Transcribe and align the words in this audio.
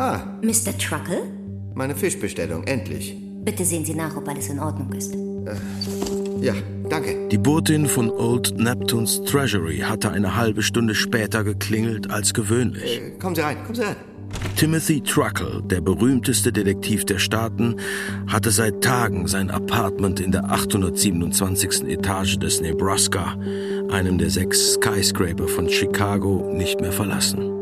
Ah, 0.00 0.22
Mr. 0.40 0.78
Truckle? 0.78 1.30
meine 1.74 1.94
Fischbestellung, 1.94 2.64
endlich. 2.64 3.14
Bitte 3.44 3.66
sehen 3.66 3.84
Sie 3.84 3.92
nach, 3.92 4.16
ob 4.16 4.26
alles 4.28 4.48
in 4.48 4.58
Ordnung 4.58 4.90
ist. 4.94 5.14
Ja, 6.40 6.54
danke. 6.88 7.28
Die 7.28 7.36
Botin 7.36 7.86
von 7.86 8.10
Old 8.10 8.58
Neptune's 8.58 9.22
Treasury 9.24 9.80
hatte 9.80 10.10
eine 10.10 10.36
halbe 10.36 10.62
Stunde 10.62 10.94
später 10.94 11.44
geklingelt 11.44 12.10
als 12.10 12.32
gewöhnlich. 12.32 12.98
Äh, 12.98 13.18
kommen 13.18 13.34
Sie 13.34 13.42
rein, 13.42 13.58
kommen 13.62 13.74
Sie 13.74 13.82
rein. 13.82 13.96
Timothy 14.56 15.02
Truckle, 15.02 15.62
der 15.64 15.82
berühmteste 15.82 16.50
Detektiv 16.50 17.04
der 17.04 17.18
Staaten, 17.18 17.76
hatte 18.26 18.50
seit 18.50 18.82
Tagen 18.82 19.26
sein 19.26 19.50
Apartment 19.50 20.18
in 20.18 20.32
der 20.32 20.50
827. 20.50 21.88
Etage 21.88 22.38
des 22.38 22.62
Nebraska, 22.62 23.36
einem 23.90 24.16
der 24.16 24.30
sechs 24.30 24.74
Skyscraper 24.74 25.46
von 25.46 25.68
Chicago, 25.68 26.50
nicht 26.54 26.80
mehr 26.80 26.92
verlassen. 26.92 27.59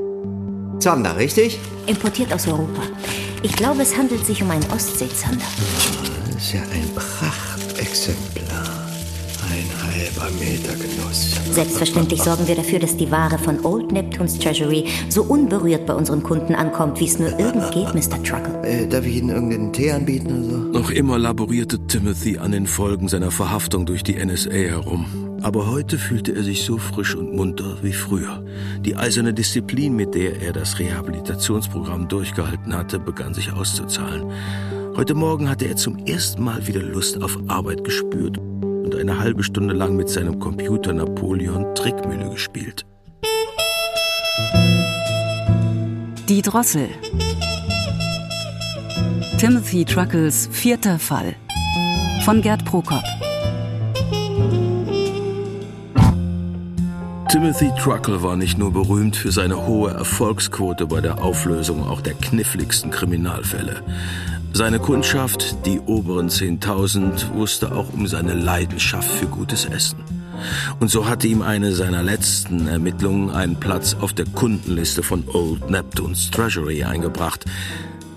Zander, 0.78 1.16
richtig? 1.16 1.58
Importiert 1.86 2.32
aus 2.32 2.46
Europa. 2.46 2.82
Ich 3.42 3.52
glaube, 3.52 3.82
es 3.82 3.96
handelt 3.96 4.24
sich 4.24 4.42
um 4.42 4.50
einen 4.50 4.64
Ostseezander. 4.70 5.44
Das 6.26 6.44
ist 6.44 6.52
ja 6.52 6.60
ein 6.60 6.88
Prachtexemplar. 6.94 8.86
Ein 9.50 9.68
halber 9.82 10.30
Meter 10.38 10.74
Genuss. 10.74 11.36
Selbstverständlich 11.50 12.22
sorgen 12.22 12.46
wir 12.46 12.54
dafür, 12.54 12.78
dass 12.78 12.96
die 12.96 13.10
Ware 13.10 13.38
von 13.38 13.64
Old 13.64 13.90
Neptune's 13.92 14.38
Treasury 14.38 14.84
so 15.08 15.22
unberührt 15.22 15.86
bei 15.86 15.94
unseren 15.94 16.22
Kunden 16.22 16.54
ankommt, 16.54 17.00
wie 17.00 17.06
es 17.06 17.18
nur 17.18 17.30
irgend 17.38 17.70
geht, 17.72 17.94
Mr. 17.94 18.22
Truckle. 18.22 18.62
Äh, 18.62 18.86
darf 18.86 19.04
ich 19.06 19.16
Ihnen 19.16 19.30
irgendeinen 19.30 19.72
Tee 19.72 19.90
anbieten 19.90 20.44
oder 20.44 20.50
so? 20.50 20.58
Noch 20.58 20.90
immer 20.90 21.18
laborierte 21.18 21.78
Timothy 21.86 22.38
an 22.38 22.52
den 22.52 22.66
Folgen 22.66 23.08
seiner 23.08 23.30
Verhaftung 23.30 23.86
durch 23.86 24.02
die 24.02 24.14
NSA 24.14 24.50
herum. 24.50 25.27
Aber 25.42 25.70
heute 25.70 25.98
fühlte 25.98 26.34
er 26.34 26.42
sich 26.42 26.64
so 26.64 26.78
frisch 26.78 27.14
und 27.14 27.34
munter 27.34 27.76
wie 27.82 27.92
früher. 27.92 28.44
Die 28.80 28.96
eiserne 28.96 29.32
Disziplin, 29.32 29.94
mit 29.94 30.14
der 30.14 30.42
er 30.42 30.52
das 30.52 30.78
Rehabilitationsprogramm 30.78 32.08
durchgehalten 32.08 32.74
hatte, 32.74 32.98
begann 32.98 33.34
sich 33.34 33.52
auszuzahlen. 33.52 34.32
Heute 34.96 35.14
Morgen 35.14 35.48
hatte 35.48 35.66
er 35.66 35.76
zum 35.76 35.98
ersten 36.06 36.42
Mal 36.42 36.66
wieder 36.66 36.82
Lust 36.82 37.22
auf 37.22 37.38
Arbeit 37.46 37.84
gespürt 37.84 38.38
und 38.38 38.96
eine 38.96 39.20
halbe 39.20 39.44
Stunde 39.44 39.74
lang 39.74 39.96
mit 39.96 40.08
seinem 40.08 40.40
Computer 40.40 40.92
Napoleon 40.92 41.74
Trickmühle 41.74 42.30
gespielt. 42.30 42.84
Die 46.28 46.42
Drossel. 46.42 46.88
Timothy 49.38 49.84
Truckles 49.84 50.48
vierter 50.50 50.98
Fall. 50.98 51.36
Von 52.24 52.42
Gerd 52.42 52.64
Prokop. 52.64 53.04
Timothy 57.28 57.70
Truckle 57.78 58.22
war 58.22 58.36
nicht 58.36 58.56
nur 58.56 58.72
berühmt 58.72 59.14
für 59.14 59.30
seine 59.30 59.66
hohe 59.66 59.90
Erfolgsquote 59.90 60.86
bei 60.86 61.02
der 61.02 61.22
Auflösung 61.22 61.86
auch 61.86 62.00
der 62.00 62.14
kniffligsten 62.14 62.90
Kriminalfälle. 62.90 63.82
Seine 64.54 64.78
Kundschaft, 64.78 65.66
die 65.66 65.78
oberen 65.78 66.30
10.000, 66.30 67.34
wusste 67.34 67.72
auch 67.72 67.92
um 67.92 68.06
seine 68.06 68.32
Leidenschaft 68.32 69.10
für 69.10 69.26
gutes 69.26 69.66
Essen. 69.66 69.98
Und 70.80 70.90
so 70.90 71.06
hatte 71.06 71.26
ihm 71.26 71.42
eine 71.42 71.72
seiner 71.72 72.02
letzten 72.02 72.66
Ermittlungen 72.66 73.28
einen 73.28 73.56
Platz 73.56 73.94
auf 74.00 74.14
der 74.14 74.24
Kundenliste 74.24 75.02
von 75.02 75.24
Old 75.28 75.68
Neptune's 75.68 76.30
Treasury 76.30 76.84
eingebracht. 76.84 77.44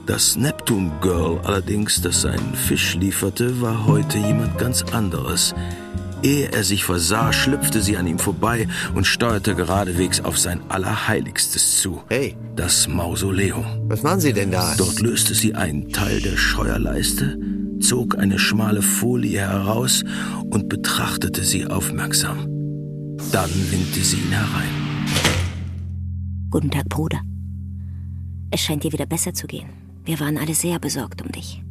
Das 0.06 0.38
Neptune 0.38 0.90
Girl 1.02 1.42
allerdings, 1.44 2.02
das 2.02 2.22
seinen 2.22 2.56
Fisch 2.56 2.96
lieferte, 2.96 3.60
war 3.60 3.88
heute 3.88 4.20
jemand 4.20 4.58
ganz 4.58 4.84
anderes. 4.84 5.54
Ehe 6.24 6.52
er 6.52 6.64
sich 6.64 6.84
versah, 6.84 7.34
schlüpfte 7.34 7.82
sie 7.82 7.98
an 7.98 8.06
ihm 8.06 8.20
vorbei 8.20 8.68
und 8.94 9.08
steuerte 9.08 9.56
geradewegs 9.56 10.22
auf 10.22 10.38
sein 10.38 10.62
Allerheiligstes 10.70 11.78
zu. 11.78 12.02
Hey. 12.10 12.36
Das 12.56 12.88
Mausoleum. 12.88 13.66
Was 13.88 14.04
machen 14.04 14.20
Sie 14.20 14.34
denn 14.34 14.52
da? 14.52 14.76
Dort 14.78 15.00
löste 15.00 15.34
sie 15.34 15.56
einen 15.56 15.90
Teil 15.90 16.22
der 16.22 16.38
Scheuerleiste, 16.38 17.40
zog 17.80 18.20
eine 18.20 18.38
schmale 18.38 18.82
Folie 18.82 19.40
heraus 19.40 20.04
und 20.52 20.70
betrachtete 20.70 21.44
sie 21.44 21.66
aufmerksam. 21.66 22.46
Dann 23.32 23.50
winkte 23.72 24.02
sie 24.02 24.18
ihn 24.18 24.32
herein. 24.32 24.70
Guten 26.52 26.70
Tag, 26.70 26.90
Bruder. 26.90 27.22
Es 28.52 28.60
scheint 28.60 28.84
dir 28.84 28.92
wieder 28.92 29.06
besser 29.06 29.34
zu 29.34 29.48
gehen. 29.48 29.70
Wir 30.04 30.20
waren 30.20 30.38
alle 30.38 30.54
sehr 30.54 30.78
besorgt 30.78 31.22
um 31.22 31.32
dich. 31.32 31.64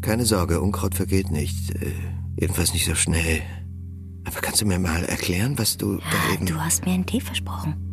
Keine 0.00 0.24
Sorge, 0.24 0.60
Unkraut 0.60 0.94
vergeht 0.94 1.30
nicht. 1.30 1.74
Jedenfalls 2.38 2.72
nicht 2.72 2.84
so 2.84 2.94
schnell. 2.94 3.42
Aber 4.24 4.40
kannst 4.40 4.60
du 4.60 4.66
mir 4.66 4.78
mal 4.78 5.04
erklären, 5.04 5.58
was 5.58 5.76
du 5.76 5.98
da 5.98 6.34
eben... 6.34 6.46
Du 6.46 6.56
hast 6.56 6.84
mir 6.84 6.92
einen 6.92 7.06
Tee 7.06 7.20
versprochen. 7.20 7.85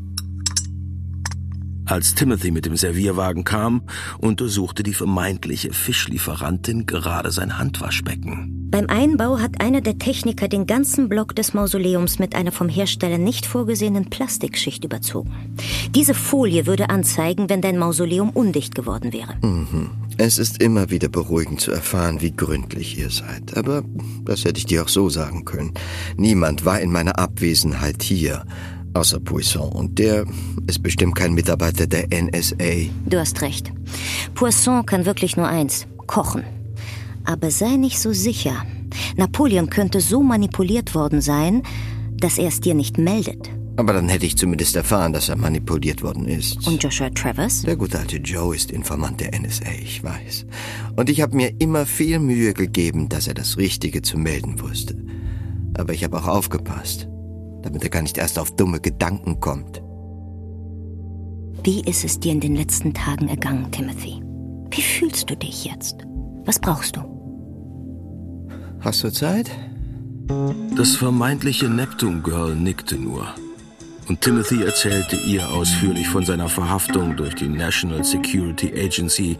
Als 1.86 2.16
Timothy 2.16 2.52
mit 2.52 2.66
dem 2.66 2.78
Servierwagen 2.78 3.44
kam, 3.44 3.84
untersuchte 4.20 4.84
die 4.84 4.94
vermeintliche 4.94 5.74
Fischlieferantin 5.74 6.86
gerade 6.86 7.32
sein 7.32 7.58
Handwaschbecken. 7.58 8.70
Beim 8.72 8.88
Einbau 8.88 9.38
hat 9.40 9.62
einer 9.62 9.82
der 9.82 10.00
Techniker 10.00 10.48
den 10.48 10.66
ganzen 10.66 11.08
Block 11.08 11.36
des 11.36 11.54
Mausoleums 11.54 12.18
mit 12.18 12.34
einer 12.34 12.52
vom 12.52 12.70
Hersteller 12.70 13.20
nicht 13.20 13.46
vorgesehenen 13.46 14.10
Plastikschicht 14.10 14.84
überzogen. 14.84 15.56
Diese 15.94 16.16
Folie 16.16 16.66
würde 16.66 16.90
anzeigen, 16.90 17.50
wenn 17.50 17.62
dein 17.62 17.78
Mausoleum 17.78 18.32
undicht 18.32 18.74
geworden 18.74 19.14
wäre. 19.14 19.36
Mhm. 19.44 19.92
Es 20.18 20.38
ist 20.38 20.62
immer 20.62 20.90
wieder 20.90 21.10
beruhigend 21.10 21.60
zu 21.60 21.72
erfahren, 21.72 22.22
wie 22.22 22.36
gründlich 22.36 22.98
ihr 22.98 23.10
seid. 23.10 23.58
Aber 23.58 23.84
das 24.26 24.46
hätte 24.46 24.60
ich 24.60 24.66
dir 24.66 24.84
auch 24.84 24.88
so 24.88 25.10
sagen 25.10 25.44
können. 25.44 25.74
Niemand 26.18 26.66
war 26.66 26.80
in 26.80 26.92
meiner 26.92 27.20
Abwesenheit 27.20 28.04
hier, 28.04 28.46
außer 28.94 29.20
Poisson. 29.20 29.72
Und 29.72 30.00
der 30.00 30.26
ist 30.68 30.84
bestimmt 30.84 31.16
kein 31.16 31.34
Mitarbeiter 31.34 31.88
der 31.88 32.08
NSA. 32.10 32.90
Du 33.06 33.20
hast 33.20 33.42
recht. 33.42 33.72
Poisson 34.36 34.86
kann 34.86 35.06
wirklich 35.06 35.38
nur 35.38 35.48
eins, 35.48 35.88
kochen. 36.08 36.44
Aber 37.26 37.52
sei 37.52 37.78
nicht 37.78 38.00
so 38.00 38.14
sicher. 38.14 38.66
Napoleon 39.16 39.70
könnte 39.70 40.02
so 40.02 40.22
manipuliert 40.22 40.94
worden 40.94 41.22
sein, 41.22 41.64
dass 42.18 42.38
er 42.38 42.48
es 42.48 42.60
dir 42.60 42.74
nicht 42.74 42.98
meldet. 42.98 43.50
Aber 43.76 43.94
dann 43.94 44.08
hätte 44.08 44.28
ich 44.28 44.38
zumindest 44.38 44.76
erfahren, 44.76 45.14
dass 45.14 45.30
er 45.30 45.36
manipuliert 45.36 46.04
worden 46.04 46.28
ist. 46.28 46.68
Und 46.68 46.84
Joshua 46.84 47.10
Travers? 47.10 47.64
Der 47.64 47.76
gute 47.76 47.98
alte 47.98 48.18
Joe 48.18 48.56
ist 48.56 48.72
Informant 48.72 49.20
der 49.20 49.32
NSA, 49.40 49.72
ich 49.82 50.04
weiß. 50.04 50.46
Und 50.96 51.10
ich 51.10 51.22
habe 51.22 51.36
mir 51.36 51.60
immer 51.60 51.88
viel 51.88 52.20
Mühe 52.20 52.54
gegeben, 52.54 53.10
dass 53.10 53.28
er 53.28 53.34
das 53.34 53.58
Richtige 53.58 54.04
zu 54.04 54.20
melden 54.20 54.62
wusste. 54.62 54.96
Aber 55.76 55.94
ich 55.94 56.04
habe 56.04 56.18
auch 56.18 56.28
aufgepasst, 56.28 57.08
damit 57.64 57.84
er 57.84 57.90
gar 57.90 58.02
nicht 58.02 58.18
erst 58.18 58.38
auf 58.38 58.56
dumme 58.56 58.80
Gedanken 58.80 59.40
kommt. 59.40 59.82
Wie 61.64 61.82
ist 61.82 62.04
es 62.04 62.20
dir 62.20 62.34
in 62.34 62.42
den 62.42 62.56
letzten 62.56 62.94
Tagen 62.94 63.30
ergangen, 63.30 63.72
Timothy? 63.72 64.22
Wie 64.70 64.82
fühlst 64.82 65.30
du 65.30 65.38
dich 65.38 65.66
jetzt? 65.66 66.06
Was 66.46 66.60
brauchst 66.60 66.98
du? 66.98 67.02
Hast 68.82 69.04
du 69.04 69.12
Zeit? 69.12 69.50
Das 70.76 70.96
vermeintliche 70.96 71.70
Neptune 71.70 72.22
Girl 72.22 72.56
nickte 72.56 72.96
nur. 72.96 73.28
Und 74.10 74.20
Timothy 74.20 74.64
erzählte 74.64 75.16
ihr 75.16 75.50
ausführlich 75.50 76.08
von 76.10 76.26
seiner 76.26 76.50
Verhaftung 76.50 77.16
durch 77.16 77.36
die 77.36 77.48
National 77.48 78.04
Security 78.04 78.74
Agency, 78.76 79.38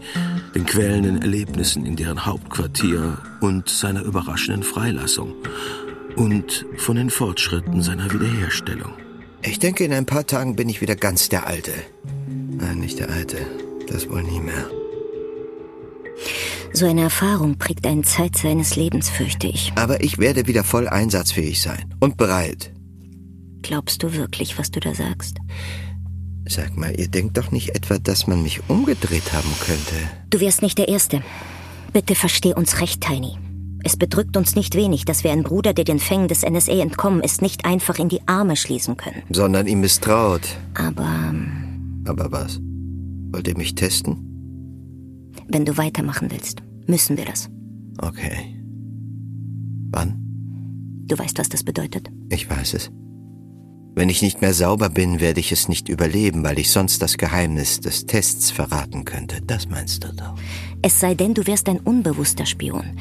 den 0.54 0.64
quälenden 0.64 1.20
Erlebnissen 1.20 1.84
in 1.84 1.96
deren 1.96 2.24
Hauptquartier 2.24 3.18
und 3.40 3.68
seiner 3.68 4.02
überraschenden 4.02 4.62
Freilassung. 4.62 5.34
Und 6.16 6.66
von 6.76 6.96
den 6.96 7.10
Fortschritten 7.10 7.82
seiner 7.82 8.12
Wiederherstellung. 8.12 8.92
Ich 9.42 9.58
denke, 9.58 9.84
in 9.84 9.92
ein 9.92 10.06
paar 10.06 10.26
Tagen 10.26 10.56
bin 10.56 10.68
ich 10.68 10.80
wieder 10.80 10.96
ganz 10.96 11.28
der 11.28 11.46
Alte. 11.46 11.72
Nein, 12.26 12.78
nicht 12.78 12.98
der 12.98 13.10
Alte. 13.10 13.38
Das 13.88 14.08
wohl 14.08 14.22
nie 14.22 14.40
mehr. 14.40 14.70
So 16.72 16.86
eine 16.86 17.02
Erfahrung 17.02 17.58
prägt 17.58 17.86
eine 17.86 18.02
Zeit 18.02 18.36
seines 18.36 18.76
Lebens, 18.76 19.10
fürchte 19.10 19.46
ich. 19.46 19.72
Aber 19.76 20.02
ich 20.02 20.18
werde 20.18 20.46
wieder 20.46 20.64
voll 20.64 20.88
einsatzfähig 20.88 21.60
sein. 21.60 21.94
Und 22.00 22.16
bereit. 22.16 22.72
Glaubst 23.62 24.02
du 24.02 24.14
wirklich, 24.14 24.58
was 24.58 24.70
du 24.70 24.80
da 24.80 24.94
sagst? 24.94 25.38
Sag 26.46 26.76
mal, 26.76 26.98
ihr 26.98 27.08
denkt 27.08 27.38
doch 27.38 27.50
nicht 27.50 27.70
etwa, 27.74 27.98
dass 27.98 28.26
man 28.26 28.42
mich 28.42 28.60
umgedreht 28.68 29.32
haben 29.32 29.50
könnte. 29.60 29.94
Du 30.30 30.40
wärst 30.40 30.62
nicht 30.62 30.78
der 30.78 30.88
Erste. 30.88 31.22
Bitte 31.92 32.14
versteh 32.14 32.54
uns 32.54 32.80
recht, 32.80 33.00
Tiny. 33.00 33.38
Es 33.86 33.96
bedrückt 33.96 34.36
uns 34.36 34.56
nicht 34.56 34.74
wenig, 34.74 35.04
dass 35.04 35.24
wir 35.24 35.30
einen 35.32 35.42
Bruder, 35.42 35.74
der 35.74 35.84
den 35.84 35.98
Fängen 35.98 36.26
des 36.28 36.42
NSA 36.42 36.72
entkommen 36.80 37.20
ist, 37.22 37.42
nicht 37.42 37.64
einfach 37.66 37.98
in 37.98 38.08
die 38.08 38.26
Arme 38.26 38.56
schließen 38.56 38.96
können. 38.96 39.22
Sondern 39.30 39.66
ihm 39.66 39.80
misstraut. 39.80 40.40
Aber 40.74 41.34
Aber 42.06 42.32
was? 42.32 42.60
Wollt 43.32 43.46
ihr 43.48 43.56
mich 43.56 43.74
testen? 43.74 44.30
wenn 45.48 45.64
du 45.64 45.76
weitermachen 45.76 46.30
willst, 46.30 46.62
müssen 46.86 47.16
wir 47.16 47.24
das. 47.24 47.50
Okay. 47.98 48.56
Wann? 49.90 50.14
Du 51.06 51.18
weißt, 51.18 51.38
was 51.38 51.48
das 51.48 51.62
bedeutet. 51.62 52.08
Ich 52.30 52.48
weiß 52.48 52.74
es. 52.74 52.90
Wenn 53.96 54.08
ich 54.08 54.22
nicht 54.22 54.40
mehr 54.40 54.54
sauber 54.54 54.90
bin, 54.90 55.20
werde 55.20 55.38
ich 55.38 55.52
es 55.52 55.68
nicht 55.68 55.88
überleben, 55.88 56.42
weil 56.42 56.58
ich 56.58 56.72
sonst 56.72 57.00
das 57.00 57.16
Geheimnis 57.16 57.80
des 57.80 58.06
Tests 58.06 58.50
verraten 58.50 59.04
könnte. 59.04 59.40
Das 59.46 59.68
meinst 59.68 60.02
du 60.02 60.12
doch. 60.12 60.34
Es 60.82 60.98
sei 60.98 61.14
denn, 61.14 61.32
du 61.32 61.46
wärst 61.46 61.68
ein 61.68 61.78
unbewusster 61.78 62.44
Spion. 62.44 62.98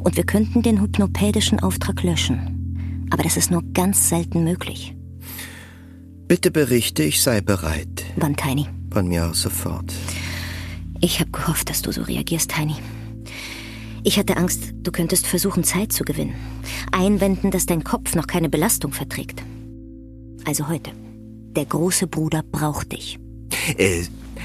Und 0.00 0.16
wir 0.16 0.24
könnten 0.24 0.62
den 0.62 0.80
hypnopädischen 0.80 1.58
Auftrag 1.60 2.02
löschen. 2.04 3.08
Aber 3.10 3.24
das 3.24 3.36
ist 3.36 3.50
nur 3.50 3.62
ganz 3.72 4.08
selten 4.08 4.44
möglich. 4.44 4.94
Bitte 6.28 6.52
berichte, 6.52 7.02
ich 7.02 7.22
sei 7.22 7.40
bereit. 7.40 8.04
Wann, 8.16 8.36
Tiny? 8.36 8.66
Von 8.92 9.08
mir 9.08 9.26
aus 9.26 9.42
sofort. 9.42 9.92
Ich 11.00 11.18
habe 11.18 11.30
gehofft, 11.30 11.70
dass 11.70 11.82
du 11.82 11.90
so 11.90 12.02
reagierst, 12.02 12.52
Tiny. 12.52 12.76
Ich 14.04 14.16
hatte 14.16 14.36
Angst, 14.36 14.72
du 14.82 14.92
könntest 14.92 15.26
versuchen, 15.26 15.64
Zeit 15.64 15.92
zu 15.92 16.04
gewinnen. 16.04 16.34
Einwenden, 16.92 17.50
dass 17.50 17.66
dein 17.66 17.82
Kopf 17.82 18.14
noch 18.14 18.28
keine 18.28 18.48
Belastung 18.48 18.92
verträgt. 18.92 19.42
Also 20.46 20.68
heute. 20.68 20.92
Der 21.56 21.64
große 21.64 22.06
Bruder 22.06 22.42
braucht 22.42 22.92
dich. 22.92 23.18
Äh, 23.76 24.02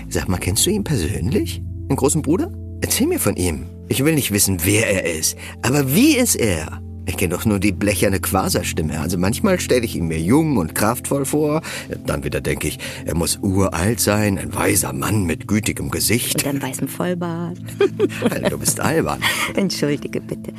sag 0.10 0.28
mal, 0.28 0.38
kennst 0.38 0.66
du 0.66 0.72
ihn 0.72 0.84
persönlich? 0.84 1.62
Den 1.90 1.96
großen 1.96 2.22
Bruder? 2.22 2.52
Erzähl 2.82 3.06
mir 3.06 3.20
von 3.20 3.36
ihm. 3.36 3.68
Ich 3.88 4.04
will 4.04 4.16
nicht 4.16 4.32
wissen, 4.32 4.60
wer 4.64 4.90
er 4.90 5.14
ist. 5.14 5.38
Aber 5.62 5.94
wie 5.94 6.18
ist 6.18 6.36
er? 6.36 6.82
Ich 7.06 7.18
kenne 7.18 7.36
doch 7.36 7.46
nur 7.46 7.60
die 7.60 7.72
blecherne 7.72 8.20
Quaserstimme. 8.20 9.00
Also 9.00 9.18
manchmal 9.18 9.60
stelle 9.60 9.84
ich 9.86 9.96
ihn 9.96 10.08
mir 10.08 10.20
jung 10.20 10.58
und 10.58 10.74
kraftvoll 10.74 11.26
vor. 11.26 11.62
Dann 12.06 12.24
wieder 12.24 12.42
denke 12.42 12.68
ich, 12.68 12.80
er 13.06 13.16
muss 13.16 13.38
uralt 13.42 14.00
sein, 14.00 14.38
ein 14.38 14.54
weiser 14.56 14.94
Mann 14.94 15.26
mit 15.26 15.48
gütigem 15.48 15.92
Gesicht. 15.92 16.36
Und 16.44 16.48
einem 16.48 16.62
weißen 16.62 16.88
Vollbart. 16.88 17.58
du 18.50 18.58
bist 18.58 18.80
albern. 18.80 19.20
Entschuldige 19.56 20.22
bitte. 20.22 20.54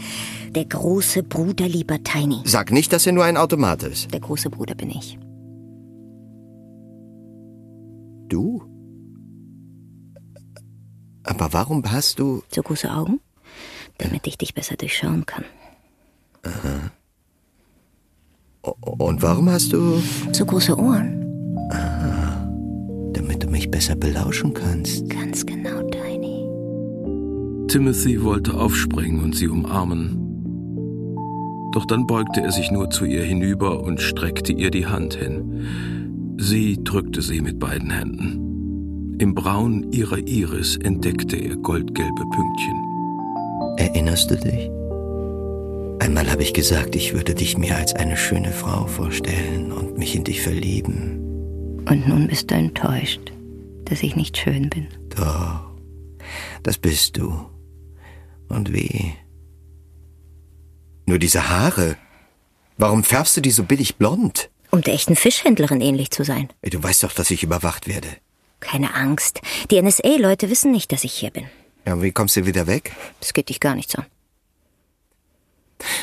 Der 0.51 0.67
große 0.67 1.23
Bruder, 1.23 1.69
lieber 1.69 2.03
Tiny. 2.03 2.43
Sag 2.45 2.71
nicht, 2.71 2.93
dass 2.93 3.07
er 3.07 3.13
nur 3.13 3.25
ein 3.25 3.37
Automat 3.37 3.83
ist. 3.85 4.13
Der 4.13 4.21
große 4.21 4.51
Bruder 4.51 4.75
bin 4.75 4.91
ich. 4.91 5.19
Du? 8.33 8.63
Aber 11.23 11.53
warum 11.53 11.83
hast 11.93 12.19
du... 12.19 12.43
So 12.49 12.63
große 12.63 12.91
Augen? 12.91 13.21
Damit 13.99 14.27
ich 14.27 14.39
dich 14.39 14.55
besser 14.55 14.75
durchschauen 14.77 15.27
kann. 15.27 15.45
Aha. 16.43 16.91
Und 18.81 19.21
warum 19.21 19.51
hast 19.51 19.75
du... 19.75 20.01
So 20.33 20.47
große 20.47 20.79
Ohren? 20.79 21.27
Ah, 21.73 22.49
damit 23.13 23.43
du 23.43 23.49
mich 23.49 23.71
besser 23.71 23.97
belauschen 23.97 24.55
kannst. 24.55 25.11
Ganz 25.11 25.45
genau, 25.45 25.83
Tiny. 25.91 26.49
Timothy 27.69 28.23
wollte 28.23 28.55
aufspringen 28.55 29.23
und 29.23 29.37
sie 29.37 29.49
umarmen. 29.49 30.17
Doch 31.75 31.85
dann 31.85 32.07
beugte 32.07 32.41
er 32.41 32.53
sich 32.53 32.71
nur 32.71 32.89
zu 32.89 33.05
ihr 33.05 33.25
hinüber 33.25 33.83
und 33.83 34.01
streckte 34.01 34.55
ihr 34.55 34.71
die 34.71 34.87
Hand 34.87 35.17
hin. 35.17 36.02
Sie 36.39 36.83
drückte 36.83 37.23
sie 37.23 37.41
mit 37.41 37.59
beiden 37.59 37.91
Händen. 37.91 39.17
Im 39.19 39.35
Braun 39.35 39.93
ihrer 39.93 40.19
Iris 40.19 40.77
entdeckte 40.77 41.37
er 41.37 41.57
goldgelbe 41.57 42.25
Pünktchen. 42.31 43.77
Erinnerst 43.77 44.31
du 44.31 44.37
dich? 44.37 44.71
Einmal 46.03 46.31
habe 46.31 46.43
ich 46.43 46.53
gesagt, 46.53 46.97
ich 46.97 47.15
würde 47.15 47.35
dich 47.35 47.57
mir 47.57 47.77
als 47.77 47.95
eine 47.95 48.17
schöne 48.17 48.51
Frau 48.51 48.87
vorstellen 48.87 49.71
und 49.71 49.99
mich 49.99 50.17
in 50.17 50.25
dich 50.25 50.43
verlieben. 50.43 51.21
Und 51.89 52.09
nun 52.09 52.27
bist 52.27 52.51
du 52.51 52.55
enttäuscht, 52.55 53.33
dass 53.85 54.03
ich 54.03 54.17
nicht 54.17 54.37
schön 54.37 54.69
bin. 54.71 54.89
Doch, 55.11 55.61
das 56.63 56.79
bist 56.79 57.17
du. 57.17 57.33
Und 58.49 58.73
wie? 58.73 59.13
Nur 61.07 61.19
diese 61.19 61.49
Haare. 61.49 61.97
Warum 62.77 63.05
färbst 63.05 63.37
du 63.37 63.41
die 63.41 63.51
so 63.51 63.65
billig 63.65 63.97
blond? 63.97 64.52
Um 64.75 64.81
der 64.81 64.95
echten 64.95 65.17
Fischhändlerin 65.17 65.83
ähnlich 65.83 66.11
zu 66.11 66.25
sein. 66.25 66.49
Du 66.63 66.83
weißt 66.83 67.03
doch, 67.03 67.13
dass 67.13 67.31
ich 67.31 67.43
überwacht 67.43 67.87
werde. 67.87 68.09
Keine 68.59 68.95
Angst. 68.95 69.43
Die 69.71 69.81
NSA-Leute 69.81 70.49
wissen 70.49 70.73
nicht, 70.73 70.93
dass 70.93 71.05
ich 71.05 71.13
hier 71.13 71.31
bin. 71.31 71.45
Ja, 71.87 71.93
und 71.93 72.03
wie 72.03 72.13
kommst 72.13 72.37
du 72.37 72.47
wieder 72.47 72.67
weg? 72.67 72.93
Das 73.21 73.35
geht 73.35 73.51
dich 73.51 73.61
gar 73.61 73.75
nichts 73.75 73.95
an. 73.95 74.07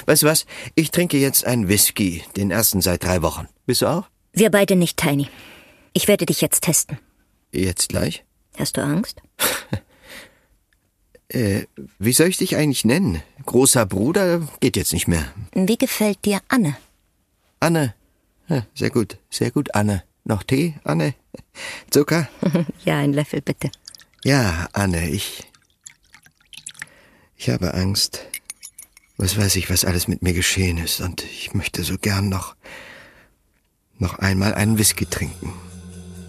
Weißt 0.06 0.22
du 0.22 0.28
was? 0.28 0.46
Ich 0.76 0.92
trinke 0.92 1.18
jetzt 1.18 1.46
einen 1.46 1.68
Whisky, 1.68 2.24
den 2.38 2.52
ersten 2.52 2.82
seit 2.82 3.04
drei 3.04 3.24
Wochen. 3.24 3.48
Bist 3.66 3.82
du 3.82 3.88
auch? 3.88 4.08
Wir 4.34 4.52
beide 4.52 4.76
nicht, 4.76 4.98
Tiny. 4.98 5.30
Ich 5.94 6.08
werde 6.08 6.28
dich 6.28 6.42
jetzt 6.42 6.62
testen. 6.62 7.00
Jetzt 7.52 7.90
gleich? 7.90 8.24
Hast 8.56 8.78
du 8.78 8.82
Angst? 8.84 9.20
äh, 11.30 11.64
wie 11.98 12.14
soll 12.14 12.28
ich 12.28 12.38
dich 12.38 12.56
eigentlich 12.56 12.86
nennen? 12.86 13.24
Großer 13.48 13.88
Bruder 13.88 14.48
geht 14.60 14.76
jetzt 14.78 14.94
nicht 14.94 15.08
mehr. 15.08 15.26
Wie 15.54 15.78
gefällt 15.78 16.24
dir 16.26 16.42
Anne? 16.50 16.78
Anne. 17.60 17.96
Ja, 18.50 18.66
sehr 18.74 18.90
gut, 18.90 19.18
sehr 19.30 19.52
gut, 19.52 19.76
Anne. 19.76 20.04
Noch 20.26 20.44
Tee, 20.44 20.76
Anne? 20.84 21.14
Zucker? 21.90 22.28
ja, 22.86 22.98
ein 22.98 23.14
Löffel 23.14 23.42
bitte. 23.42 23.72
Ja, 24.24 24.68
Anne, 24.74 25.10
ich. 25.10 25.44
Ich 27.36 27.50
habe 27.50 27.74
Angst. 27.74 28.26
Was 29.18 29.38
weiß 29.38 29.56
ich, 29.58 29.70
was 29.70 29.86
alles 29.86 30.08
mit 30.08 30.22
mir 30.22 30.34
geschehen 30.34 30.78
ist, 30.78 31.00
und 31.02 31.24
ich 31.24 31.54
möchte 31.54 31.84
so 31.84 31.98
gern 31.98 32.30
noch. 32.30 32.56
noch 33.98 34.20
einmal 34.20 34.54
einen 34.54 34.78
Whisky 34.78 35.06
trinken. 35.06 35.54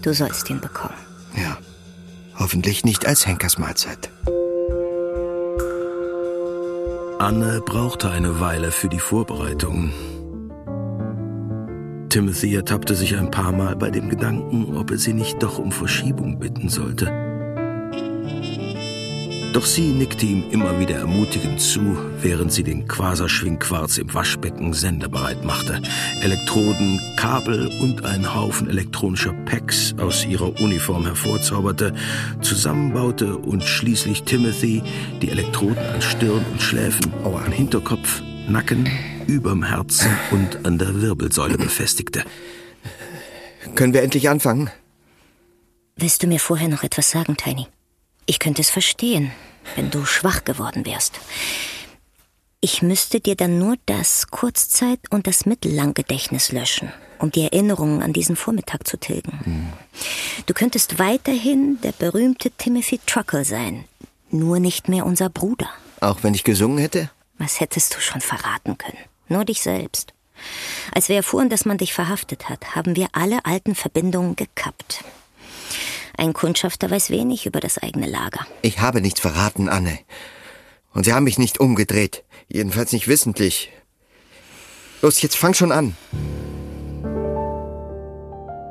Du 0.02 0.12
sollst 0.12 0.48
ihn 0.50 0.60
bekommen. 0.60 0.98
Ja. 1.36 1.58
Hoffentlich 2.38 2.84
nicht 2.84 3.06
als 3.06 3.26
Henkersmahlzeit. 3.26 4.10
Anne 7.18 7.60
brauchte 7.60 8.10
eine 8.10 8.40
Weile 8.40 8.72
für 8.72 8.88
die 8.88 8.98
Vorbereitungen. 8.98 9.92
Timothy 12.10 12.56
ertappte 12.56 12.96
sich 12.96 13.16
ein 13.16 13.30
paar 13.30 13.52
Mal 13.52 13.76
bei 13.76 13.88
dem 13.88 14.08
Gedanken, 14.08 14.76
ob 14.76 14.90
er 14.90 14.98
sie 14.98 15.12
nicht 15.12 15.40
doch 15.44 15.58
um 15.60 15.70
Verschiebung 15.70 16.40
bitten 16.40 16.68
sollte. 16.68 17.06
Doch 19.52 19.64
sie 19.64 19.92
nickte 19.92 20.26
ihm 20.26 20.50
immer 20.50 20.80
wieder 20.80 20.96
ermutigend 20.96 21.60
zu, 21.60 21.96
während 22.20 22.52
sie 22.52 22.64
den 22.64 22.88
Quaserschwingquarz 22.88 23.98
im 23.98 24.12
Waschbecken 24.12 24.72
sendebereit 24.72 25.44
machte, 25.44 25.82
Elektroden, 26.20 27.00
Kabel 27.16 27.68
und 27.80 28.04
einen 28.04 28.34
Haufen 28.34 28.68
elektronischer 28.68 29.32
Packs 29.44 29.94
aus 29.98 30.26
ihrer 30.26 30.60
Uniform 30.60 31.04
hervorzauberte, 31.04 31.94
zusammenbaute 32.40 33.36
und 33.36 33.62
schließlich 33.62 34.24
Timothy 34.24 34.82
die 35.22 35.30
Elektroden 35.30 35.78
an 35.78 36.02
Stirn 36.02 36.44
und 36.50 36.60
Schläfen, 36.60 37.12
an 37.24 37.52
Hinterkopf, 37.52 38.20
Nacken, 38.48 38.88
überm 39.30 39.62
Herzen 39.62 40.10
und 40.32 40.66
an 40.66 40.78
der 40.78 41.00
Wirbelsäule 41.00 41.56
befestigte. 41.56 42.24
Können 43.76 43.94
wir 43.94 44.02
endlich 44.02 44.28
anfangen? 44.28 44.70
Willst 45.96 46.22
du 46.22 46.26
mir 46.26 46.40
vorher 46.40 46.68
noch 46.68 46.82
etwas 46.82 47.10
sagen, 47.10 47.36
Tiny? 47.36 47.66
Ich 48.26 48.38
könnte 48.38 48.62
es 48.62 48.70
verstehen, 48.70 49.30
wenn 49.76 49.90
du 49.90 50.04
schwach 50.04 50.44
geworden 50.44 50.84
wärst. 50.84 51.20
Ich 52.60 52.82
müsste 52.82 53.20
dir 53.20 53.36
dann 53.36 53.58
nur 53.58 53.76
das 53.86 54.26
Kurzzeit- 54.30 55.10
und 55.10 55.26
das 55.26 55.46
Mittellanggedächtnis 55.46 56.52
löschen, 56.52 56.92
um 57.18 57.30
die 57.30 57.42
Erinnerungen 57.42 58.02
an 58.02 58.12
diesen 58.12 58.36
Vormittag 58.36 58.86
zu 58.86 58.98
tilgen. 58.98 59.38
Mhm. 59.44 59.72
Du 60.46 60.54
könntest 60.54 60.98
weiterhin 60.98 61.78
der 61.82 61.92
berühmte 61.92 62.50
Timothy 62.50 63.00
Truckle 63.06 63.44
sein, 63.44 63.84
nur 64.30 64.58
nicht 64.58 64.88
mehr 64.88 65.06
unser 65.06 65.30
Bruder. 65.30 65.70
Auch 66.00 66.22
wenn 66.22 66.34
ich 66.34 66.44
gesungen 66.44 66.78
hätte? 66.78 67.10
Was 67.38 67.60
hättest 67.60 67.96
du 67.96 68.00
schon 68.00 68.20
verraten 68.20 68.76
können? 68.76 68.98
Nur 69.30 69.44
dich 69.44 69.62
selbst. 69.62 70.12
Als 70.92 71.08
wir 71.08 71.16
erfuhren, 71.16 71.48
dass 71.48 71.64
man 71.64 71.78
dich 71.78 71.94
verhaftet 71.94 72.48
hat, 72.48 72.74
haben 72.74 72.96
wir 72.96 73.08
alle 73.12 73.44
alten 73.44 73.74
Verbindungen 73.76 74.34
gekappt. 74.34 75.04
Ein 76.18 76.32
Kundschafter 76.32 76.90
weiß 76.90 77.10
wenig 77.10 77.46
über 77.46 77.60
das 77.60 77.78
eigene 77.78 78.08
Lager. 78.08 78.44
Ich 78.62 78.80
habe 78.80 79.00
nichts 79.00 79.20
verraten, 79.20 79.68
Anne. 79.68 79.98
Und 80.92 81.04
Sie 81.04 81.14
haben 81.14 81.24
mich 81.24 81.38
nicht 81.38 81.60
umgedreht. 81.60 82.24
Jedenfalls 82.48 82.92
nicht 82.92 83.06
wissentlich. 83.06 83.70
Los, 85.00 85.22
jetzt 85.22 85.36
fang 85.36 85.54
schon 85.54 85.70
an. 85.70 85.96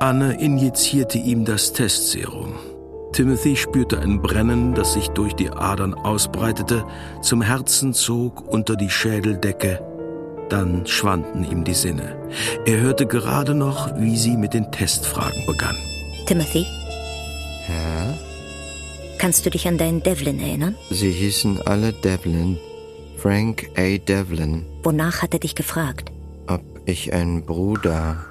Anne 0.02 0.42
injizierte 0.42 1.18
ihm 1.18 1.46
das 1.46 1.72
Testserum. 1.72 2.60
Timothy 3.14 3.56
spürte 3.56 4.00
ein 4.00 4.22
Brennen, 4.22 4.76
das 4.76 4.94
sich 4.94 5.08
durch 5.10 5.34
die 5.34 5.50
Adern 5.50 5.94
ausbreitete, 5.94 6.86
zum 7.22 7.42
Herzen 7.42 7.94
zog, 7.94 8.42
unter 8.46 8.76
die 8.76 8.90
Schädeldecke. 8.90 9.82
Dann 10.50 10.86
schwanden 10.86 11.44
ihm 11.44 11.64
die 11.64 11.74
Sinne. 11.74 12.18
Er 12.66 12.80
hörte 12.82 13.06
gerade 13.06 13.54
noch, 13.54 13.96
wie 13.98 14.18
sie 14.18 14.36
mit 14.36 14.54
den 14.54 14.72
Testfragen 14.72 15.46
begann. 15.46 15.76
Timothy, 16.26 16.66
ja? 17.68 18.14
Kannst 19.20 19.46
du 19.46 19.50
dich 19.50 19.68
an 19.68 19.78
deinen 19.78 20.02
Devlin 20.02 20.40
erinnern? 20.40 20.76
Sie 20.90 21.12
hießen 21.12 21.62
alle 21.66 21.94
Devlin. 21.94 22.58
Frank 23.18 23.70
A. 23.76 23.98
Devlin. 23.98 24.66
Wonach 24.84 25.22
hat 25.22 25.34
er 25.34 25.40
dich 25.40 25.56
gefragt? 25.56 26.12
Ob 26.48 26.62
ich 26.86 27.14
ein 27.14 27.46
Bruder. 27.46 28.26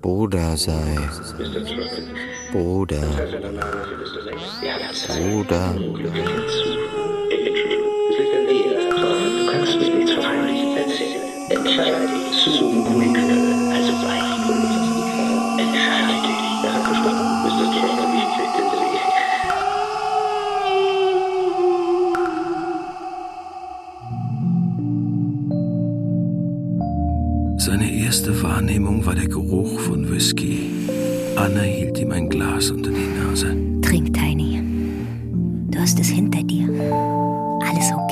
Bruder 0.00 0.56
sei. 0.56 0.96
Bruder. 2.52 3.02
Bruder. 5.08 5.74
Du 5.74 7.05
erzählen. 11.66 11.94
Entscheide 11.94 12.06
dich 12.06 12.44
zu 12.44 12.50
ruhig. 12.50 13.16
Also 13.72 13.92
weich. 14.06 14.26
Entscheide 15.58 16.14
dich. 16.22 16.36
Seine 27.58 27.90
erste 27.92 28.42
Wahrnehmung 28.42 29.04
war 29.04 29.14
der 29.14 29.26
Geruch 29.26 29.80
von 29.80 30.08
Whisky. 30.08 30.70
Anna 31.34 31.62
hielt 31.62 31.98
ihm 31.98 32.12
ein 32.12 32.28
Glas 32.28 32.70
unter 32.70 32.90
die 32.90 33.08
Nase. 33.18 33.56
Trink, 33.82 34.14
Tiny. 34.14 34.62
Du 35.70 35.78
hast 35.78 35.98
es 35.98 36.08
hinter 36.08 36.42
dir. 36.44 36.68
Alles 37.60 37.92
okay. 37.92 38.05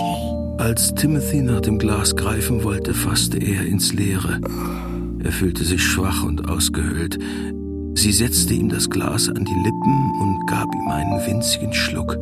Als 0.65 0.95
Timothy 0.95 1.43
nach 1.43 1.61
dem 1.61 1.79
Glas 1.79 2.17
greifen 2.17 2.65
wollte, 2.65 2.95
fasste 2.95 3.37
er 3.37 3.67
ins 3.67 3.93
Leere. 3.93 4.41
Er 5.23 5.31
fühlte 5.31 5.63
sich 5.63 5.83
schwach 5.83 6.25
und 6.25 6.49
ausgehöhlt. 6.49 7.19
Sie 7.93 8.13
setzte 8.13 8.55
ihm 8.55 8.71
das 8.71 8.89
Glas 8.89 9.29
an 9.29 9.45
die 9.45 9.63
Lippen 9.63 10.13
und 10.23 10.47
gab 10.47 10.67
ihm 10.75 10.89
einen 10.89 11.27
winzigen 11.27 11.75
Schluck. 11.75 12.17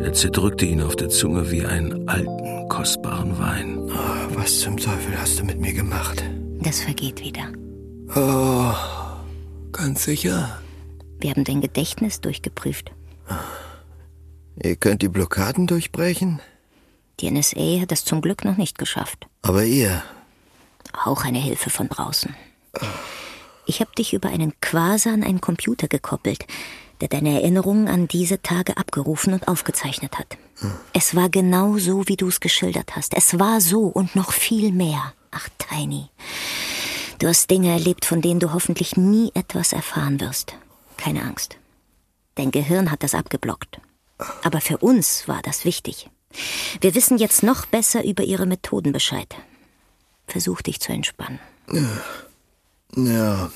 Er 0.00 0.12
zerdrückte 0.12 0.66
ihn 0.66 0.82
auf 0.82 0.96
der 0.96 1.10
Zunge 1.10 1.48
wie 1.52 1.64
einen 1.64 2.08
alten, 2.08 2.68
kostbaren 2.68 3.38
Wein. 3.38 3.78
Oh, 3.78 4.34
was 4.34 4.58
zum 4.58 4.76
Teufel 4.76 5.16
hast 5.16 5.38
du 5.38 5.44
mit 5.44 5.60
mir 5.60 5.72
gemacht? 5.72 6.24
Das 6.62 6.80
vergeht 6.80 7.22
wieder. 7.22 7.52
Oh, 8.16 8.74
ganz 9.70 10.02
sicher? 10.06 10.58
Wir 11.20 11.30
haben 11.30 11.44
dein 11.44 11.60
Gedächtnis 11.60 12.20
durchgeprüft. 12.20 12.90
Ihr 14.60 14.74
könnt 14.74 15.02
die 15.02 15.08
Blockaden 15.08 15.68
durchbrechen? 15.68 16.40
Die 17.20 17.30
NSA 17.30 17.80
hat 17.80 17.92
es 17.92 18.04
zum 18.04 18.22
Glück 18.22 18.44
noch 18.44 18.56
nicht 18.56 18.78
geschafft. 18.78 19.26
Aber 19.42 19.64
ihr? 19.64 20.02
Auch 21.04 21.24
eine 21.24 21.38
Hilfe 21.38 21.70
von 21.70 21.88
draußen. 21.88 22.34
Ich 23.66 23.80
habe 23.80 23.90
dich 23.96 24.12
über 24.14 24.30
einen 24.30 24.58
Quasar 24.60 25.12
an 25.12 25.22
einen 25.22 25.40
Computer 25.40 25.86
gekoppelt, 25.86 26.46
der 27.00 27.08
deine 27.08 27.40
Erinnerungen 27.40 27.88
an 27.88 28.08
diese 28.08 28.42
Tage 28.42 28.76
abgerufen 28.76 29.32
und 29.32 29.48
aufgezeichnet 29.48 30.18
hat. 30.18 30.36
Es 30.92 31.14
war 31.14 31.28
genau 31.28 31.78
so, 31.78 32.08
wie 32.08 32.16
du 32.16 32.28
es 32.28 32.40
geschildert 32.40 32.96
hast. 32.96 33.14
Es 33.14 33.38
war 33.38 33.60
so 33.60 33.82
und 33.82 34.16
noch 34.16 34.32
viel 34.32 34.72
mehr. 34.72 35.14
Ach, 35.30 35.48
Tiny. 35.58 36.08
Du 37.18 37.28
hast 37.28 37.50
Dinge 37.50 37.70
erlebt, 37.70 38.04
von 38.04 38.22
denen 38.22 38.40
du 38.40 38.52
hoffentlich 38.52 38.96
nie 38.96 39.30
etwas 39.34 39.72
erfahren 39.72 40.20
wirst. 40.20 40.54
Keine 40.96 41.22
Angst. 41.22 41.56
Dein 42.34 42.50
Gehirn 42.50 42.90
hat 42.90 43.02
das 43.02 43.14
abgeblockt. 43.14 43.80
Aber 44.42 44.60
für 44.60 44.78
uns 44.78 45.28
war 45.28 45.40
das 45.42 45.64
wichtig. 45.64 46.10
Wir 46.80 46.94
wissen 46.94 47.18
jetzt 47.18 47.42
noch 47.42 47.66
besser 47.66 48.04
über 48.04 48.22
ihre 48.22 48.46
Methoden 48.46 48.92
Bescheid. 48.92 49.34
Versuch 50.26 50.62
dich 50.62 50.80
zu 50.80 50.92
entspannen. 50.92 51.40
Ja, 52.94 53.50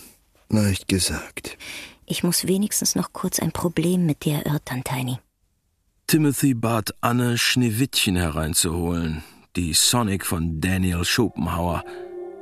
leicht 0.49 0.89
gesagt. 0.89 1.57
Ich 2.07 2.23
muss 2.23 2.47
wenigstens 2.47 2.95
noch 2.95 3.13
kurz 3.13 3.39
ein 3.39 3.53
Problem 3.53 4.07
mit 4.07 4.25
dir 4.25 4.43
erörtern, 4.45 4.85
Tiny. 4.85 5.19
Timothy 6.07 6.55
bat 6.55 6.95
Anne, 7.01 7.39
Schneewittchen 7.39 8.17
hereinzuholen, 8.17 9.25
die 9.57 9.73
Sonic 9.73 10.27
von 10.27 10.61
Daniel 10.61 11.05
Schopenhauer. 11.05 11.83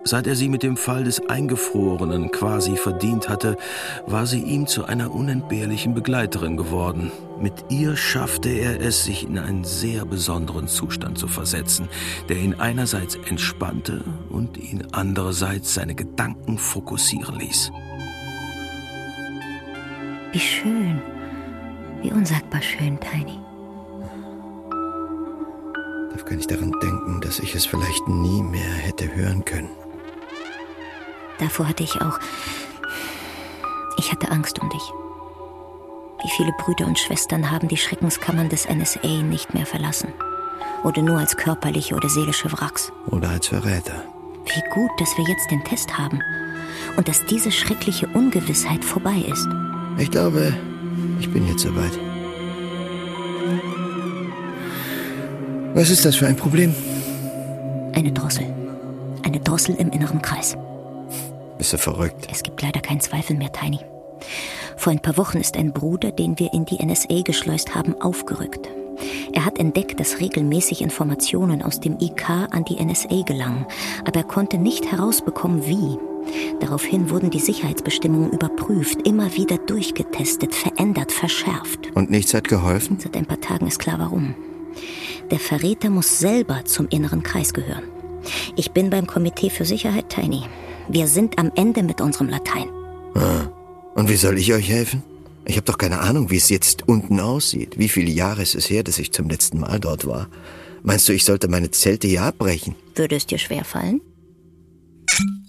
Seit 0.04 0.26
er 0.26 0.34
sie 0.34 0.48
mit 0.48 0.64
dem 0.64 0.76
Fall 0.76 1.04
des 1.04 1.20
Eingefrorenen 1.28 2.32
quasi 2.32 2.76
verdient 2.76 3.28
hatte, 3.28 3.56
war 4.04 4.26
sie 4.26 4.40
ihm 4.40 4.66
zu 4.66 4.84
einer 4.84 5.12
unentbehrlichen 5.12 5.94
Begleiterin 5.94 6.56
geworden. 6.56 7.12
Mit 7.42 7.64
ihr 7.70 7.96
schaffte 7.96 8.50
er 8.50 8.80
es, 8.80 9.02
sich 9.02 9.24
in 9.24 9.36
einen 9.36 9.64
sehr 9.64 10.04
besonderen 10.04 10.68
Zustand 10.68 11.18
zu 11.18 11.26
versetzen, 11.26 11.88
der 12.28 12.36
ihn 12.36 12.54
einerseits 12.54 13.16
entspannte 13.16 14.04
und 14.30 14.56
ihn 14.56 14.86
andererseits 14.92 15.74
seine 15.74 15.96
Gedanken 15.96 16.56
fokussieren 16.56 17.40
ließ. 17.40 17.72
Wie 20.30 20.38
schön. 20.38 21.02
Wie 22.00 22.12
unsagbar 22.12 22.62
schön, 22.62 22.96
Tiny. 23.00 23.40
Darf 26.12 26.24
gar 26.24 26.36
nicht 26.36 26.50
daran 26.50 26.72
denken, 26.80 27.20
dass 27.22 27.40
ich 27.40 27.56
es 27.56 27.66
vielleicht 27.66 28.06
nie 28.06 28.42
mehr 28.44 28.72
hätte 28.72 29.12
hören 29.16 29.44
können. 29.44 29.70
Davor 31.40 31.66
hatte 31.68 31.82
ich 31.82 32.00
auch. 32.00 32.20
Ich 33.98 34.12
hatte 34.12 34.30
Angst 34.30 34.60
um 34.60 34.70
dich. 34.70 35.01
Wie 36.22 36.30
viele 36.30 36.52
Brüder 36.52 36.86
und 36.86 36.98
Schwestern 36.98 37.50
haben 37.50 37.66
die 37.66 37.76
Schreckenskammern 37.76 38.48
des 38.48 38.68
NSA 38.68 39.22
nicht 39.22 39.54
mehr 39.54 39.66
verlassen? 39.66 40.12
Oder 40.84 41.02
nur 41.02 41.18
als 41.18 41.36
körperliche 41.36 41.96
oder 41.96 42.08
seelische 42.08 42.50
Wracks? 42.52 42.92
Oder 43.08 43.30
als 43.30 43.48
Verräter. 43.48 44.04
Wie 44.46 44.62
gut, 44.72 44.90
dass 44.98 45.16
wir 45.18 45.24
jetzt 45.24 45.50
den 45.50 45.64
Test 45.64 45.98
haben. 45.98 46.20
Und 46.96 47.08
dass 47.08 47.24
diese 47.26 47.50
schreckliche 47.50 48.06
Ungewissheit 48.08 48.84
vorbei 48.84 49.16
ist. 49.28 49.48
Ich 49.98 50.10
glaube, 50.10 50.54
ich 51.18 51.28
bin 51.32 51.46
jetzt 51.48 51.62
soweit. 51.62 51.98
Was 55.74 55.90
ist 55.90 56.04
das 56.04 56.16
für 56.16 56.26
ein 56.28 56.36
Problem? 56.36 56.74
Eine 57.94 58.12
Drossel. 58.12 58.46
Eine 59.24 59.40
Drossel 59.40 59.74
im 59.74 59.90
inneren 59.90 60.22
Kreis. 60.22 60.56
Bist 61.58 61.72
du 61.72 61.78
verrückt? 61.78 62.28
Es 62.30 62.42
gibt 62.42 62.62
leider 62.62 62.80
keinen 62.80 63.00
Zweifel 63.00 63.36
mehr, 63.36 63.52
Tiny. 63.52 63.80
Vor 64.76 64.92
ein 64.92 65.00
paar 65.00 65.16
Wochen 65.16 65.38
ist 65.38 65.56
ein 65.56 65.72
Bruder, 65.72 66.10
den 66.10 66.38
wir 66.38 66.52
in 66.52 66.64
die 66.64 66.84
NSA 66.84 67.22
geschleust 67.22 67.74
haben, 67.74 68.00
aufgerückt. 68.00 68.68
Er 69.32 69.44
hat 69.44 69.58
entdeckt, 69.58 69.98
dass 69.98 70.20
regelmäßig 70.20 70.82
Informationen 70.82 71.62
aus 71.62 71.80
dem 71.80 71.98
IK 71.98 72.28
an 72.28 72.64
die 72.64 72.82
NSA 72.82 73.22
gelangen, 73.22 73.66
aber 74.04 74.20
er 74.20 74.24
konnte 74.24 74.58
nicht 74.58 74.90
herausbekommen, 74.90 75.66
wie. 75.66 75.98
Daraufhin 76.60 77.10
wurden 77.10 77.30
die 77.30 77.40
Sicherheitsbestimmungen 77.40 78.30
überprüft, 78.30 79.06
immer 79.06 79.34
wieder 79.36 79.58
durchgetestet, 79.58 80.54
verändert, 80.54 81.10
verschärft. 81.10 81.90
Und 81.94 82.10
nichts 82.10 82.32
hat 82.34 82.48
geholfen? 82.48 82.98
Seit 83.00 83.16
ein 83.16 83.26
paar 83.26 83.40
Tagen 83.40 83.66
ist 83.66 83.78
klar, 83.78 83.98
warum. 83.98 84.34
Der 85.30 85.40
Verräter 85.40 85.90
muss 85.90 86.18
selber 86.18 86.64
zum 86.64 86.88
inneren 86.88 87.22
Kreis 87.22 87.52
gehören. 87.52 87.84
Ich 88.54 88.70
bin 88.70 88.90
beim 88.90 89.06
Komitee 89.06 89.50
für 89.50 89.64
Sicherheit, 89.64 90.08
Tiny. 90.10 90.42
Wir 90.88 91.08
sind 91.08 91.38
am 91.38 91.50
Ende 91.56 91.82
mit 91.82 92.00
unserem 92.00 92.28
Latein. 92.28 92.68
Ah. 93.14 93.48
Und 93.94 94.08
wie 94.08 94.16
soll 94.16 94.38
ich 94.38 94.52
euch 94.52 94.68
helfen? 94.68 95.02
Ich 95.44 95.56
habe 95.56 95.64
doch 95.64 95.78
keine 95.78 96.00
Ahnung, 96.00 96.30
wie 96.30 96.36
es 96.36 96.48
jetzt 96.48 96.88
unten 96.88 97.20
aussieht. 97.20 97.78
Wie 97.78 97.88
viele 97.88 98.10
Jahre 98.10 98.42
ist 98.42 98.54
es 98.54 98.70
her, 98.70 98.84
dass 98.84 98.98
ich 98.98 99.12
zum 99.12 99.28
letzten 99.28 99.60
Mal 99.60 99.80
dort 99.80 100.06
war? 100.06 100.28
Meinst 100.82 101.08
du, 101.08 101.12
ich 101.12 101.24
sollte 101.24 101.48
meine 101.48 101.70
Zelte 101.70 102.08
hier 102.08 102.22
abbrechen? 102.22 102.74
Würde 102.94 103.16
es 103.16 103.26
dir 103.26 103.38
schwerfallen? 103.38 104.00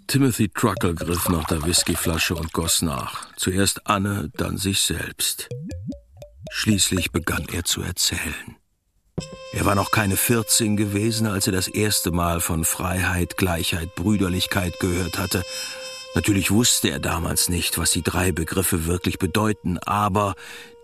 Timothy 0.07 0.49
Truckle 0.49 0.93
griff 0.93 1.29
nach 1.29 1.45
der 1.45 1.63
Whiskyflasche 1.63 2.35
und 2.35 2.53
goss 2.53 2.81
nach. 2.81 3.29
Zuerst 3.37 3.87
Anne, 3.87 4.29
dann 4.35 4.57
sich 4.57 4.79
selbst. 4.81 5.49
Schließlich 6.51 7.11
begann 7.11 7.47
er 7.51 7.63
zu 7.63 7.81
erzählen. 7.81 8.57
Er 9.53 9.65
war 9.65 9.75
noch 9.75 9.91
keine 9.91 10.17
14 10.17 10.77
gewesen, 10.77 11.27
als 11.27 11.47
er 11.47 11.53
das 11.53 11.67
erste 11.67 12.11
Mal 12.11 12.41
von 12.41 12.65
Freiheit, 12.65 13.37
Gleichheit, 13.37 13.95
Brüderlichkeit 13.95 14.79
gehört 14.79 15.17
hatte. 15.17 15.43
Natürlich 16.15 16.51
wusste 16.51 16.91
er 16.91 16.99
damals 16.99 17.49
nicht, 17.49 17.77
was 17.77 17.91
die 17.91 18.03
drei 18.03 18.31
Begriffe 18.31 18.85
wirklich 18.85 19.17
bedeuten, 19.17 19.79
aber 19.79 20.35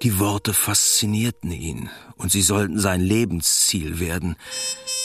die 0.02 0.18
Worte 0.18 0.54
faszinierten 0.54 1.52
ihn 1.52 1.90
und 2.18 2.32
sie 2.32 2.42
sollten 2.42 2.80
sein 2.80 3.02
Lebensziel 3.02 4.00
werden. 4.00 4.38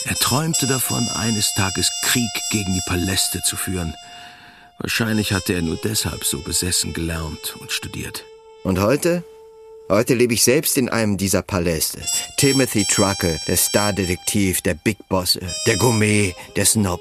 Er 0.05 0.15
träumte 0.15 0.65
davon, 0.65 1.07
eines 1.09 1.53
Tages 1.55 1.91
Krieg 2.03 2.29
gegen 2.51 2.73
die 2.73 2.83
Paläste 2.87 3.41
zu 3.43 3.55
führen. 3.55 3.93
Wahrscheinlich 4.79 5.31
hatte 5.31 5.53
er 5.53 5.61
nur 5.61 5.77
deshalb 5.77 6.23
so 6.23 6.41
besessen 6.41 6.93
gelernt 6.93 7.55
und 7.59 7.71
studiert. 7.71 8.23
Und 8.63 8.79
heute? 8.79 9.23
Heute 9.89 10.15
lebe 10.15 10.33
ich 10.33 10.43
selbst 10.43 10.77
in 10.77 10.89
einem 10.89 11.17
dieser 11.17 11.43
Paläste. 11.43 12.01
Timothy 12.37 12.85
Truckle, 12.85 13.39
der 13.47 13.57
Stardetektiv, 13.57 14.61
der 14.61 14.73
Big 14.73 14.97
Boss, 15.07 15.37
der 15.67 15.77
Gourmet, 15.77 16.33
der 16.55 16.65
Snob. 16.65 16.99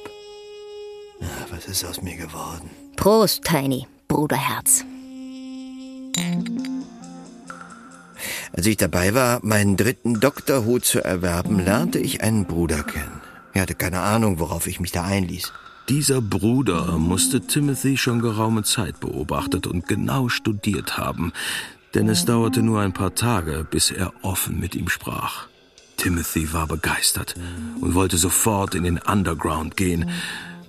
Ah, 1.20 1.46
was 1.48 1.66
ist 1.66 1.84
aus 1.84 2.02
mir 2.02 2.16
geworden? 2.16 2.70
Prost, 2.96 3.44
Tiny, 3.44 3.86
Bruderherz. 4.08 4.84
Als 8.52 8.66
ich 8.66 8.76
dabei 8.76 9.14
war, 9.14 9.40
meinen 9.42 9.76
dritten 9.76 10.20
Doktorhut 10.20 10.84
zu 10.84 11.04
erwerben, 11.04 11.58
lernte 11.58 11.98
ich 11.98 12.22
einen 12.22 12.46
Bruder 12.46 12.82
kennen. 12.82 13.20
Er 13.52 13.62
hatte 13.62 13.74
keine 13.74 14.00
Ahnung, 14.00 14.38
worauf 14.38 14.66
ich 14.66 14.80
mich 14.80 14.92
da 14.92 15.02
einließ. 15.04 15.52
Dieser 15.88 16.22
Bruder 16.22 16.96
musste 16.98 17.42
Timothy 17.42 17.96
schon 17.96 18.20
geraume 18.20 18.62
Zeit 18.62 19.00
beobachtet 19.00 19.66
und 19.66 19.86
genau 19.86 20.28
studiert 20.28 20.96
haben, 20.96 21.32
denn 21.94 22.08
es 22.08 22.24
dauerte 22.24 22.62
nur 22.62 22.80
ein 22.80 22.92
paar 22.92 23.14
Tage, 23.14 23.66
bis 23.68 23.90
er 23.90 24.12
offen 24.22 24.58
mit 24.58 24.74
ihm 24.74 24.88
sprach. 24.88 25.48
Timothy 25.96 26.52
war 26.52 26.66
begeistert 26.66 27.34
und 27.80 27.94
wollte 27.94 28.16
sofort 28.16 28.74
in 28.74 28.84
den 28.84 28.98
Underground 28.98 29.76
gehen, 29.76 30.10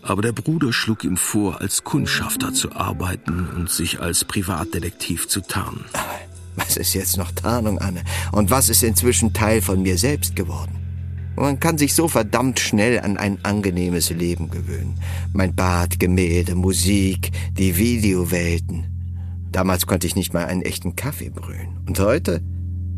aber 0.06 0.22
der 0.22 0.32
Bruder 0.32 0.72
schlug 0.72 1.04
ihm 1.04 1.18
vor, 1.18 1.62
als 1.62 1.84
Kundschafter 1.84 2.54
zu 2.54 2.72
arbeiten 2.74 3.50
und 3.56 3.70
sich 3.70 4.00
als 4.00 4.24
Privatdetektiv 4.24 5.28
zu 5.28 5.42
tarnen. 5.42 5.84
Was 6.56 6.78
ist 6.78 6.94
jetzt 6.94 7.18
noch 7.18 7.32
Tarnung, 7.32 7.80
Anne? 7.80 8.04
Und 8.32 8.50
was 8.52 8.70
ist 8.70 8.84
inzwischen 8.84 9.34
Teil 9.34 9.62
von 9.62 9.82
mir 9.82 9.98
selbst 9.98 10.36
geworden? 10.36 10.76
Man 11.36 11.60
kann 11.60 11.78
sich 11.78 11.94
so 11.94 12.08
verdammt 12.08 12.60
schnell 12.62 13.00
an 13.00 13.18
ein 13.18 13.44
angenehmes 13.44 14.10
Leben 14.10 14.50
gewöhnen. 14.50 14.96
Mein 15.34 15.54
Bad, 15.54 16.00
Gemälde, 16.00 16.56
Musik, 16.56 17.32
die 17.58 17.78
Videowelten. 17.78 18.86
Damals 19.52 19.86
konnte 19.86 20.08
ich 20.08 20.16
nicht 20.16 20.34
mal 20.34 20.46
einen 20.46 20.62
echten 20.62 20.96
Kaffee 20.96 21.30
brühen. 21.30 21.80
Und 21.88 22.00
heute? 22.00 22.42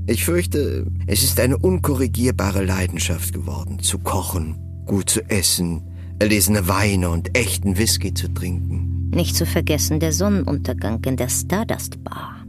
Ich 0.06 0.24
fürchte, 0.24 0.86
es 1.08 1.24
ist 1.24 1.40
eine 1.40 1.58
unkorrigierbare 1.58 2.64
Leidenschaft 2.64 3.34
geworden, 3.34 3.80
zu 3.80 3.98
kochen, 3.98 4.56
gut 4.86 5.10
zu 5.10 5.28
essen, 5.30 5.82
erlesene 6.20 6.68
Weine 6.68 7.10
und 7.10 7.38
echten 7.38 7.78
Whisky 7.78 8.14
zu 8.14 8.28
trinken. 8.34 9.10
Nicht 9.14 9.36
zu 9.36 9.46
vergessen 9.46 10.00
der 10.00 10.12
Sonnenuntergang 10.12 11.04
in 11.06 11.16
der 11.16 11.30
Stardust 11.30 12.04
Bar. 12.04 12.46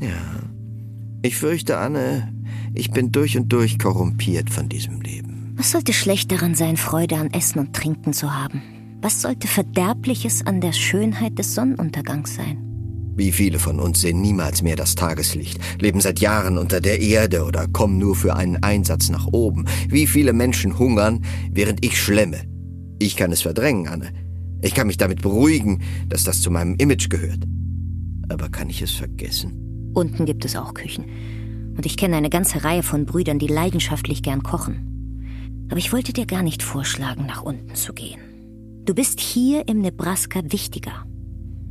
Ja. 0.00 0.08
Ich 1.22 1.36
fürchte, 1.36 1.78
Anne, 1.78 2.32
Ich 2.74 2.90
bin 2.90 3.12
durch 3.12 3.36
und 3.36 3.52
durch 3.52 3.78
korrumpiert 3.78 4.48
von 4.48 4.68
diesem 4.68 5.00
Leben. 5.02 5.52
Was 5.56 5.72
sollte 5.72 5.92
schlecht 5.92 6.32
daran 6.32 6.54
sein, 6.54 6.76
Freude 6.76 7.16
an 7.16 7.30
Essen 7.32 7.58
und 7.58 7.74
Trinken 7.74 8.12
zu 8.14 8.34
haben? 8.34 8.62
Was 9.02 9.20
sollte 9.20 9.46
Verderbliches 9.46 10.46
an 10.46 10.60
der 10.60 10.72
Schönheit 10.72 11.38
des 11.38 11.54
Sonnenuntergangs 11.54 12.34
sein? 12.34 12.56
Wie 13.14 13.30
viele 13.30 13.58
von 13.58 13.78
uns 13.78 14.00
sehen 14.00 14.22
niemals 14.22 14.62
mehr 14.62 14.76
das 14.76 14.94
Tageslicht, 14.94 15.60
leben 15.80 16.00
seit 16.00 16.20
Jahren 16.20 16.56
unter 16.56 16.80
der 16.80 17.00
Erde 17.00 17.44
oder 17.44 17.68
kommen 17.68 17.98
nur 17.98 18.16
für 18.16 18.34
einen 18.34 18.62
Einsatz 18.62 19.10
nach 19.10 19.26
oben. 19.26 19.66
Wie 19.88 20.06
viele 20.06 20.32
Menschen 20.32 20.78
hungern, 20.78 21.22
während 21.50 21.84
ich 21.84 22.00
schlemme. 22.00 22.51
Ich 23.02 23.16
kann 23.16 23.32
es 23.32 23.42
verdrängen, 23.42 23.88
Anne. 23.88 24.10
Ich 24.60 24.74
kann 24.74 24.86
mich 24.86 24.96
damit 24.96 25.22
beruhigen, 25.22 25.82
dass 26.08 26.22
das 26.22 26.40
zu 26.40 26.52
meinem 26.52 26.76
Image 26.76 27.10
gehört. 27.10 27.40
Aber 28.28 28.48
kann 28.48 28.70
ich 28.70 28.80
es 28.80 28.92
vergessen? 28.92 29.90
Unten 29.92 30.24
gibt 30.24 30.44
es 30.44 30.54
auch 30.54 30.72
Küchen. 30.72 31.06
Und 31.76 31.84
ich 31.84 31.96
kenne 31.96 32.14
eine 32.14 32.30
ganze 32.30 32.62
Reihe 32.62 32.84
von 32.84 33.04
Brüdern, 33.04 33.40
die 33.40 33.48
leidenschaftlich 33.48 34.22
gern 34.22 34.44
kochen. 34.44 35.66
Aber 35.68 35.78
ich 35.78 35.92
wollte 35.92 36.12
dir 36.12 36.26
gar 36.26 36.44
nicht 36.44 36.62
vorschlagen, 36.62 37.26
nach 37.26 37.42
unten 37.42 37.74
zu 37.74 37.92
gehen. 37.92 38.20
Du 38.84 38.94
bist 38.94 39.18
hier 39.18 39.66
im 39.66 39.80
Nebraska 39.80 40.40
wichtiger. 40.44 41.04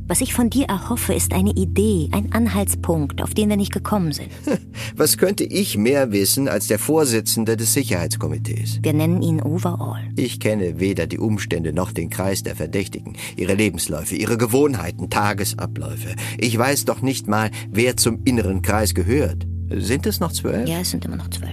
Was 0.08 0.20
ich 0.20 0.34
von 0.34 0.50
dir 0.50 0.66
erhoffe, 0.66 1.14
ist 1.14 1.32
eine 1.32 1.52
Idee, 1.52 2.08
ein 2.12 2.32
Anhaltspunkt, 2.32 3.22
auf 3.22 3.34
den 3.34 3.48
wir 3.48 3.56
nicht 3.56 3.72
gekommen 3.72 4.12
sind. 4.12 4.28
Was 4.96 5.16
könnte 5.16 5.44
ich 5.44 5.78
mehr 5.78 6.12
wissen 6.12 6.48
als 6.48 6.66
der 6.66 6.78
Vorsitzende 6.78 7.56
des 7.56 7.72
Sicherheitskomitees? 7.72 8.80
Wir 8.82 8.92
nennen 8.92 9.22
ihn 9.22 9.40
Overall. 9.40 10.02
Ich 10.16 10.40
kenne 10.40 10.80
weder 10.80 11.06
die 11.06 11.18
Umstände 11.18 11.72
noch 11.72 11.92
den 11.92 12.10
Kreis 12.10 12.42
der 12.42 12.56
Verdächtigen, 12.56 13.16
ihre 13.36 13.54
Lebensläufe, 13.54 14.16
ihre 14.16 14.36
Gewohnheiten, 14.36 15.08
Tagesabläufe. 15.08 16.14
Ich 16.38 16.58
weiß 16.58 16.84
doch 16.84 17.00
nicht 17.00 17.28
mal, 17.28 17.50
wer 17.70 17.96
zum 17.96 18.22
inneren 18.24 18.62
Kreis 18.62 18.94
gehört. 18.94 19.46
Sind 19.70 20.06
es 20.06 20.20
noch 20.20 20.32
zwölf? 20.32 20.68
Ja, 20.68 20.80
es 20.80 20.90
sind 20.90 21.04
immer 21.04 21.16
noch 21.16 21.30
zwölf. 21.30 21.52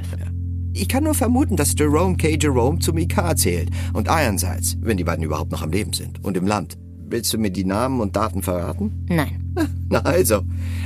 Ich 0.74 0.88
kann 0.88 1.03
nur 1.03 1.13
vermuten, 1.13 1.56
dass 1.56 1.75
Jerome 1.77 2.15
K. 2.15 2.38
Jerome 2.39 2.79
zum 2.79 2.98
IK 2.98 3.38
zählt 3.38 3.70
und 3.94 4.08
Ironsides, 4.08 4.77
wenn 4.82 4.98
die 4.98 5.03
beiden 5.03 5.25
überhaupt 5.25 5.51
noch 5.51 5.62
am 5.62 5.72
Leben 5.72 5.94
sind 5.94 6.24
und 6.24 6.38
im 6.38 6.48
Land. 6.48 6.77
Willst 7.12 7.34
du 7.34 7.39
mir 7.39 7.50
die 7.50 7.66
Namen 7.66 8.01
und 8.01 8.16
Daten 8.16 8.44
verraten? 8.44 9.06
Nein. 9.10 9.54
Na 9.89 10.00
also. 10.01 10.42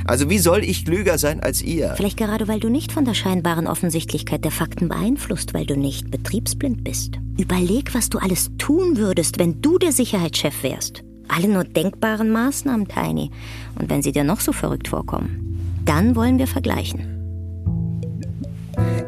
Also 0.06 0.30
wie 0.30 0.38
soll 0.38 0.64
ich 0.64 0.86
klüger 0.86 1.18
sein 1.18 1.40
als 1.40 1.60
ihr? 1.60 1.92
Vielleicht 1.96 2.16
gerade, 2.16 2.48
weil 2.48 2.60
du 2.60 2.70
nicht 2.70 2.92
von 2.92 3.04
der 3.04 3.12
scheinbaren 3.12 3.66
Offensichtlichkeit 3.66 4.42
der 4.42 4.50
Fakten 4.50 4.88
beeinflusst, 4.88 5.52
weil 5.52 5.66
du 5.66 5.76
nicht 5.76 6.10
betriebsblind 6.10 6.82
bist. 6.82 7.18
Überleg, 7.38 7.94
was 7.94 8.08
du 8.08 8.18
alles 8.18 8.50
tun 8.56 8.96
würdest, 8.96 9.38
wenn 9.38 9.60
du 9.60 9.78
der 9.78 9.92
Sicherheitschef 9.92 10.62
wärst. 10.62 11.02
Alle 11.28 11.48
nur 11.48 11.64
denkbaren 11.64 12.30
Maßnahmen, 12.30 12.88
Tiny. 12.88 13.30
Und 13.78 13.90
wenn 13.90 14.02
sie 14.02 14.12
dir 14.12 14.24
noch 14.24 14.40
so 14.40 14.52
verrückt 14.52 14.88
vorkommen, 14.88 15.82
dann 15.84 16.16
wollen 16.16 16.38
wir 16.38 16.46
vergleichen. 16.46 17.10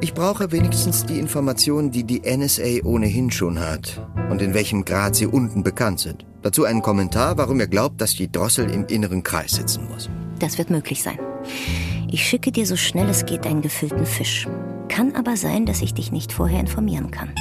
Ich 0.03 0.13
brauche 0.13 0.53
wenigstens 0.53 1.07
die 1.07 1.19
Informationen, 1.19 1.91
die 1.91 2.05
die 2.05 2.21
NSA 2.21 2.85
ohnehin 2.85 3.31
schon 3.31 3.59
hat 3.59 4.07
und 4.31 4.43
in 4.43 4.53
welchem 4.53 4.85
Grad 4.85 5.17
sie 5.17 5.27
unten 5.27 5.63
bekannt 5.63 6.01
sind. 6.01 6.27
Dazu 6.47 6.63
einen 6.63 6.81
Kommentar, 6.81 7.37
warum 7.39 7.59
ihr 7.59 7.67
glaubt, 7.67 8.01
dass 8.01 8.15
die 8.15 8.31
Drossel 8.31 8.71
im 8.71 8.87
inneren 8.87 9.25
Kreis 9.25 9.57
sitzen 9.57 9.89
muss. 9.89 10.09
Das 10.39 10.59
wird 10.59 10.71
möglich 10.71 11.03
sein. 11.03 11.19
Ich 12.09 12.25
schicke 12.25 12.53
dir 12.53 12.67
so 12.67 12.77
schnell 12.77 13.09
es 13.09 13.27
geht 13.27 13.49
einen 13.49 13.63
gefüllten 13.63 14.07
Fisch. 14.07 14.47
Kann 14.87 15.17
aber 15.17 15.37
sein, 15.37 15.67
dass 15.67 15.83
ich 15.83 15.93
dich 15.93 16.13
nicht 16.13 16.33
vorher 16.33 16.61
informieren 16.61 17.11
kann. 17.11 17.35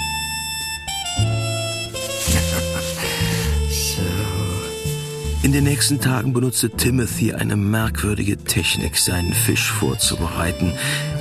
In 5.43 5.51
den 5.51 5.65
nächsten 5.65 6.01
Tagen 6.01 6.33
benutzte 6.33 6.71
Timothy 6.71 7.31
eine 7.31 7.55
merkwürdige 7.55 8.37
Technik, 8.37 8.97
seinen 8.97 9.33
Fisch 9.33 9.71
vorzubereiten. 9.71 10.73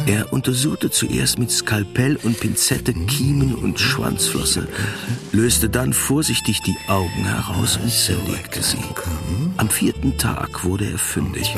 Er 0.07 0.33
untersuchte 0.35 0.90
zuerst 0.90 1.38
mit 1.38 1.51
Skalpell 1.51 2.17
und 2.17 2.38
Pinzette 2.38 2.93
Kiemen 2.93 3.55
und 3.55 3.81
Schwanzflosse, 3.81 4.69
löste 5.33 5.71
dann 5.71 5.95
vorsichtig 5.95 6.61
die 6.61 6.77
Augen 6.88 7.25
heraus 7.25 7.79
und 7.83 7.90
zerlegte 7.90 8.62
sie. 8.62 8.85
Am 9.57 9.71
vierten 9.71 10.19
Tag 10.19 10.64
wurde 10.64 10.90
er 10.90 10.99
fündig. 10.99 11.57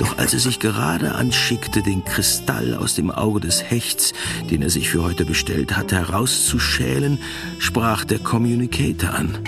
Doch 0.00 0.18
als 0.18 0.34
er 0.34 0.40
sich 0.40 0.58
gerade 0.58 1.14
anschickte, 1.14 1.82
den 1.82 2.04
Kristall 2.04 2.74
aus 2.74 2.96
dem 2.96 3.12
Auge 3.12 3.38
des 3.38 3.62
Hechts, 3.62 4.14
den 4.50 4.62
er 4.62 4.70
sich 4.70 4.90
für 4.90 5.04
heute 5.04 5.24
bestellt 5.24 5.76
hatte, 5.76 5.96
herauszuschälen, 5.96 7.20
sprach 7.60 8.04
der 8.04 8.18
Communicator 8.18 9.10
an. 9.10 9.38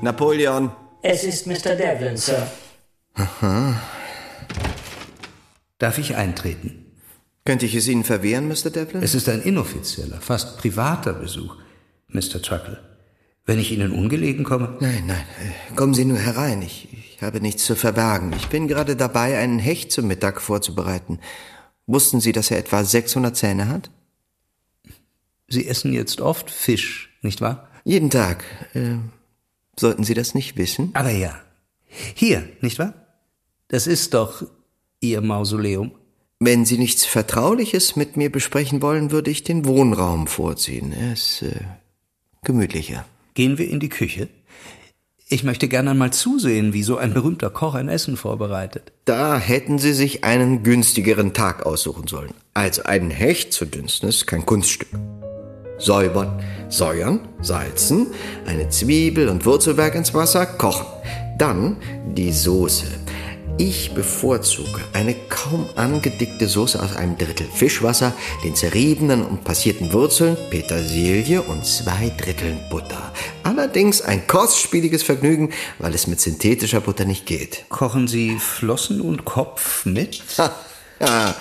Napoleon, 0.00 0.72
es 1.02 1.22
ist 1.22 1.46
Mr. 1.46 1.76
Devlin, 1.76 2.16
Sir. 2.16 2.48
Aha. 3.14 3.80
Darf 5.78 5.98
ich 5.98 6.16
eintreten? 6.16 6.81
Könnte 7.44 7.66
ich 7.66 7.74
es 7.74 7.88
Ihnen 7.88 8.04
verwehren, 8.04 8.48
Mr. 8.48 8.70
Devlin? 8.70 9.02
Es 9.02 9.14
ist 9.14 9.28
ein 9.28 9.42
inoffizieller, 9.42 10.20
fast 10.20 10.58
privater 10.58 11.12
Besuch, 11.12 11.56
Mr. 12.08 12.40
Truckle. 12.40 12.80
Wenn 13.44 13.58
ich 13.58 13.72
Ihnen 13.72 13.90
ungelegen 13.90 14.44
komme? 14.44 14.76
Nein, 14.80 15.04
nein. 15.06 15.24
Kommen 15.74 15.94
Sie 15.94 16.04
nur 16.04 16.18
herein. 16.18 16.62
Ich, 16.62 16.88
ich 16.92 17.22
habe 17.22 17.40
nichts 17.40 17.64
zu 17.64 17.74
verbergen. 17.74 18.32
Ich 18.36 18.46
bin 18.48 18.68
gerade 18.68 18.94
dabei, 18.94 19.38
einen 19.38 19.58
Hecht 19.58 19.90
zum 19.90 20.06
Mittag 20.06 20.40
vorzubereiten. 20.40 21.18
Wussten 21.86 22.20
Sie, 22.20 22.30
dass 22.30 22.52
er 22.52 22.58
etwa 22.58 22.84
600 22.84 23.36
Zähne 23.36 23.68
hat? 23.68 23.90
Sie 25.48 25.66
essen 25.66 25.92
jetzt 25.92 26.20
oft 26.20 26.50
Fisch, 26.50 27.10
nicht 27.22 27.40
wahr? 27.40 27.68
Jeden 27.84 28.10
Tag. 28.10 28.44
Äh, 28.74 28.94
Sollten 29.78 30.04
Sie 30.04 30.14
das 30.14 30.34
nicht 30.34 30.56
wissen? 30.56 30.90
Aber 30.94 31.10
ja. 31.10 31.40
Hier, 32.14 32.48
nicht 32.60 32.78
wahr? 32.78 32.94
Das 33.68 33.86
ist 33.86 34.14
doch 34.14 34.46
Ihr 35.00 35.20
Mausoleum. 35.20 35.92
Wenn 36.44 36.64
Sie 36.64 36.76
nichts 36.76 37.04
Vertrauliches 37.04 37.94
mit 37.94 38.16
mir 38.16 38.28
besprechen 38.28 38.82
wollen, 38.82 39.12
würde 39.12 39.30
ich 39.30 39.44
den 39.44 39.64
Wohnraum 39.64 40.26
vorziehen. 40.26 40.92
Er 40.92 41.12
ist 41.12 41.42
äh, 41.42 41.54
gemütlicher. 42.42 43.04
Gehen 43.34 43.58
wir 43.58 43.70
in 43.70 43.78
die 43.78 43.88
Küche? 43.88 44.28
Ich 45.28 45.44
möchte 45.44 45.68
gerne 45.68 45.92
einmal 45.92 46.12
zusehen, 46.12 46.72
wie 46.72 46.82
so 46.82 46.96
ein 46.96 47.14
berühmter 47.14 47.48
Koch 47.48 47.76
ein 47.76 47.88
Essen 47.88 48.16
vorbereitet. 48.16 48.90
Da 49.04 49.38
hätten 49.38 49.78
Sie 49.78 49.92
sich 49.92 50.24
einen 50.24 50.64
günstigeren 50.64 51.32
Tag 51.32 51.64
aussuchen 51.64 52.08
sollen. 52.08 52.34
Also 52.54 52.82
einen 52.82 53.12
Hecht 53.12 53.52
zu 53.52 53.64
dünsten 53.64 54.08
ist 54.08 54.26
kein 54.26 54.44
Kunststück 54.44 54.88
säubern, 55.78 56.42
säuern, 56.68 57.20
salzen, 57.40 58.08
eine 58.46 58.68
Zwiebel 58.68 59.28
und 59.28 59.44
Wurzelwerk 59.46 59.94
ins 59.94 60.14
Wasser, 60.14 60.46
kochen. 60.46 60.86
Dann 61.38 61.76
die 62.14 62.32
Soße. 62.32 62.86
Ich 63.58 63.92
bevorzuge 63.94 64.80
eine 64.92 65.14
kaum 65.28 65.68
angedickte 65.76 66.48
Soße 66.48 66.82
aus 66.82 66.96
einem 66.96 67.18
Drittel 67.18 67.46
Fischwasser, 67.46 68.14
den 68.42 68.54
zerriebenen 68.56 69.24
und 69.24 69.44
passierten 69.44 69.92
Wurzeln, 69.92 70.36
Petersilie 70.50 71.42
und 71.42 71.64
zwei 71.64 72.10
Dritteln 72.16 72.58
Butter. 72.70 73.12
Allerdings 73.42 74.00
ein 74.00 74.26
kostspieliges 74.26 75.02
Vergnügen, 75.02 75.52
weil 75.78 75.94
es 75.94 76.06
mit 76.06 76.20
synthetischer 76.20 76.80
Butter 76.80 77.04
nicht 77.04 77.26
geht. 77.26 77.66
Kochen 77.68 78.08
Sie 78.08 78.38
Flossen 78.38 79.00
und 79.00 79.24
Kopf 79.24 79.84
mit? 79.84 80.22
Ha, 80.38 80.54
ja, 81.00 81.34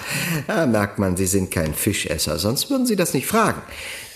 da 0.48 0.66
merkt 0.66 1.00
man, 1.00 1.16
Sie 1.16 1.28
sind 1.28 1.50
kein 1.50 1.74
Fischesser, 1.74 2.38
sonst 2.38 2.70
würden 2.70 2.86
Sie 2.86 2.96
das 2.98 3.14
nicht 3.14 3.28
fragen. 3.28 3.62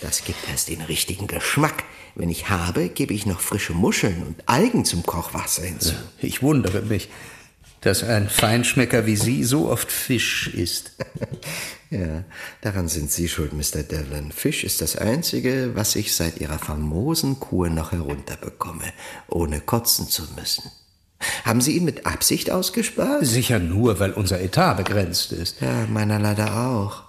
Das 0.01 0.23
gibt 0.23 0.39
erst 0.49 0.69
den 0.69 0.81
richtigen 0.81 1.27
Geschmack. 1.27 1.84
Wenn 2.15 2.29
ich 2.29 2.49
habe, 2.49 2.89
gebe 2.89 3.13
ich 3.13 3.25
noch 3.25 3.41
frische 3.41 3.73
Muscheln 3.73 4.23
und 4.23 4.47
Algen 4.47 4.86
zum 4.86 5.03
Kochwasser 5.03 5.63
hinzu. 5.63 5.93
Ich 6.19 6.41
wundere 6.41 6.81
mich, 6.81 7.10
dass 7.86 8.04
ein 8.04 8.30
Feinschmecker 8.30 9.06
wie 9.06 9.15
Sie 9.15 9.43
so 9.43 9.69
oft 9.69 9.91
Fisch 9.91 10.48
isst. 10.48 10.93
ja, 11.91 12.24
daran 12.62 12.88
sind 12.88 13.12
Sie 13.12 13.30
schuld, 13.30 13.54
Mr. 13.54 13.84
Devlin. 13.84 14.32
Fisch 14.32 14.63
ist 14.63 14.82
das 14.82 14.95
Einzige, 14.95 15.71
was 15.76 15.95
ich 15.95 16.15
seit 16.15 16.41
Ihrer 16.41 16.58
famosen 16.58 17.39
Kur 17.39 17.69
noch 17.69 17.91
herunterbekomme, 17.91 18.91
ohne 19.28 19.62
kotzen 19.62 20.08
zu 20.08 20.24
müssen. 20.36 20.71
Haben 21.43 21.62
Sie 21.62 21.78
ihn 21.78 21.86
mit 21.86 22.08
Absicht 22.08 22.50
ausgespart? 22.50 23.26
Sicher 23.26 23.60
nur, 23.60 24.00
weil 24.00 24.12
unser 24.12 24.41
Etat 24.41 24.76
begrenzt 24.76 25.32
ist. 25.32 25.62
Ja, 25.62 25.86
meiner 25.88 26.19
leider 26.19 26.67
auch. 26.67 27.04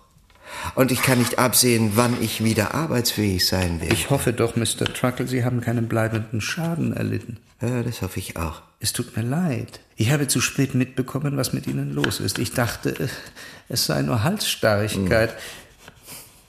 Und 0.74 0.92
ich 0.92 1.02
kann 1.02 1.18
nicht 1.18 1.38
absehen, 1.38 1.92
wann 1.94 2.22
ich 2.22 2.44
wieder 2.44 2.74
arbeitsfähig 2.74 3.46
sein 3.46 3.80
werde. 3.80 3.94
Ich 3.94 4.10
hoffe 4.10 4.32
doch, 4.32 4.56
Mr. 4.56 4.84
Truckle, 4.92 5.26
Sie 5.26 5.44
haben 5.44 5.60
keinen 5.60 5.88
bleibenden 5.88 6.40
Schaden 6.40 6.92
erlitten. 6.92 7.38
Ja, 7.60 7.82
das 7.82 8.02
hoffe 8.02 8.18
ich 8.18 8.36
auch. 8.36 8.62
Es 8.78 8.92
tut 8.92 9.16
mir 9.16 9.22
leid. 9.22 9.80
Ich 9.96 10.10
habe 10.10 10.28
zu 10.28 10.40
spät 10.40 10.74
mitbekommen, 10.74 11.36
was 11.36 11.52
mit 11.54 11.66
Ihnen 11.66 11.92
los 11.92 12.20
ist. 12.20 12.38
Ich 12.38 12.52
dachte, 12.52 13.08
es 13.68 13.86
sei 13.86 14.02
nur 14.02 14.22
Halsstarrigkeit. 14.22 15.30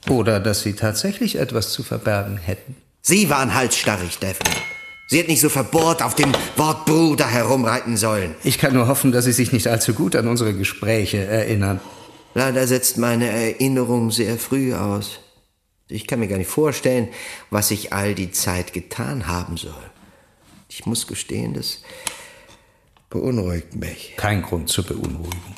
Hm. 0.05 0.13
Oder 0.13 0.39
dass 0.39 0.62
Sie 0.62 0.73
tatsächlich 0.73 1.38
etwas 1.38 1.71
zu 1.71 1.83
verbergen 1.83 2.38
hätten. 2.38 2.75
Sie 3.01 3.29
waren 3.29 3.53
halsstarrig, 3.53 4.19
Daphne. 4.19 4.51
Sie 5.07 5.19
hätten 5.19 5.31
nicht 5.31 5.39
so 5.39 5.47
verbohrt 5.47 6.01
auf 6.01 6.15
dem 6.15 6.33
Wort 6.57 6.86
Bruder 6.86 7.27
herumreiten 7.27 7.95
sollen. 7.95 8.36
Ich 8.43 8.57
kann 8.57 8.73
nur 8.73 8.88
hoffen, 8.88 9.13
dass 9.13 9.23
Sie 9.23 9.31
sich 9.31 9.53
nicht 9.53 9.67
allzu 9.67 9.93
gut 9.93 10.17
an 10.17 10.27
unsere 10.27 10.53
Gespräche 10.53 11.23
erinnern. 11.23 11.79
Leider 12.33 12.67
setzt 12.67 12.97
meine 12.97 13.29
Erinnerung 13.29 14.12
sehr 14.12 14.38
früh 14.38 14.73
aus. 14.73 15.19
Ich 15.88 16.07
kann 16.07 16.19
mir 16.19 16.27
gar 16.27 16.38
nicht 16.38 16.49
vorstellen, 16.49 17.07
was 17.49 17.71
ich 17.71 17.93
all 17.93 18.13
die 18.13 18.31
Zeit 18.31 18.73
getan 18.73 19.27
haben 19.27 19.55
soll. 19.55 19.73
Ich 20.67 20.86
muss 20.86 21.07
gestehen, 21.07 21.53
das 21.53 21.79
beunruhigt 23.10 23.76
mich. 23.76 24.13
Kein 24.17 24.41
Grund 24.41 24.70
zur 24.70 24.86
Beunruhigung. 24.86 25.56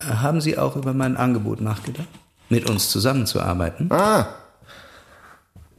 Haben 0.00 0.40
Sie 0.40 0.58
auch 0.58 0.76
über 0.76 0.92
mein 0.92 1.16
Angebot 1.16 1.60
nachgedacht? 1.60 2.08
Mit 2.48 2.68
uns 2.68 2.90
zusammenzuarbeiten? 2.90 3.90
Ah. 3.90 4.34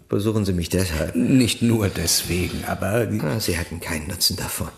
Besuchen 0.10 0.46
Sie 0.46 0.54
mich 0.54 0.70
deshalb? 0.70 1.16
Nicht 1.16 1.62
nur 1.62 1.90
deswegen, 1.90 2.64
aber. 2.66 3.08
Ah, 3.22 3.40
Sie 3.40 3.56
hätten 3.56 3.80
keinen 3.80 4.08
Nutzen 4.08 4.36
davon. 4.36 4.70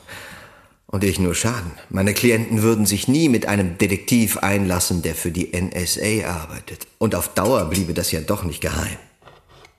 Und 0.85 1.03
ich 1.03 1.19
nur 1.19 1.35
Schaden. 1.35 1.73
Meine 1.89 2.13
Klienten 2.13 2.61
würden 2.61 2.85
sich 2.85 3.09
nie 3.09 3.27
mit 3.27 3.45
einem 3.45 3.77
Detektiv 3.77 4.37
einlassen, 4.37 5.01
der 5.01 5.15
für 5.15 5.31
die 5.31 5.51
NSA 5.53 6.29
arbeitet. 6.29 6.87
Und 6.97 7.13
auf 7.13 7.33
Dauer 7.33 7.65
bliebe 7.65 7.93
das 7.93 8.11
ja 8.11 8.21
doch 8.21 8.43
nicht 8.43 8.61
geheim. 8.61 8.97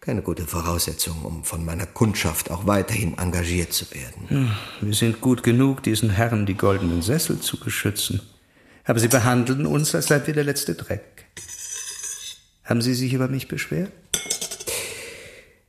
Keine 0.08 0.22
gute 0.22 0.46
Voraussetzung, 0.46 1.20
um 1.22 1.44
von 1.44 1.66
meiner 1.66 1.84
Kundschaft 1.84 2.50
auch 2.50 2.66
weiterhin 2.66 3.18
engagiert 3.18 3.74
zu 3.74 3.84
werden. 3.90 4.28
Hm, 4.28 4.50
wir 4.80 4.94
sind 4.94 5.20
gut 5.20 5.42
genug, 5.42 5.82
diesen 5.82 6.08
Herren 6.08 6.46
die 6.46 6.54
goldenen 6.54 7.02
Sessel 7.02 7.40
zu 7.40 7.60
beschützen. 7.60 8.22
Aber 8.84 9.00
sie 9.00 9.08
behandeln 9.08 9.66
uns, 9.66 9.94
als 9.94 10.06
seid 10.06 10.26
wir 10.26 10.32
der 10.32 10.44
letzte 10.44 10.74
Dreck. 10.74 11.26
Haben 12.64 12.80
Sie 12.80 12.94
sich 12.94 13.12
über 13.12 13.28
mich 13.28 13.48
beschwert? 13.48 13.92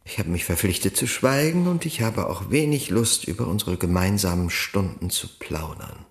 Ich 0.05 0.19
habe 0.19 0.29
mich 0.29 0.45
verpflichtet 0.45 0.95
zu 0.95 1.05
schweigen 1.05 1.67
und 1.67 1.85
ich 1.85 2.01
habe 2.01 2.27
auch 2.27 2.49
wenig 2.49 2.89
Lust, 2.89 3.25
über 3.25 3.45
unsere 3.45 3.75
gemeinsamen 3.75 4.49
Stunden 4.49 5.09
zu 5.09 5.27
plaudern. 5.37 6.05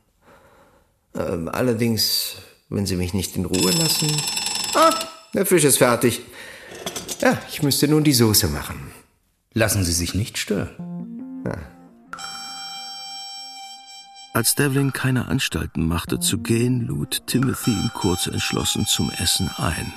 Ähm, 1.15 1.49
allerdings, 1.49 2.43
wenn 2.69 2.85
Sie 2.85 2.97
mich 2.97 3.15
nicht 3.15 3.37
in 3.37 3.47
Ruhe 3.47 3.71
lassen. 3.71 4.15
Ah, 4.75 4.93
der 5.33 5.47
Fisch 5.47 5.65
ist 5.65 5.79
fertig. 5.79 6.21
Ja, 7.21 7.39
ich 7.49 7.63
müsste 7.63 7.89
nun 7.89 8.05
die 8.05 8.13
Soße 8.13 8.49
machen. 8.49 8.93
Lassen 9.53 9.85
Sie 9.85 9.93
sich 9.93 10.15
nicht 10.15 10.39
stören. 10.39 11.43
Ja. 11.45 11.59
Als 14.35 14.55
Devlin 14.55 14.93
keine 14.93 15.27
Anstalten 15.27 15.89
machte 15.89 16.21
zu 16.21 16.39
gehen, 16.39 16.87
lud 16.87 17.27
Timothy 17.27 17.73
ihn 17.73 17.91
kurz 17.93 18.29
entschlossen 18.29 18.87
zum 18.87 19.11
Essen 19.11 19.51
ein. 19.57 19.93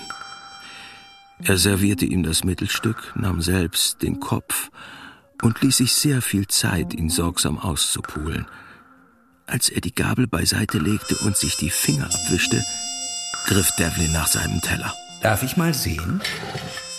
Er 1.43 1.57
servierte 1.57 2.05
ihm 2.05 2.23
das 2.23 2.43
Mittelstück, 2.43 3.13
nahm 3.15 3.41
selbst 3.41 4.01
den 4.01 4.19
Kopf 4.19 4.71
und 5.43 5.61
ließ 5.61 5.77
sich 5.77 5.93
sehr 5.93 6.21
viel 6.21 6.47
Zeit, 6.47 6.93
ihn 6.93 7.09
sorgsam 7.09 7.59
auszupulen. 7.59 8.47
Als 9.45 9.69
er 9.69 9.81
die 9.81 9.93
Gabel 9.93 10.27
beiseite 10.27 10.79
legte 10.79 11.15
und 11.17 11.35
sich 11.35 11.57
die 11.57 11.69
Finger 11.69 12.05
abwischte, 12.05 12.63
griff 13.45 13.69
Devlin 13.77 14.11
nach 14.11 14.27
seinem 14.27 14.61
Teller. 14.61 14.93
Darf 15.21 15.43
ich 15.43 15.57
mal 15.57 15.73
sehen? 15.73 16.21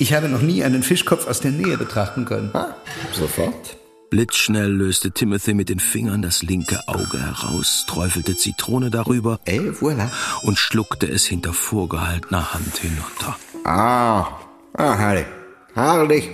Ich 0.03 0.13
habe 0.13 0.29
noch 0.29 0.43
nie 0.43 0.65
einen 0.65 0.83
Fischkopf 0.83 1.29
aus 1.29 1.39
der 1.39 1.53
Nähe 1.53 1.79
betrachten 1.79 2.25
können. 2.25 2.51
Ah, 2.55 2.75
sofort. 3.13 3.77
Blitzschnell 4.11 4.69
löste 4.69 5.13
Timothy 5.13 5.55
mit 5.55 5.69
den 5.69 5.79
Fingern 5.79 6.23
das 6.23 6.43
linke 6.43 6.81
Auge 6.89 7.21
heraus, 7.21 7.85
träufelte 7.87 8.37
Zitrone 8.37 8.91
darüber 8.91 9.39
Et 9.45 9.61
voilà. 9.61 10.09
und 10.43 10.59
schluckte 10.59 11.07
es 11.07 11.27
hinter 11.27 11.53
vorgehaltener 11.53 12.53
Hand 12.53 12.79
hinunter. 12.79 13.37
Ah, 13.63 14.27
ah 14.75 14.99
herrlich. 14.99 15.27
Herrlich. 15.75 16.29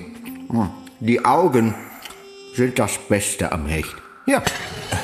Hm. 0.48 0.70
Die 1.00 1.22
Augen 1.26 1.74
sind 2.54 2.78
das 2.78 2.92
Beste 3.06 3.52
am 3.52 3.66
Hecht. 3.66 3.94
Ja, 4.24 4.42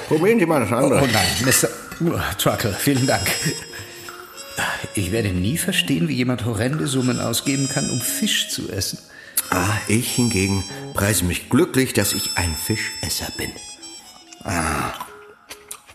probieren 0.08 0.38
Sie 0.38 0.46
mal 0.46 0.60
das 0.60 0.72
andere. 0.72 1.02
Oh, 1.02 1.04
oh 1.04 1.12
nein, 1.12 1.26
Mr. 1.44 2.38
Truckle, 2.38 2.72
vielen 2.72 3.06
Dank. 3.06 3.26
Ich 4.94 5.10
werde 5.10 5.30
nie 5.30 5.58
verstehen, 5.58 6.08
wie 6.08 6.14
jemand 6.14 6.44
horrende 6.44 6.86
Summen 6.86 7.20
ausgeben 7.20 7.68
kann, 7.68 7.90
um 7.90 8.00
Fisch 8.00 8.48
zu 8.48 8.70
essen. 8.70 8.98
Ah, 9.50 9.76
ich 9.88 10.12
hingegen 10.12 10.64
preise 10.94 11.24
mich 11.24 11.50
glücklich, 11.50 11.92
dass 11.92 12.12
ich 12.12 12.30
ein 12.36 12.54
Fischesser 12.54 13.30
bin. 13.36 13.50
Ah, 14.44 14.92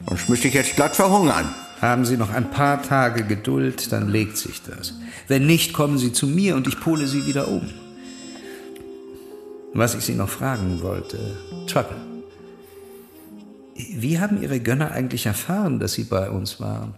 sonst 0.08 0.30
müsste 0.30 0.48
ich 0.50 0.54
jetzt 0.54 0.76
glatt 0.76 0.96
verhungern. 0.96 1.54
Haben 1.82 2.06
Sie 2.06 2.18
noch 2.18 2.30
ein 2.30 2.52
paar 2.52 2.84
Tage 2.84 3.24
Geduld, 3.24 3.92
dann 3.94 4.10
legt 4.10 4.38
sich 4.38 4.62
das. 4.64 4.94
Wenn 5.30 5.46
nicht, 5.46 5.72
kommen 5.72 5.98
Sie 5.98 6.12
zu 6.12 6.28
mir 6.28 6.56
und 6.56 6.68
ich 6.68 6.80
pole 6.80 7.08
Sie 7.08 7.26
wieder 7.26 7.48
um. 7.48 7.70
Was 9.74 9.96
ich 9.96 10.04
Sie 10.04 10.16
noch 10.16 10.30
fragen 10.30 10.82
wollte, 10.82 11.38
Truckle. 11.68 11.96
Wie 13.76 14.20
haben 14.20 14.42
Ihre 14.42 14.60
Gönner 14.60 14.92
eigentlich 14.92 15.26
erfahren, 15.26 15.80
dass 15.80 15.94
Sie 15.94 16.04
bei 16.04 16.30
uns 16.30 16.60
waren? 16.60 16.96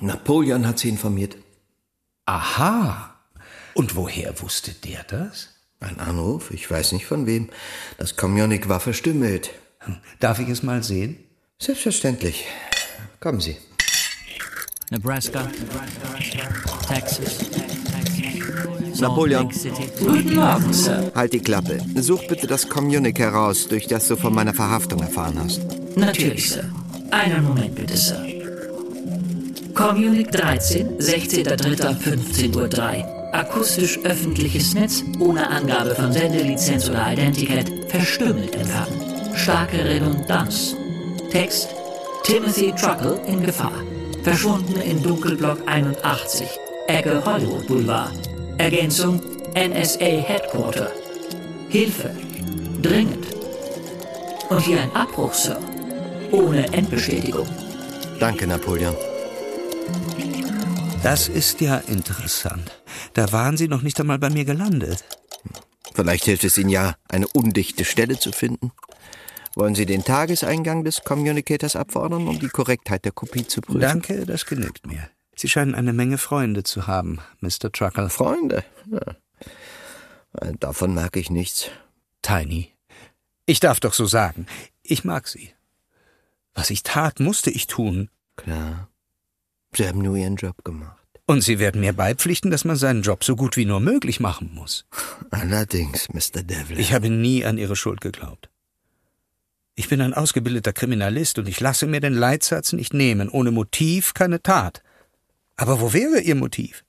Napoleon 0.00 0.66
hat 0.66 0.78
sie 0.78 0.88
informiert. 0.88 1.36
Aha. 2.26 3.14
Und 3.74 3.96
woher 3.96 4.40
wusste 4.40 4.72
der 4.72 5.02
das? 5.04 5.48
Ein 5.80 6.00
Anruf, 6.00 6.50
ich 6.50 6.68
weiß 6.70 6.92
nicht 6.92 7.06
von 7.06 7.26
wem. 7.26 7.50
Das 7.98 8.16
Communic 8.16 8.68
war 8.68 8.80
verstümmelt. 8.80 9.50
Darf 10.18 10.38
ich 10.40 10.48
es 10.48 10.62
mal 10.62 10.82
sehen? 10.82 11.18
Selbstverständlich. 11.60 12.44
Kommen 13.20 13.40
Sie. 13.40 13.56
Nebraska, 14.90 15.48
Texas. 16.88 17.38
Napoleon. 19.00 19.48
Guten 19.98 20.34
Morgen, 20.34 20.72
Sir. 20.72 21.12
Halt 21.14 21.32
die 21.32 21.40
Klappe. 21.40 21.80
Such 21.96 22.26
bitte 22.26 22.46
das 22.46 22.68
Communic 22.68 23.18
heraus, 23.18 23.68
durch 23.68 23.86
das 23.86 24.08
du 24.08 24.16
von 24.16 24.34
meiner 24.34 24.54
Verhaftung 24.54 25.00
erfahren 25.00 25.38
hast. 25.38 25.60
Natürlich, 25.96 26.50
Sir. 26.50 26.64
Einen 27.10 27.44
Moment 27.44 27.74
bitte, 27.74 27.96
Sir. 27.96 28.37
Communic 29.78 30.32
13, 30.32 30.98
16.03.15.03 30.98 32.56
Uhr. 32.56 33.32
Akustisch 33.32 33.96
öffentliches 34.02 34.74
Netz 34.74 35.04
ohne 35.20 35.48
Angabe 35.48 35.94
von 35.94 36.12
Sendelizenz 36.12 36.90
oder 36.90 37.12
Identikett 37.12 37.88
verstümmelt 37.88 38.56
empfangen. 38.56 39.00
Starke 39.36 39.84
Redundanz. 39.84 40.74
Text 41.30 41.68
Timothy 42.24 42.72
Truckle 42.72 43.20
in 43.28 43.40
Gefahr. 43.40 43.84
Verschwunden 44.24 44.80
in 44.80 45.00
Dunkelblock 45.00 45.58
81. 45.66 46.48
Ecke 46.88 47.24
Hollywood 47.24 47.68
Boulevard. 47.68 48.10
Ergänzung 48.58 49.22
NSA 49.54 50.04
Headquarter. 50.04 50.90
Hilfe. 51.68 52.10
Dringend. 52.82 53.28
Und 54.48 54.60
hier 54.60 54.80
ein 54.80 54.90
Abbruch, 54.96 55.34
Sir. 55.34 55.60
Ohne 56.32 56.66
Endbestätigung. 56.72 57.46
Danke, 58.18 58.48
Napoleon. 58.48 58.96
Das 61.02 61.28
ist 61.28 61.60
ja 61.60 61.78
interessant. 61.78 62.70
Da 63.14 63.32
waren 63.32 63.56
Sie 63.56 63.68
noch 63.68 63.82
nicht 63.82 64.00
einmal 64.00 64.18
bei 64.18 64.30
mir 64.30 64.44
gelandet. 64.44 65.04
Vielleicht 65.94 66.24
hilft 66.24 66.44
es 66.44 66.58
Ihnen 66.58 66.70
ja, 66.70 66.94
eine 67.08 67.28
undichte 67.28 67.84
Stelle 67.84 68.18
zu 68.18 68.32
finden. 68.32 68.72
Wollen 69.54 69.74
Sie 69.74 69.86
den 69.86 70.04
Tageseingang 70.04 70.84
des 70.84 71.02
Communicators 71.04 71.76
abfordern, 71.76 72.28
um 72.28 72.38
die 72.38 72.48
Korrektheit 72.48 73.04
der 73.04 73.12
Kopie 73.12 73.46
zu 73.46 73.60
prüfen? 73.60 73.80
Danke, 73.80 74.26
das 74.26 74.46
genügt 74.46 74.86
mir. 74.86 75.08
Sie 75.36 75.48
scheinen 75.48 75.74
eine 75.74 75.92
Menge 75.92 76.18
Freunde 76.18 76.64
zu 76.64 76.86
haben, 76.86 77.20
Mr. 77.40 77.72
Truckle. 77.72 78.10
Freunde? 78.10 78.64
Ja. 78.90 80.52
Davon 80.60 80.94
merke 80.94 81.20
ich 81.20 81.30
nichts. 81.30 81.70
Tiny. 82.22 82.72
Ich 83.46 83.60
darf 83.60 83.80
doch 83.80 83.94
so 83.94 84.06
sagen. 84.06 84.46
Ich 84.82 85.04
mag 85.04 85.26
Sie. 85.26 85.52
Was 86.54 86.70
ich 86.70 86.82
tat, 86.82 87.20
musste 87.20 87.50
ich 87.50 87.66
tun. 87.66 88.10
Klar. 88.36 88.88
Sie 89.74 89.86
haben 89.86 90.02
nur 90.02 90.16
Ihren 90.16 90.36
Job 90.36 90.64
gemacht. 90.64 90.96
Und 91.26 91.42
Sie 91.42 91.58
werden 91.58 91.82
mir 91.82 91.92
beipflichten, 91.92 92.50
dass 92.50 92.64
man 92.64 92.76
seinen 92.76 93.02
Job 93.02 93.22
so 93.22 93.36
gut 93.36 93.56
wie 93.56 93.66
nur 93.66 93.80
möglich 93.80 94.18
machen 94.18 94.50
muss. 94.54 94.86
Allerdings, 95.30 96.08
Mr. 96.08 96.42
Devlin. 96.42 96.78
Ich 96.78 96.94
habe 96.94 97.10
nie 97.10 97.44
an 97.44 97.58
Ihre 97.58 97.76
Schuld 97.76 98.00
geglaubt. 98.00 98.48
Ich 99.74 99.88
bin 99.88 100.00
ein 100.00 100.14
ausgebildeter 100.14 100.72
Kriminalist 100.72 101.38
und 101.38 101.48
ich 101.48 101.60
lasse 101.60 101.86
mir 101.86 102.00
den 102.00 102.14
Leitsatz 102.14 102.72
nicht 102.72 102.94
nehmen. 102.94 103.28
Ohne 103.28 103.50
Motiv 103.50 104.14
keine 104.14 104.42
Tat. 104.42 104.82
Aber 105.56 105.80
wo 105.80 105.92
wäre 105.92 106.20
Ihr 106.20 106.34
Motiv? 106.34 106.84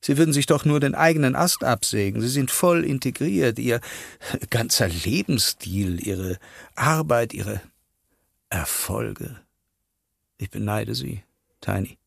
Sie 0.00 0.18
würden 0.18 0.32
sich 0.32 0.46
doch 0.46 0.64
nur 0.64 0.80
den 0.80 0.94
eigenen 0.94 1.34
Ast 1.34 1.64
absägen. 1.64 2.20
Sie 2.20 2.28
sind 2.28 2.50
voll 2.50 2.84
integriert. 2.84 3.58
Ihr 3.58 3.80
ganzer 4.50 4.86
Lebensstil, 4.86 6.06
Ihre 6.06 6.38
Arbeit, 6.74 7.34
Ihre 7.34 7.60
Erfolge. 8.50 9.40
Ich 10.38 10.50
beneide 10.50 10.94
Sie, 10.94 11.24
Tiny. 11.60 11.98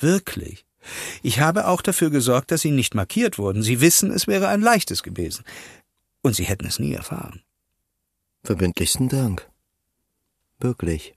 Wirklich. 0.00 0.64
Ich 1.22 1.40
habe 1.40 1.66
auch 1.68 1.82
dafür 1.82 2.10
gesorgt, 2.10 2.50
dass 2.50 2.62
Sie 2.62 2.70
nicht 2.70 2.94
markiert 2.94 3.38
wurden. 3.38 3.62
Sie 3.62 3.80
wissen, 3.80 4.10
es 4.10 4.26
wäre 4.26 4.48
ein 4.48 4.62
leichtes 4.62 5.02
gewesen. 5.02 5.44
Und 6.22 6.34
Sie 6.34 6.44
hätten 6.44 6.66
es 6.66 6.78
nie 6.78 6.94
erfahren. 6.94 7.42
Verbindlichsten 8.42 9.08
Dank. 9.08 9.48
Wirklich. 10.58 11.14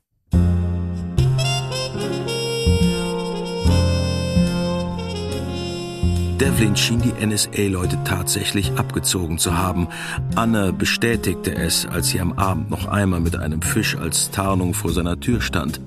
Devlin 6.40 6.76
schien 6.76 7.02
die 7.02 7.26
NSA-Leute 7.26 7.98
tatsächlich 8.04 8.74
abgezogen 8.74 9.38
zu 9.38 9.58
haben. 9.58 9.88
Anne 10.36 10.74
bestätigte 10.74 11.56
es, 11.56 11.86
als 11.86 12.10
sie 12.10 12.20
am 12.20 12.34
Abend 12.34 12.70
noch 12.70 12.88
einmal 12.88 13.22
mit 13.22 13.38
einem 13.38 13.62
Fisch 13.62 13.96
als 13.96 14.30
Tarnung 14.30 14.74
vor 14.74 14.92
seiner 14.92 15.18
Tür 15.18 15.40
stand. 15.40 15.80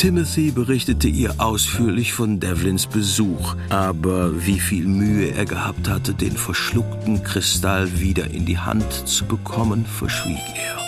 Timothy 0.00 0.50
berichtete 0.50 1.08
ihr 1.08 1.34
ausführlich 1.36 2.14
von 2.14 2.40
Devlins 2.40 2.86
Besuch, 2.86 3.54
aber 3.68 4.46
wie 4.46 4.58
viel 4.58 4.86
Mühe 4.86 5.34
er 5.34 5.44
gehabt 5.44 5.90
hatte, 5.90 6.14
den 6.14 6.38
verschluckten 6.38 7.22
Kristall 7.22 8.00
wieder 8.00 8.30
in 8.30 8.46
die 8.46 8.56
Hand 8.56 8.90
zu 9.06 9.26
bekommen, 9.26 9.84
verschwieg 9.84 10.38
er. 10.56 10.78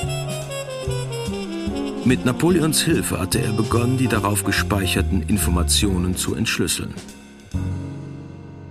Mit 2.07 2.25
Napoleons 2.25 2.81
Hilfe 2.81 3.20
hatte 3.20 3.42
er 3.42 3.53
begonnen, 3.53 3.98
die 3.98 4.09
darauf 4.09 4.44
gespeicherten 4.44 5.20
Informationen 5.29 6.16
zu 6.16 6.35
entschlüsseln. 6.35 6.94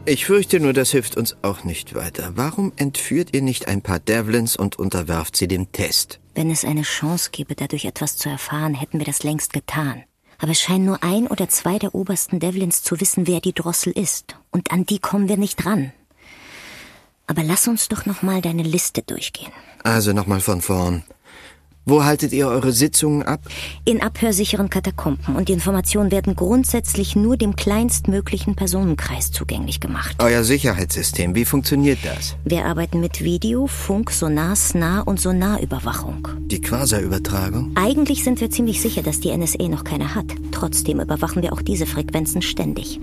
Ich 0.05 0.25
fürchte 0.25 0.59
nur, 0.59 0.73
das 0.73 0.89
hilft 0.89 1.17
uns 1.17 1.37
auch 1.43 1.65
nicht 1.65 1.93
weiter. 1.93 2.31
Warum 2.33 2.73
entführt 2.77 3.29
ihr 3.35 3.43
nicht 3.43 3.67
ein 3.67 3.83
paar 3.83 3.99
Devlins 3.99 4.55
und 4.55 4.79
unterwerft 4.79 5.37
sie 5.37 5.47
dem 5.47 5.71
Test? 5.71 6.19
Wenn 6.33 6.49
es 6.49 6.65
eine 6.65 6.81
Chance 6.81 7.29
gäbe, 7.31 7.53
dadurch 7.53 7.85
etwas 7.85 8.17
zu 8.17 8.27
erfahren, 8.27 8.73
hätten 8.73 8.97
wir 8.97 9.05
das 9.05 9.21
längst 9.21 9.53
getan. 9.53 10.03
Aber 10.41 10.51
es 10.51 10.59
scheinen 10.59 10.85
nur 10.85 11.03
ein 11.03 11.27
oder 11.27 11.47
zwei 11.49 11.77
der 11.77 11.93
obersten 11.93 12.39
Devlins 12.39 12.81
zu 12.81 12.99
wissen, 12.99 13.27
wer 13.27 13.41
die 13.41 13.53
Drossel 13.53 13.93
ist. 13.93 14.35
Und 14.49 14.71
an 14.71 14.85
die 14.87 14.97
kommen 14.97 15.29
wir 15.29 15.37
nicht 15.37 15.65
ran. 15.65 15.93
Aber 17.27 17.43
lass 17.43 17.67
uns 17.67 17.87
doch 17.89 18.07
noch 18.07 18.23
mal 18.23 18.41
deine 18.41 18.63
Liste 18.63 19.03
durchgehen. 19.03 19.51
Also 19.83 20.13
noch 20.13 20.25
mal 20.25 20.41
von 20.41 20.61
vorn. 20.61 21.03
Wo 21.83 22.03
haltet 22.03 22.31
ihr 22.31 22.47
eure 22.47 22.71
Sitzungen 22.71 23.23
ab? 23.23 23.41
In 23.85 24.03
abhörsicheren 24.03 24.69
Katakomben 24.69 25.35
und 25.35 25.49
die 25.49 25.53
Informationen 25.53 26.11
werden 26.11 26.35
grundsätzlich 26.35 27.15
nur 27.15 27.37
dem 27.37 27.55
kleinstmöglichen 27.55 28.55
Personenkreis 28.55 29.31
zugänglich 29.31 29.79
gemacht. 29.79 30.15
Euer 30.19 30.43
Sicherheitssystem, 30.43 31.33
wie 31.33 31.43
funktioniert 31.43 31.97
das? 32.03 32.35
Wir 32.45 32.65
arbeiten 32.65 32.99
mit 32.99 33.23
Video, 33.23 33.65
Funk, 33.65 34.11
Sonar, 34.11 34.55
Snar 34.55 35.07
und 35.07 35.19
Sonarüberwachung. 35.19 36.27
Die 36.41 36.61
Quasarübertragung? 36.61 37.71
Eigentlich 37.73 38.23
sind 38.23 38.41
wir 38.41 38.51
ziemlich 38.51 38.79
sicher, 38.79 39.01
dass 39.01 39.19
die 39.19 39.35
NSA 39.35 39.67
noch 39.67 39.83
keine 39.83 40.13
hat. 40.13 40.27
Trotzdem 40.51 40.99
überwachen 40.99 41.41
wir 41.41 41.51
auch 41.51 41.63
diese 41.63 41.87
Frequenzen 41.87 42.43
ständig. 42.43 42.99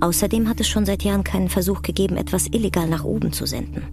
Außerdem 0.00 0.48
hat 0.48 0.60
es 0.60 0.68
schon 0.68 0.84
seit 0.84 1.04
Jahren 1.04 1.22
keinen 1.22 1.48
Versuch 1.48 1.82
gegeben, 1.82 2.16
etwas 2.16 2.46
illegal 2.48 2.88
nach 2.88 3.04
oben 3.04 3.32
zu 3.32 3.46
senden. 3.46 3.84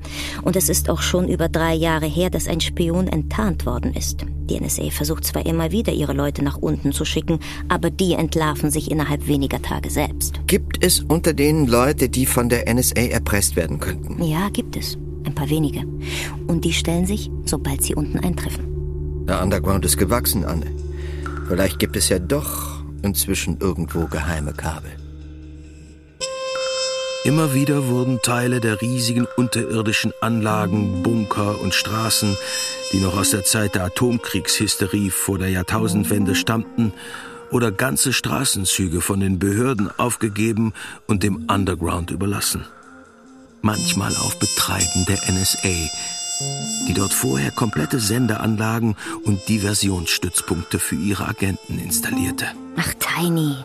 Und 0.41 0.55
es 0.55 0.69
ist 0.69 0.89
auch 0.89 1.01
schon 1.01 1.27
über 1.27 1.49
drei 1.49 1.75
Jahre 1.75 2.07
her, 2.07 2.31
dass 2.31 2.47
ein 2.47 2.61
Spion 2.61 3.07
enttarnt 3.07 3.65
worden 3.65 3.93
ist. 3.93 4.25
Die 4.49 4.59
NSA 4.59 4.89
versucht 4.89 5.25
zwar 5.25 5.45
immer 5.45 5.71
wieder, 5.71 5.93
ihre 5.93 6.13
Leute 6.13 6.43
nach 6.43 6.57
unten 6.57 6.91
zu 6.91 7.05
schicken, 7.05 7.39
aber 7.69 7.89
die 7.89 8.13
entlarven 8.13 8.71
sich 8.71 8.91
innerhalb 8.91 9.27
weniger 9.27 9.61
Tage 9.61 9.89
selbst. 9.89 10.39
Gibt 10.47 10.83
es 10.83 10.99
unter 10.99 11.33
denen 11.33 11.67
Leute, 11.67 12.09
die 12.09 12.25
von 12.25 12.49
der 12.49 12.71
NSA 12.73 13.01
erpresst 13.01 13.55
werden 13.55 13.79
könnten? 13.79 14.21
Ja, 14.23 14.49
gibt 14.49 14.75
es. 14.75 14.97
Ein 15.25 15.33
paar 15.33 15.49
wenige. 15.49 15.83
Und 16.47 16.65
die 16.65 16.73
stellen 16.73 17.05
sich, 17.05 17.31
sobald 17.45 17.81
sie 17.83 17.95
unten 17.95 18.19
eintreffen. 18.19 19.25
Der 19.27 19.41
Underground 19.41 19.85
ist 19.85 19.97
gewachsen, 19.97 20.43
Anne. 20.43 20.65
Vielleicht 21.47 21.79
gibt 21.79 21.95
es 21.95 22.09
ja 22.09 22.19
doch 22.19 22.83
inzwischen 23.03 23.57
irgendwo 23.59 24.07
geheime 24.07 24.53
Kabel. 24.53 24.91
Immer 27.23 27.53
wieder 27.53 27.87
wurden 27.87 28.21
Teile 28.21 28.59
der 28.59 28.81
riesigen 28.81 29.27
unterirdischen 29.37 30.11
Anlagen, 30.19 31.03
Bunker 31.03 31.61
und 31.61 31.73
Straßen, 31.73 32.35
die 32.91 32.99
noch 32.99 33.15
aus 33.17 33.29
der 33.29 33.45
Zeit 33.45 33.75
der 33.75 33.85
Atomkriegshysterie 33.85 35.09
vor 35.09 35.37
der 35.37 35.49
Jahrtausendwende 35.49 36.35
stammten, 36.35 36.91
oder 37.49 37.71
ganze 37.71 38.11
Straßenzüge 38.11 38.99
von 38.99 39.21
den 39.21 39.39
Behörden 39.39 39.89
aufgegeben 39.97 40.73
und 41.07 41.23
dem 41.23 41.47
Underground 41.49 42.11
überlassen. 42.11 42.65
Manchmal 43.61 44.13
auf 44.17 44.37
Betreiben 44.39 45.05
der 45.07 45.19
NSA, 45.31 45.89
die 46.89 46.93
dort 46.93 47.13
vorher 47.13 47.51
komplette 47.51 48.01
Sendeanlagen 48.01 48.97
und 49.23 49.47
Diversionsstützpunkte 49.47 50.79
für 50.79 50.95
ihre 50.95 51.25
Agenten 51.25 51.79
installierte. 51.79 52.47
Ach, 52.75 52.93
Tiny. 52.95 53.55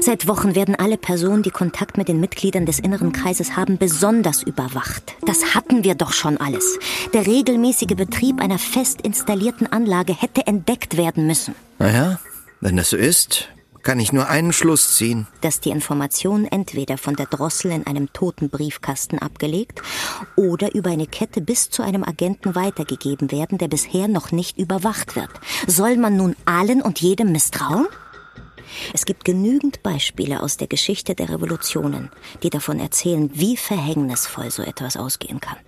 Seit 0.00 0.26
Wochen 0.28 0.54
werden 0.54 0.74
alle 0.74 0.96
Personen, 0.96 1.42
die 1.42 1.50
Kontakt 1.50 1.96
mit 1.96 2.08
den 2.08 2.20
Mitgliedern 2.20 2.66
des 2.66 2.78
inneren 2.78 3.12
Kreises 3.12 3.56
haben, 3.56 3.78
besonders 3.78 4.42
überwacht. 4.42 5.14
Das 5.26 5.54
hatten 5.54 5.84
wir 5.84 5.94
doch 5.94 6.12
schon 6.12 6.38
alles. 6.38 6.78
Der 7.12 7.26
regelmäßige 7.26 7.96
Betrieb 7.96 8.40
einer 8.40 8.58
fest 8.58 9.02
installierten 9.02 9.70
Anlage 9.70 10.14
hätte 10.18 10.46
entdeckt 10.46 10.96
werden 10.96 11.26
müssen. 11.26 11.54
Naja, 11.78 12.18
wenn 12.60 12.76
das 12.76 12.90
so 12.90 12.96
ist, 12.96 13.48
kann 13.82 13.98
ich 13.98 14.12
nur 14.12 14.28
einen 14.28 14.52
Schluss 14.52 14.96
ziehen. 14.96 15.26
Dass 15.40 15.60
die 15.60 15.70
Informationen 15.70 16.46
entweder 16.46 16.98
von 16.98 17.16
der 17.16 17.26
Drossel 17.26 17.72
in 17.72 17.86
einem 17.86 18.12
toten 18.12 18.48
Briefkasten 18.48 19.18
abgelegt 19.18 19.82
oder 20.36 20.74
über 20.74 20.90
eine 20.90 21.06
Kette 21.06 21.40
bis 21.40 21.70
zu 21.70 21.82
einem 21.82 22.04
Agenten 22.04 22.54
weitergegeben 22.54 23.32
werden, 23.32 23.58
der 23.58 23.68
bisher 23.68 24.08
noch 24.08 24.32
nicht 24.32 24.58
überwacht 24.58 25.16
wird. 25.16 25.30
Soll 25.66 25.96
man 25.96 26.16
nun 26.16 26.36
allen 26.44 26.82
und 26.82 27.00
jedem 27.00 27.32
misstrauen? 27.32 27.86
Es 28.92 29.04
gibt 29.04 29.24
genügend 29.24 29.82
Beispiele 29.82 30.42
aus 30.42 30.56
der 30.56 30.66
Geschichte 30.66 31.14
der 31.14 31.28
Revolutionen, 31.28 32.10
die 32.42 32.50
davon 32.50 32.80
erzählen, 32.80 33.30
wie 33.32 33.56
verhängnisvoll 33.56 34.50
so 34.50 34.62
etwas 34.62 34.96
ausgehen 34.96 35.40
kann. 35.40 35.58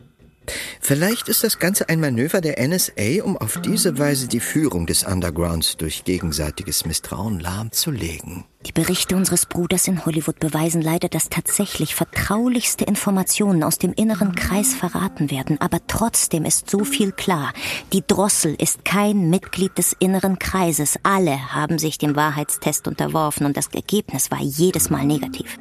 Vielleicht 0.80 1.28
ist 1.28 1.44
das 1.44 1.58
Ganze 1.58 1.88
ein 1.88 2.00
Manöver 2.00 2.40
der 2.40 2.60
NSA, 2.66 3.22
um 3.22 3.36
auf 3.36 3.60
diese 3.60 3.98
Weise 3.98 4.28
die 4.28 4.40
Führung 4.40 4.86
des 4.86 5.04
Undergrounds 5.04 5.76
durch 5.76 6.04
gegenseitiges 6.04 6.84
Misstrauen 6.84 7.40
lahmzulegen. 7.40 8.44
Die 8.66 8.72
Berichte 8.72 9.14
unseres 9.14 9.44
Bruders 9.44 9.88
in 9.88 10.06
Hollywood 10.06 10.40
beweisen 10.40 10.80
leider, 10.80 11.08
dass 11.08 11.28
tatsächlich 11.28 11.94
vertraulichste 11.94 12.84
Informationen 12.84 13.62
aus 13.62 13.78
dem 13.78 13.92
inneren 13.92 14.34
Kreis 14.34 14.74
verraten 14.74 15.30
werden. 15.30 15.60
Aber 15.60 15.78
trotzdem 15.86 16.46
ist 16.46 16.70
so 16.70 16.82
viel 16.82 17.12
klar. 17.12 17.52
Die 17.92 18.02
Drossel 18.06 18.54
ist 18.58 18.84
kein 18.84 19.28
Mitglied 19.28 19.76
des 19.76 19.94
inneren 19.98 20.38
Kreises. 20.38 20.98
Alle 21.02 21.54
haben 21.54 21.78
sich 21.78 21.98
dem 21.98 22.16
Wahrheitstest 22.16 22.88
unterworfen 22.88 23.44
und 23.44 23.56
das 23.56 23.68
Ergebnis 23.68 24.30
war 24.30 24.40
jedes 24.40 24.88
Mal 24.88 25.04
negativ. 25.04 25.58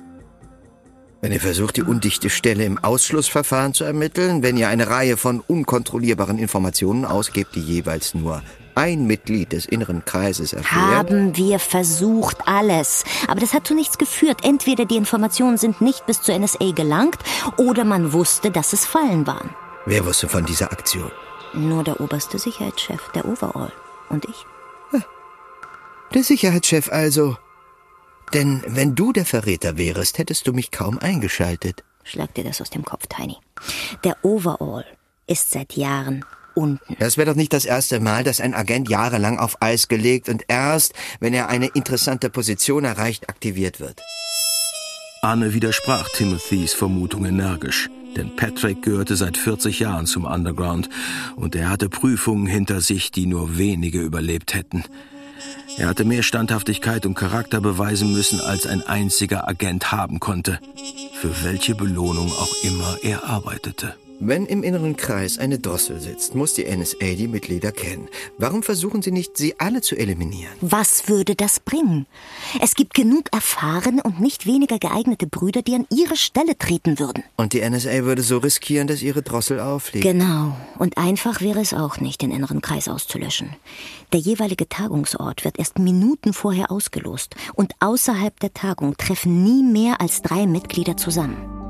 Wenn 1.24 1.32
ihr 1.32 1.40
versucht, 1.40 1.78
die 1.78 1.84
undichte 1.84 2.30
Stelle 2.30 2.66
im 2.66 2.78
Ausschlussverfahren 2.78 3.74
zu 3.74 3.86
ermitteln, 3.86 4.44
wenn 4.44 4.58
ihr 4.58 4.68
eine 4.68 4.90
Reihe 4.90 5.16
von 5.16 5.40
unkontrollierbaren 5.40 6.38
Informationen 6.38 7.06
ausgebt, 7.06 7.56
die 7.56 7.62
jeweils 7.62 8.14
nur 8.14 8.44
ein 8.76 9.08
Mitglied 9.08 9.54
des 9.54 9.66
inneren 9.66 10.04
Kreises 10.04 10.52
erfährt. 10.52 10.76
Haben 10.76 11.38
wir 11.38 11.60
versucht, 11.60 12.46
alles. 12.46 13.06
Aber 13.30 13.40
das 13.40 13.54
hat 13.54 13.66
zu 13.66 13.74
nichts 13.74 13.98
geführt. 13.98 14.44
Entweder 14.44 14.84
die 14.84 14.98
Informationen 14.98 15.58
sind 15.58 15.80
nicht 15.80 16.06
bis 16.08 16.22
zur 16.22 16.38
NSA 16.38 16.72
gelangt 16.72 17.20
oder 17.56 17.86
man 17.86 18.12
wusste, 18.12 18.52
dass 18.52 18.74
es 18.74 18.86
Fallen 18.86 19.26
waren. 19.26 19.50
Wer 19.86 20.06
wusste 20.06 20.28
von 20.28 20.46
dieser 20.46 20.74
Aktion? 20.74 21.10
Nur 21.54 21.86
der 21.86 22.02
oberste 22.02 22.38
Sicherheitschef, 22.38 23.00
der 23.16 23.24
Overall. 23.24 23.72
Und 24.10 24.26
ich. 24.26 24.46
Der 26.14 26.24
Sicherheitschef 26.26 26.92
also. 26.92 27.38
Denn 28.34 28.62
wenn 28.68 28.96
du 28.96 29.12
der 29.12 29.26
Verräter 29.26 29.78
wärest, 29.78 30.18
hättest 30.18 30.48
du 30.48 30.54
mich 30.54 30.72
kaum 30.72 31.00
eingeschaltet. 31.00 31.84
Schlag 32.04 32.34
dir 32.34 32.44
das 32.44 32.62
aus 32.62 32.70
dem 32.70 32.84
Kopf, 32.84 33.08
Tiny. 33.08 33.38
Der 34.04 34.18
Overall 34.24 34.86
ist 35.28 35.52
seit 35.52 35.74
Jahren 35.74 36.26
unten. 36.56 36.96
Das 37.00 37.18
wäre 37.18 37.30
doch 37.30 37.36
nicht 37.36 37.54
das 37.54 37.66
erste 37.66 38.00
Mal, 38.00 38.24
dass 38.24 38.42
ein 38.42 38.54
Agent 38.54 38.90
jahrelang 38.90 39.40
auf 39.40 39.62
Eis 39.62 39.88
gelegt 39.88 40.30
und 40.30 40.44
erst, 40.48 40.94
wenn 41.20 41.34
er 41.34 41.50
eine 41.50 41.68
interessante 41.68 42.30
Position 42.30 42.84
erreicht, 42.84 43.30
aktiviert 43.30 43.80
wird. 43.80 44.02
Anne 45.22 45.54
widersprach 45.54 46.10
Timothys 46.10 46.74
Vermutung 46.74 47.26
energisch, 47.26 47.90
denn 48.18 48.36
Patrick 48.36 48.82
gehörte 48.82 49.16
seit 49.16 49.38
40 49.38 49.80
Jahren 49.80 50.06
zum 50.06 50.26
Underground 50.26 50.90
und 51.38 51.56
er 51.56 51.70
hatte 51.70 51.88
Prüfungen 51.88 52.46
hinter 52.46 52.82
sich, 52.82 53.12
die 53.12 53.26
nur 53.26 53.58
wenige 53.58 54.02
überlebt 54.02 54.54
hätten. 54.54 54.84
Er 55.78 55.88
hatte 55.88 56.06
mehr 56.06 56.24
Standhaftigkeit 56.24 57.06
und 57.06 57.16
Charakter 57.16 57.60
beweisen 57.62 58.14
müssen, 58.14 58.40
als 58.40 58.68
ein 58.68 58.84
einziger 58.84 59.48
Agent 59.48 59.92
haben 59.92 60.20
konnte, 60.20 60.60
für 61.20 61.44
welche 61.44 61.76
Belohnung 61.76 62.32
auch 62.32 62.54
immer 62.64 62.98
er 63.02 63.24
arbeitete. 63.26 63.96
Wenn 64.26 64.46
im 64.46 64.64
inneren 64.64 64.96
Kreis 64.96 65.38
eine 65.38 65.60
Drossel 65.60 66.00
sitzt, 66.00 66.34
muss 66.34 66.54
die 66.54 66.64
NSA 66.64 67.16
die 67.18 67.28
Mitglieder 67.28 67.74
kennen. 67.74 68.08
Warum 68.38 68.64
versuchen 68.64 69.02
sie 69.02 69.12
nicht, 69.12 69.36
sie 69.36 69.60
alle 69.60 69.82
zu 69.82 69.98
eliminieren? 69.98 70.54
Was 70.62 71.10
würde 71.10 71.36
das 71.36 71.60
bringen? 71.60 72.06
Es 72.62 72.76
gibt 72.76 72.94
genug 72.94 73.26
erfahrene 73.34 74.02
und 74.02 74.22
nicht 74.22 74.46
weniger 74.46 74.80
geeignete 74.80 75.28
Brüder, 75.28 75.62
die 75.62 75.76
an 75.76 75.86
ihre 75.94 76.16
Stelle 76.16 76.58
treten 76.58 77.00
würden. 77.00 77.26
Und 77.36 77.52
die 77.52 77.70
NSA 77.70 78.06
würde 78.06 78.22
so 78.22 78.38
riskieren, 78.38 78.88
dass 78.88 79.02
ihre 79.02 79.24
Drossel 79.24 79.60
auffliegt. 79.60 80.06
Genau. 80.06 80.56
Und 80.80 80.98
einfach 80.98 81.42
wäre 81.42 81.60
es 81.60 81.74
auch 81.74 82.00
nicht, 82.00 82.22
den 82.22 82.32
inneren 82.32 82.62
Kreis 82.62 82.88
auszulöschen. 82.88 83.50
Der 84.14 84.22
jeweilige 84.22 84.70
Tagungsort 84.70 85.44
wird 85.44 85.60
erst 85.60 85.80
Minuten 85.80 86.32
vorher 86.32 86.72
ausgelost. 86.72 87.36
Und 87.56 87.74
außerhalb 87.82 88.40
der 88.40 88.54
Tagung 88.54 88.96
treffen 88.96 89.44
nie 89.44 89.64
mehr 89.64 90.00
als 90.00 90.22
drei 90.22 90.48
Mitglieder 90.48 90.96
zusammen. 90.96 91.63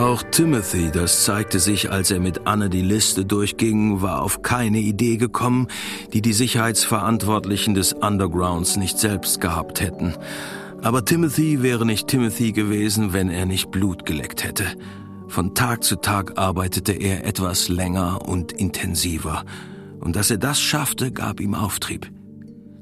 Auch 0.00 0.22
Timothy, 0.22 0.90
das 0.90 1.24
zeigte 1.24 1.60
sich, 1.60 1.92
als 1.92 2.10
er 2.10 2.20
mit 2.20 2.46
Anne 2.46 2.70
die 2.70 2.80
Liste 2.80 3.26
durchging, 3.26 4.00
war 4.00 4.22
auf 4.22 4.40
keine 4.40 4.78
Idee 4.78 5.18
gekommen, 5.18 5.68
die 6.14 6.22
die 6.22 6.32
Sicherheitsverantwortlichen 6.32 7.74
des 7.74 7.92
Undergrounds 7.92 8.78
nicht 8.78 8.98
selbst 8.98 9.42
gehabt 9.42 9.82
hätten. 9.82 10.14
Aber 10.80 11.04
Timothy 11.04 11.62
wäre 11.62 11.84
nicht 11.84 12.08
Timothy 12.08 12.52
gewesen, 12.52 13.12
wenn 13.12 13.28
er 13.28 13.44
nicht 13.44 13.70
Blut 13.70 14.06
geleckt 14.06 14.42
hätte. 14.42 14.64
Von 15.28 15.54
Tag 15.54 15.84
zu 15.84 15.96
Tag 15.96 16.38
arbeitete 16.38 16.92
er 16.92 17.26
etwas 17.26 17.68
länger 17.68 18.26
und 18.26 18.52
intensiver. 18.52 19.44
Und 20.00 20.16
dass 20.16 20.30
er 20.30 20.38
das 20.38 20.62
schaffte, 20.62 21.12
gab 21.12 21.40
ihm 21.40 21.54
Auftrieb. 21.54 22.10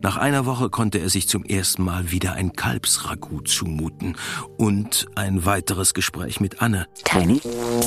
Nach 0.00 0.16
einer 0.16 0.46
Woche 0.46 0.70
konnte 0.70 0.98
er 0.98 1.10
sich 1.10 1.28
zum 1.28 1.44
ersten 1.44 1.82
Mal 1.82 2.12
wieder 2.12 2.34
ein 2.34 2.52
Kalbsragout 2.52 3.42
zumuten 3.46 4.16
und 4.56 5.06
ein 5.16 5.44
weiteres 5.44 5.92
Gespräch 5.92 6.40
mit 6.40 6.62
Anne. 6.62 6.86
Tiny? 7.04 7.40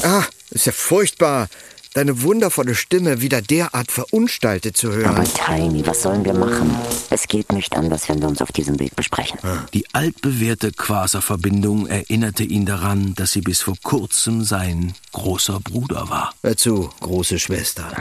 Ah, 0.04 0.24
ist 0.50 0.66
ja 0.66 0.74
furchtbar. 0.74 1.48
Deine 1.94 2.22
wundervolle 2.22 2.76
Stimme 2.76 3.22
wieder 3.22 3.42
derart 3.42 3.92
verunstaltet 3.92 4.78
zu 4.78 4.92
hören. 4.92 5.16
Aber 5.16 5.24
Tiny, 5.26 5.86
was 5.86 6.04
sollen 6.04 6.24
wir 6.24 6.34
machen? 6.34 6.74
Es 7.10 7.28
geht 7.28 7.52
nicht 7.52 7.76
anders, 7.76 8.08
wenn 8.08 8.22
wir 8.22 8.30
uns 8.30 8.42
auf 8.42 8.52
diesem 8.52 8.80
Weg 8.80 8.96
besprechen. 8.96 9.40
Die 9.74 9.86
altbewährte 9.94 10.72
Quasar-Verbindung 10.72 11.88
erinnerte 11.88 12.44
ihn 12.44 12.66
daran, 12.66 13.14
dass 13.16 13.34
sie 13.34 13.42
bis 13.42 13.62
vor 13.62 13.76
kurzem 13.84 14.44
sein 14.44 14.94
großer 15.12 15.60
Bruder 15.60 16.10
war. 16.10 16.34
Hör 16.42 16.56
zu, 16.56 16.90
große 17.02 17.40
Schwester. 17.40 17.92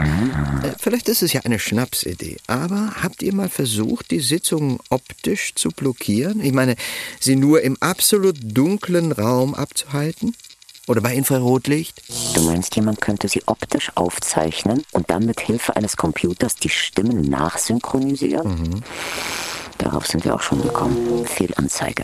Äh, 0.63 0.71
Vielleicht 0.79 1.09
ist 1.09 1.21
es 1.21 1.33
ja 1.33 1.41
eine 1.41 1.59
Schnapsidee, 1.59 2.37
aber 2.47 2.93
habt 3.01 3.21
ihr 3.21 3.33
mal 3.33 3.49
versucht, 3.49 4.11
die 4.11 4.21
Sitzungen 4.21 4.79
optisch 4.89 5.53
zu 5.55 5.69
blockieren? 5.69 6.39
Ich 6.39 6.53
meine, 6.53 6.75
sie 7.19 7.35
nur 7.35 7.61
im 7.61 7.75
absolut 7.81 8.37
dunklen 8.41 9.11
Raum 9.11 9.53
abzuhalten? 9.53 10.35
Oder 10.91 10.99
bei 10.99 11.15
Infrarotlicht? 11.15 12.01
Du 12.33 12.41
meinst, 12.41 12.75
jemand 12.75 12.99
könnte 12.99 13.29
sie 13.29 13.43
optisch 13.45 13.93
aufzeichnen 13.95 14.83
und 14.91 15.09
dann 15.09 15.25
mit 15.25 15.39
Hilfe 15.39 15.77
eines 15.77 15.95
Computers 15.95 16.55
die 16.55 16.67
Stimmen 16.67 17.21
nachsynchronisieren? 17.29 18.83
Darauf 19.77 20.05
sind 20.05 20.25
wir 20.25 20.35
auch 20.35 20.41
schon 20.41 20.61
gekommen. 20.61 21.25
Fehlanzeige. 21.25 22.03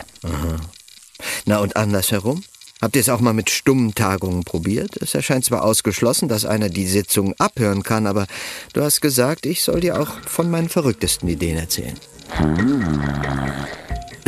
Na 1.44 1.58
und 1.58 1.76
andersherum? 1.76 2.42
Habt 2.80 2.96
ihr 2.96 3.02
es 3.02 3.10
auch 3.10 3.20
mal 3.20 3.34
mit 3.34 3.50
stummen 3.50 3.94
Tagungen 3.94 4.44
probiert? 4.44 4.96
Es 5.02 5.14
erscheint 5.14 5.44
zwar 5.44 5.64
ausgeschlossen, 5.64 6.30
dass 6.30 6.46
einer 6.46 6.70
die 6.70 6.86
Sitzung 6.86 7.34
abhören 7.38 7.82
kann, 7.82 8.06
aber 8.06 8.26
du 8.72 8.82
hast 8.82 9.02
gesagt, 9.02 9.44
ich 9.44 9.62
soll 9.62 9.80
dir 9.80 10.00
auch 10.00 10.18
von 10.26 10.50
meinen 10.50 10.70
verrücktesten 10.70 11.28
Ideen 11.28 11.58
erzählen. 11.58 11.98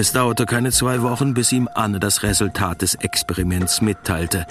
Es 0.00 0.12
dauerte 0.12 0.46
keine 0.46 0.72
zwei 0.72 1.02
Wochen, 1.02 1.34
bis 1.34 1.52
ihm 1.52 1.68
Anne 1.74 2.00
das 2.00 2.22
Resultat 2.22 2.80
des 2.80 2.94
Experiments 2.94 3.82
mitteilte. 3.82 4.46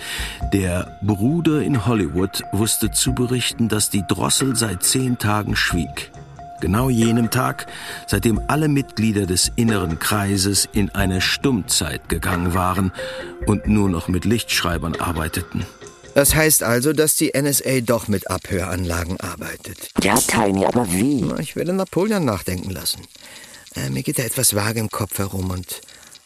Der 0.53 0.99
Bruder 1.01 1.63
in 1.63 1.87
Hollywood 1.87 2.43
wusste 2.51 2.91
zu 2.91 3.15
berichten, 3.15 3.67
dass 3.67 3.89
die 3.89 4.05
Drossel 4.07 4.55
seit 4.55 4.83
zehn 4.83 5.17
Tagen 5.17 5.55
schwieg. 5.55 6.11
Genau 6.61 6.91
jenem 6.91 7.31
Tag, 7.31 7.65
seitdem 8.05 8.39
alle 8.45 8.67
Mitglieder 8.67 9.25
des 9.25 9.51
inneren 9.55 9.97
Kreises 9.97 10.69
in 10.71 10.93
eine 10.93 11.19
Stummzeit 11.19 12.09
gegangen 12.09 12.53
waren 12.53 12.91
und 13.47 13.67
nur 13.67 13.89
noch 13.89 14.07
mit 14.07 14.25
Lichtschreibern 14.25 14.97
arbeiteten. 14.97 15.65
Das 16.13 16.35
heißt 16.35 16.61
also, 16.61 16.93
dass 16.93 17.15
die 17.15 17.31
NSA 17.35 17.81
doch 17.81 18.07
mit 18.07 18.29
Abhöranlagen 18.29 19.19
arbeitet. 19.19 19.89
Ja, 20.03 20.13
Tiny, 20.13 20.65
aber 20.67 20.91
wie? 20.91 21.25
Ich 21.39 21.55
werde 21.55 21.73
Napoleon 21.73 22.23
nachdenken 22.23 22.69
lassen. 22.69 23.01
Äh, 23.85 23.89
mir 23.89 24.03
geht 24.03 24.19
da 24.19 24.23
etwas 24.23 24.55
vage 24.55 24.79
im 24.79 24.89
Kopf 24.89 25.17
herum 25.19 25.51
und 25.51 25.81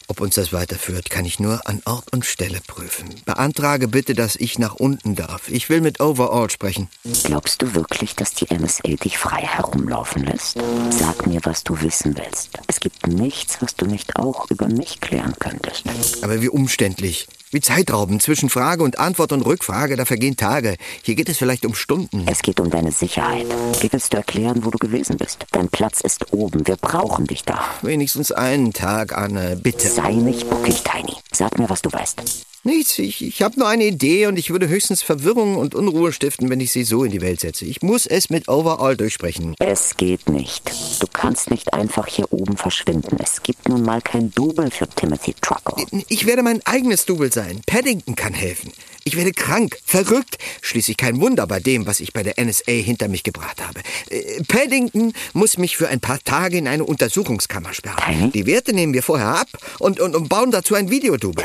ob 0.07 0.19
uns 0.19 0.35
das 0.35 0.51
weiterführt, 0.51 1.09
kann 1.09 1.25
ich 1.25 1.39
nur 1.39 1.65
an 1.67 1.81
Ort 1.85 2.11
und 2.11 2.25
Stelle 2.25 2.59
prüfen. 2.67 3.09
Beantrage 3.25 3.87
bitte, 3.87 4.13
dass 4.13 4.35
ich 4.35 4.59
nach 4.59 4.75
unten 4.75 5.15
darf. 5.15 5.47
Ich 5.47 5.69
will 5.69 5.79
mit 5.79 6.01
Overall 6.01 6.49
sprechen. 6.49 6.89
Glaubst 7.23 7.61
du 7.61 7.73
wirklich, 7.73 8.13
dass 8.15 8.33
die 8.33 8.53
NSA 8.53 8.95
dich 9.01 9.17
frei 9.17 9.41
herumlaufen 9.41 10.23
lässt? 10.23 10.57
Sag 10.89 11.25
mir, 11.25 11.39
was 11.43 11.63
du 11.63 11.81
wissen 11.81 12.17
willst. 12.17 12.49
Es 12.67 12.81
gibt 12.81 13.07
nichts, 13.07 13.61
was 13.61 13.75
du 13.75 13.85
nicht 13.85 14.17
auch 14.17 14.51
über 14.51 14.67
mich 14.67 14.99
klären 14.99 15.35
könntest. 15.39 15.85
Aber 16.21 16.41
wie 16.41 16.49
umständlich. 16.49 17.27
Wie 17.53 17.61
zeitraubend. 17.61 18.23
Zwischen 18.23 18.49
Frage 18.49 18.83
und 18.83 18.97
Antwort 18.97 19.31
und 19.31 19.43
Rückfrage, 19.43 19.95
da 19.95 20.05
vergehen 20.05 20.35
Tage. 20.35 20.75
Hier 21.03 21.13
geht 21.13 21.29
es 21.29 21.37
vielleicht 21.37 21.65
um 21.67 21.75
Stunden. 21.75 22.25
Es 22.27 22.41
geht 22.41 22.59
um 22.59 22.71
deine 22.71 22.91
Sicherheit. 22.91 23.45
Wie 23.79 23.93
willst 23.93 24.11
du 24.11 24.17
erklären, 24.17 24.65
wo 24.65 24.71
du 24.71 24.79
gewesen 24.79 25.17
bist? 25.17 25.45
Dein 25.51 25.69
Platz 25.69 26.01
ist 26.01 26.33
oben. 26.33 26.65
Wir 26.65 26.77
brauchen 26.77 27.27
dich 27.27 27.43
da. 27.43 27.63
Wenigstens 27.83 28.31
einen 28.31 28.73
Tag, 28.73 29.15
Anne, 29.15 29.55
bitte. 29.55 29.87
Sei 29.87 30.13
nicht 30.13 30.49
bockig, 30.49 30.81
Tiny. 30.83 31.13
Sag 31.31 31.59
mir, 31.59 31.69
was 31.69 31.83
du 31.83 31.93
weißt. 31.93 32.23
Nichts, 32.65 32.97
ich, 32.97 33.21
ich 33.21 33.41
habe 33.41 33.59
nur 33.59 33.67
eine 33.67 33.83
Idee 33.83 34.27
und 34.27 34.39
ich 34.39 34.49
würde 34.49 34.69
höchstens 34.69 35.01
Verwirrung 35.01 35.57
und 35.57 35.75
Unruhe 35.75 36.13
stiften, 36.13 36.49
wenn 36.49 36.61
ich 36.61 36.71
sie 36.71 36.85
so 36.85 37.03
in 37.03 37.11
die 37.11 37.19
Welt 37.19 37.41
setze. 37.41 37.65
Ich 37.65 37.81
muss 37.81 38.05
es 38.05 38.29
mit 38.29 38.47
Overall 38.47 38.95
durchsprechen. 38.95 39.53
Es 39.59 39.97
geht 39.97 40.29
nicht. 40.29 40.71
Du 41.01 41.07
kannst 41.11 41.51
nicht 41.51 41.73
einfach 41.73 42.07
hier 42.07 42.31
oben 42.31 42.55
verschwinden. 42.55 43.17
Es 43.21 43.43
gibt 43.43 43.67
nun 43.67 43.81
mal 43.81 44.01
kein 44.01 44.31
Double 44.31 44.71
für 44.71 44.87
Timothy 44.87 45.35
Truckle. 45.41 45.85
Ich 46.07 46.25
werde 46.25 46.41
mein 46.41 46.65
eigenes 46.65 47.05
Double 47.05 47.33
sein. 47.33 47.59
Paddington 47.65 48.15
kann 48.15 48.33
helfen. 48.33 48.71
Ich 49.05 49.17
werde 49.17 49.33
krank, 49.33 49.77
verrückt. 49.85 50.37
Schließlich 50.61 50.95
kein 50.97 51.19
Wunder 51.19 51.45
bei 51.45 51.59
dem, 51.59 51.85
was 51.85 51.99
ich 51.99 52.13
bei 52.13 52.23
der 52.23 52.43
NSA 52.43 52.71
hinter 52.71 53.09
mich 53.09 53.23
gebracht 53.23 53.61
habe. 53.61 53.81
Äh, 54.09 54.41
Paddington 54.43 55.13
muss 55.33 55.57
mich 55.57 55.75
für 55.75 55.89
ein 55.89 55.99
paar 55.99 56.19
Tage 56.23 56.57
in 56.57 56.67
eine 56.67 56.85
Untersuchungskammer 56.85 57.73
sperren. 57.73 57.97
Tiny? 57.97 58.31
Die 58.31 58.45
Werte 58.45 58.73
nehmen 58.73 58.93
wir 58.93 59.03
vorher 59.03 59.27
ab 59.27 59.47
und, 59.79 59.99
und, 59.99 60.15
und 60.15 60.29
bauen 60.29 60.51
dazu 60.51 60.75
ein 60.75 60.89
Videodouble. 60.89 61.43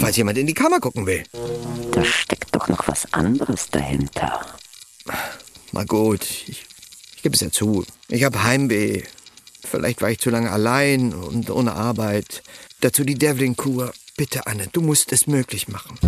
Falls 0.00 0.16
jemand 0.16 0.38
in 0.38 0.46
die 0.46 0.54
Kammer 0.54 0.80
gucken 0.80 1.06
will. 1.06 1.22
Da 1.92 2.04
steckt 2.04 2.54
doch 2.54 2.68
noch 2.68 2.88
was 2.88 3.12
anderes 3.12 3.68
dahinter. 3.70 4.44
Na 5.72 5.84
gut, 5.84 6.22
ich, 6.48 6.66
ich 7.16 7.22
gebe 7.22 7.34
es 7.34 7.40
ja 7.40 7.50
zu. 7.50 7.84
Ich 8.08 8.24
habe 8.24 8.42
Heimweh. 8.42 9.02
Vielleicht 9.62 10.02
war 10.02 10.10
ich 10.10 10.18
zu 10.18 10.30
lange 10.30 10.50
allein 10.50 11.12
und 11.12 11.50
ohne 11.50 11.72
Arbeit. 11.74 12.42
Dazu 12.80 13.04
die 13.04 13.14
Devlin-Kur. 13.14 13.92
Bitte, 14.16 14.46
Anne, 14.46 14.68
du 14.72 14.80
musst 14.80 15.12
es 15.12 15.26
möglich 15.26 15.68
machen. 15.68 15.98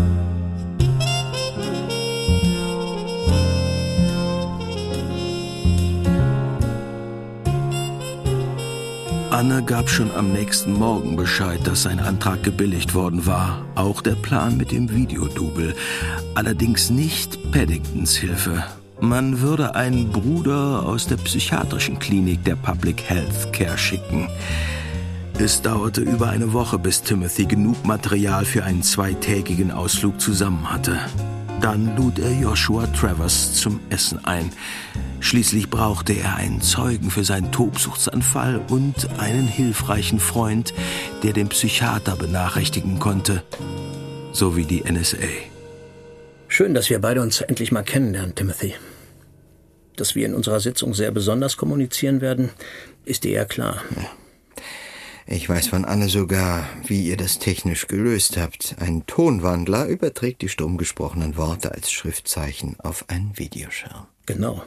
Anne 9.38 9.62
gab 9.62 9.88
schon 9.88 10.10
am 10.10 10.32
nächsten 10.32 10.72
Morgen 10.72 11.14
Bescheid, 11.14 11.60
dass 11.62 11.84
sein 11.84 12.00
Antrag 12.00 12.42
gebilligt 12.42 12.96
worden 12.96 13.24
war. 13.24 13.64
Auch 13.76 14.02
der 14.02 14.16
Plan 14.16 14.56
mit 14.56 14.72
dem 14.72 14.92
Videodouble. 14.92 15.76
Allerdings 16.34 16.90
nicht 16.90 17.52
Paddingtons 17.52 18.16
Hilfe. 18.16 18.64
Man 19.00 19.40
würde 19.40 19.76
einen 19.76 20.10
Bruder 20.10 20.84
aus 20.84 21.06
der 21.06 21.18
psychiatrischen 21.18 22.00
Klinik 22.00 22.42
der 22.46 22.56
Public 22.56 23.04
Health 23.08 23.52
Care 23.52 23.78
schicken. 23.78 24.28
Es 25.38 25.62
dauerte 25.62 26.00
über 26.00 26.30
eine 26.30 26.52
Woche, 26.52 26.76
bis 26.76 27.02
Timothy 27.02 27.44
genug 27.44 27.86
Material 27.86 28.44
für 28.44 28.64
einen 28.64 28.82
zweitägigen 28.82 29.70
Ausflug 29.70 30.20
zusammen 30.20 30.68
hatte. 30.68 30.98
Dann 31.60 31.96
lud 31.96 32.18
er 32.20 32.30
Joshua 32.32 32.86
Travers 32.86 33.54
zum 33.54 33.80
Essen 33.90 34.24
ein. 34.24 34.52
Schließlich 35.20 35.68
brauchte 35.68 36.12
er 36.12 36.36
einen 36.36 36.60
Zeugen 36.60 37.10
für 37.10 37.24
seinen 37.24 37.50
Tobsuchtsanfall 37.50 38.60
und 38.68 39.08
einen 39.18 39.48
hilfreichen 39.48 40.20
Freund, 40.20 40.72
der 41.24 41.32
den 41.32 41.48
Psychiater 41.48 42.14
benachrichtigen 42.14 43.00
konnte, 43.00 43.42
sowie 44.32 44.64
die 44.64 44.84
NSA. 44.84 45.16
Schön, 46.46 46.74
dass 46.74 46.88
wir 46.90 47.00
beide 47.00 47.20
uns 47.20 47.40
endlich 47.40 47.72
mal 47.72 47.82
kennenlernen, 47.82 48.34
Timothy. 48.34 48.74
Dass 49.96 50.14
wir 50.14 50.26
in 50.26 50.34
unserer 50.34 50.60
Sitzung 50.60 50.94
sehr 50.94 51.10
besonders 51.10 51.56
kommunizieren 51.56 52.20
werden, 52.20 52.50
ist 53.04 53.24
dir 53.24 53.32
ja 53.32 53.44
klar. 53.44 53.82
Ich 55.30 55.46
weiß 55.46 55.66
von 55.68 55.84
Anne 55.84 56.08
sogar, 56.08 56.66
wie 56.86 57.02
ihr 57.02 57.18
das 57.18 57.38
technisch 57.38 57.86
gelöst 57.86 58.38
habt. 58.38 58.76
Ein 58.80 59.04
Tonwandler 59.06 59.86
überträgt 59.86 60.40
die 60.40 60.48
stumm 60.48 60.78
gesprochenen 60.78 61.36
Worte 61.36 61.70
als 61.70 61.92
Schriftzeichen 61.92 62.76
auf 62.78 63.04
einen 63.08 63.36
Videoschirm. 63.36 64.06
Genau. 64.24 64.62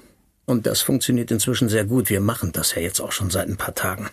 Und 0.46 0.68
das 0.68 0.82
funktioniert 0.82 1.32
inzwischen 1.32 1.68
sehr 1.68 1.86
gut. 1.86 2.12
Wir 2.12 2.22
machen 2.22 2.52
das 2.52 2.76
ja 2.76 2.82
jetzt 2.84 3.00
auch 3.00 3.12
schon 3.12 3.32
seit 3.32 3.48
ein 3.48 3.58
paar 3.58 3.74
Tagen. 3.74 4.10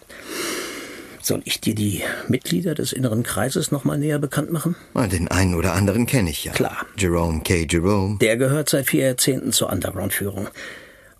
Soll 1.20 1.42
ich 1.44 1.60
dir 1.60 1.74
die 1.74 2.02
Mitglieder 2.28 2.74
des 2.74 2.94
inneren 2.94 3.24
Kreises 3.24 3.70
noch 3.70 3.84
mal 3.84 3.98
näher 3.98 4.18
bekannt 4.18 4.50
machen? 4.50 4.74
Na, 4.94 5.06
Den 5.06 5.28
einen 5.28 5.54
oder 5.54 5.74
anderen 5.74 6.06
kenne 6.06 6.30
ich 6.30 6.44
ja. 6.44 6.52
Klar. 6.52 6.86
Jerome 6.96 7.42
K. 7.42 7.66
Jerome. 7.68 8.16
Der 8.22 8.38
gehört 8.38 8.70
seit 8.70 8.88
vier 8.88 9.04
Jahrzehnten 9.04 9.52
zur 9.52 9.70
Underground-Führung. 9.70 10.48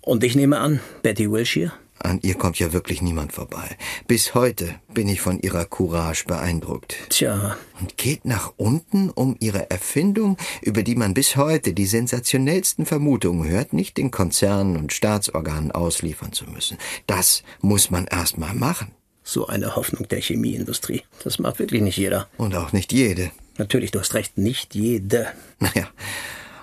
Und 0.01 0.23
ich 0.23 0.35
nehme 0.35 0.57
an, 0.57 0.79
Betty 1.03 1.29
Wilshire? 1.29 1.71
An 2.01 2.19
ihr 2.21 2.35
kommt 2.35 2.57
ja 2.59 2.71
wirklich 2.73 3.01
niemand 3.01 3.33
vorbei. 3.33 3.77
Bis 4.07 4.33
heute 4.33 4.75
bin 4.93 5.07
ich 5.09 5.21
von 5.21 5.39
ihrer 5.39 5.65
Courage 5.65 6.25
beeindruckt. 6.25 6.95
Tja, 7.09 7.57
Und 7.79 7.97
geht 7.97 8.25
nach 8.25 8.53
unten, 8.57 9.09
um 9.09 9.35
ihre 9.39 9.69
Erfindung, 9.69 10.37
über 10.61 10.83
die 10.83 10.95
man 10.95 11.13
bis 11.13 11.35
heute 11.35 11.73
die 11.73 11.85
sensationellsten 11.85 12.85
Vermutungen 12.85 13.47
hört, 13.49 13.73
nicht 13.73 13.97
den 13.97 14.11
Konzernen 14.11 14.77
und 14.77 14.93
Staatsorganen 14.93 15.71
ausliefern 15.71 16.31
zu 16.31 16.45
müssen. 16.45 16.77
Das 17.07 17.43
muss 17.61 17.91
man 17.91 18.05
erst 18.05 18.37
mal 18.37 18.53
machen. 18.53 18.91
so 19.23 19.45
eine 19.47 19.75
Hoffnung 19.75 20.07
der 20.07 20.21
Chemieindustrie. 20.21 21.03
Das 21.23 21.37
macht 21.37 21.59
wirklich 21.59 21.81
nicht 21.81 21.97
jeder. 21.97 22.27
Und 22.37 22.55
auch 22.55 22.71
nicht 22.73 22.91
jede. 22.93 23.29
Natürlich, 23.57 23.91
du 23.91 23.99
hast 23.99 24.13
recht, 24.13 24.37
nicht 24.37 24.73
jede. 24.73 25.27
Naja. 25.59 25.87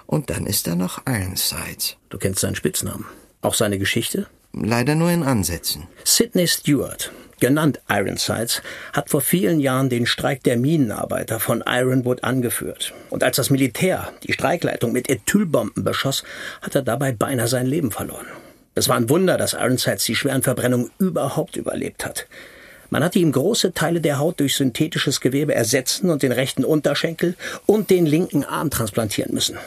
Und 0.06 0.30
dann 0.30 0.46
ist 0.46 0.66
da 0.66 0.74
noch 0.74 1.02
Ironside. 1.06 1.96
Du 2.08 2.18
kennst 2.18 2.40
seinen 2.40 2.54
Spitznamen. 2.56 3.04
Auch 3.42 3.54
seine 3.54 3.78
Geschichte? 3.78 4.26
Leider 4.58 4.94
nur 4.94 5.10
in 5.10 5.22
Ansätzen. 5.22 5.86
Sidney 6.02 6.46
Stewart, 6.46 7.12
genannt 7.40 7.80
Ironsides, 7.90 8.62
hat 8.94 9.10
vor 9.10 9.20
vielen 9.20 9.60
Jahren 9.60 9.90
den 9.90 10.06
Streik 10.06 10.42
der 10.44 10.56
Minenarbeiter 10.56 11.40
von 11.40 11.62
Ironwood 11.66 12.24
angeführt. 12.24 12.94
Und 13.10 13.22
als 13.22 13.36
das 13.36 13.50
Militär 13.50 14.10
die 14.22 14.32
Streikleitung 14.32 14.92
mit 14.92 15.10
Ethylbomben 15.10 15.84
beschoss, 15.84 16.24
hat 16.62 16.74
er 16.74 16.80
dabei 16.80 17.12
beinahe 17.12 17.48
sein 17.48 17.66
Leben 17.66 17.90
verloren. 17.90 18.24
Es 18.74 18.88
war 18.88 18.96
ein 18.96 19.10
Wunder, 19.10 19.36
dass 19.36 19.52
Ironsides 19.52 20.04
die 20.04 20.16
schweren 20.16 20.42
Verbrennungen 20.42 20.90
überhaupt 20.98 21.56
überlebt 21.56 22.06
hat. 22.06 22.26
Man 22.88 23.04
hatte 23.04 23.18
ihm 23.18 23.32
große 23.32 23.74
Teile 23.74 24.00
der 24.00 24.18
Haut 24.18 24.40
durch 24.40 24.56
synthetisches 24.56 25.20
Gewebe 25.20 25.54
ersetzen 25.54 26.08
und 26.08 26.22
den 26.22 26.32
rechten 26.32 26.64
Unterschenkel 26.64 27.34
und 27.66 27.90
den 27.90 28.06
linken 28.06 28.42
Arm 28.42 28.70
transplantieren 28.70 29.34
müssen. 29.34 29.58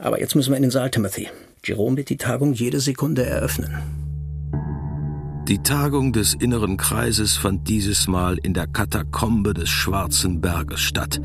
Aber 0.00 0.18
jetzt 0.18 0.34
müssen 0.34 0.50
wir 0.50 0.56
in 0.56 0.62
den 0.62 0.72
Saal, 0.72 0.90
Timothy. 0.90 1.28
Jerome 1.64 1.98
wird 1.98 2.08
die 2.08 2.16
Tagung 2.16 2.54
jede 2.54 2.80
Sekunde 2.80 3.24
eröffnen. 3.24 3.76
Die 5.46 5.58
Tagung 5.58 6.12
des 6.12 6.34
inneren 6.34 6.76
Kreises 6.76 7.36
fand 7.36 7.68
dieses 7.68 8.08
Mal 8.08 8.38
in 8.38 8.54
der 8.54 8.66
Katakombe 8.66 9.52
des 9.52 9.68
Schwarzen 9.68 10.40
Berges 10.40 10.80
statt, 10.80 11.20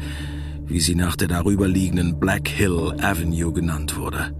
wie 0.65 0.79
sie 0.79 0.95
nach 0.95 1.15
der 1.15 1.27
darüber 1.27 1.67
liegenden 1.67 2.19
Black 2.19 2.47
Hill 2.47 2.95
Avenue 3.01 3.53
genannt 3.53 3.97
wurde. 3.97 4.35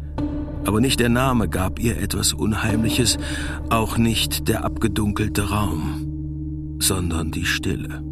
Aber 0.66 0.82
nicht 0.82 1.00
der 1.00 1.10
Name 1.10 1.48
gab 1.48 1.80
ihr 1.80 1.98
etwas 1.98 2.34
Unheimliches, 2.34 3.18
auch 3.70 3.98
nicht 3.98 4.48
der 4.48 4.66
abgedunkelte 4.66 5.50
Raum, 5.50 6.78
sondern 6.80 7.32
die 7.32 7.46
Stille. 7.46 8.04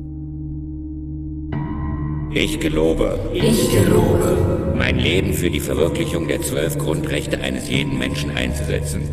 Ich 2.36 2.60
gelobe. 2.60 3.20
Ich 3.32 3.70
gelobe. 3.70 4.74
Mein 4.76 4.98
Leben 4.98 5.34
für 5.34 5.52
die 5.52 5.60
Verwirklichung 5.60 6.28
der 6.28 6.42
zwölf 6.42 6.78
Grundrechte 6.80 7.40
eines 7.40 7.70
jeden 7.70 8.00
Menschen 8.00 8.32
einzusetzen. 8.32 9.04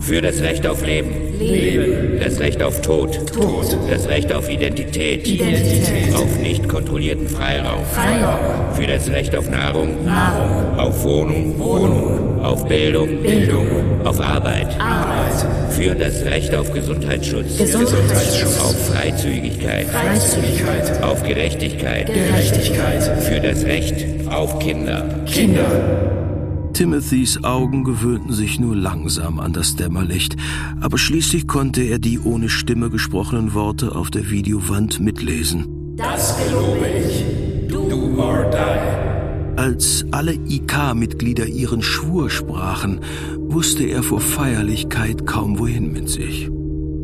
Für 0.00 0.20
das 0.20 0.40
Recht 0.40 0.66
auf 0.66 0.84
Leben. 0.84 1.38
Leben. 1.38 2.18
Das 2.20 2.40
Recht 2.40 2.60
auf 2.62 2.80
Tod. 2.80 3.32
Tod. 3.32 3.78
Das 3.88 4.08
Recht 4.08 4.32
auf 4.32 4.48
Identität. 4.48 5.28
Identität. 5.28 6.14
Auf 6.14 6.38
nicht 6.40 6.68
kontrollierten 6.68 7.28
Freiraum. 7.28 7.84
Freiraum. 7.84 8.74
Für 8.74 8.86
das 8.86 9.08
Recht 9.08 9.36
auf 9.36 9.48
Nahrung. 9.48 10.04
Nahrung. 10.04 10.78
Auf 10.78 11.04
Wohnung. 11.04 11.58
Wohnung. 11.58 12.40
Auf 12.42 12.66
Bildung. 12.66 13.22
Bildung. 13.22 13.66
Auf 14.04 14.20
Arbeit. 14.20 14.76
Arbeit. 14.80 15.46
Für 15.76 15.94
das 15.94 16.24
Recht 16.24 16.54
auf 16.54 16.72
Gesundheitsschutz. 16.72 17.58
Gesundheitsschutz. 17.58 18.60
Auf 18.60 18.86
Freizügigkeit. 18.88 19.86
Freizügigkeit. 19.88 21.02
Auf 21.02 21.22
Gerechtigkeit. 21.22 22.06
Gerechtigkeit. 22.06 23.22
Für 23.22 23.40
das 23.40 23.62
Recht 23.64 24.06
auf 24.30 24.58
Kinder. 24.58 25.06
Kinder. 25.26 26.70
Timothys 26.72 27.44
Augen 27.44 27.84
gewöhnten 27.84 28.32
sich 28.32 28.58
nur 28.58 28.74
langsam 28.74 29.38
an 29.38 29.52
das 29.52 29.76
Dämmerlicht, 29.76 30.36
aber 30.80 30.96
schließlich 30.96 31.46
konnte 31.46 31.82
er 31.82 31.98
die 31.98 32.20
ohne 32.20 32.48
Stimme 32.48 32.88
gesprochenen 32.88 33.52
Worte 33.52 33.94
auf 33.94 34.10
der 34.10 34.30
Videowand 34.30 34.98
mitlesen. 35.00 35.94
Das 35.96 36.38
gelobe 36.38 36.86
ich. 37.06 37.68
Do 37.68 38.16
or 38.18 38.50
die. 38.50 39.60
Als 39.60 40.04
alle 40.10 40.34
IK-Mitglieder 40.34 41.46
ihren 41.46 41.80
Schwur 41.80 42.28
sprachen, 42.28 43.00
wusste 43.48 43.84
er 43.84 44.02
vor 44.02 44.20
Feierlichkeit 44.20 45.26
kaum 45.26 45.58
wohin 45.58 45.92
mit 45.92 46.08
sich. 46.08 46.48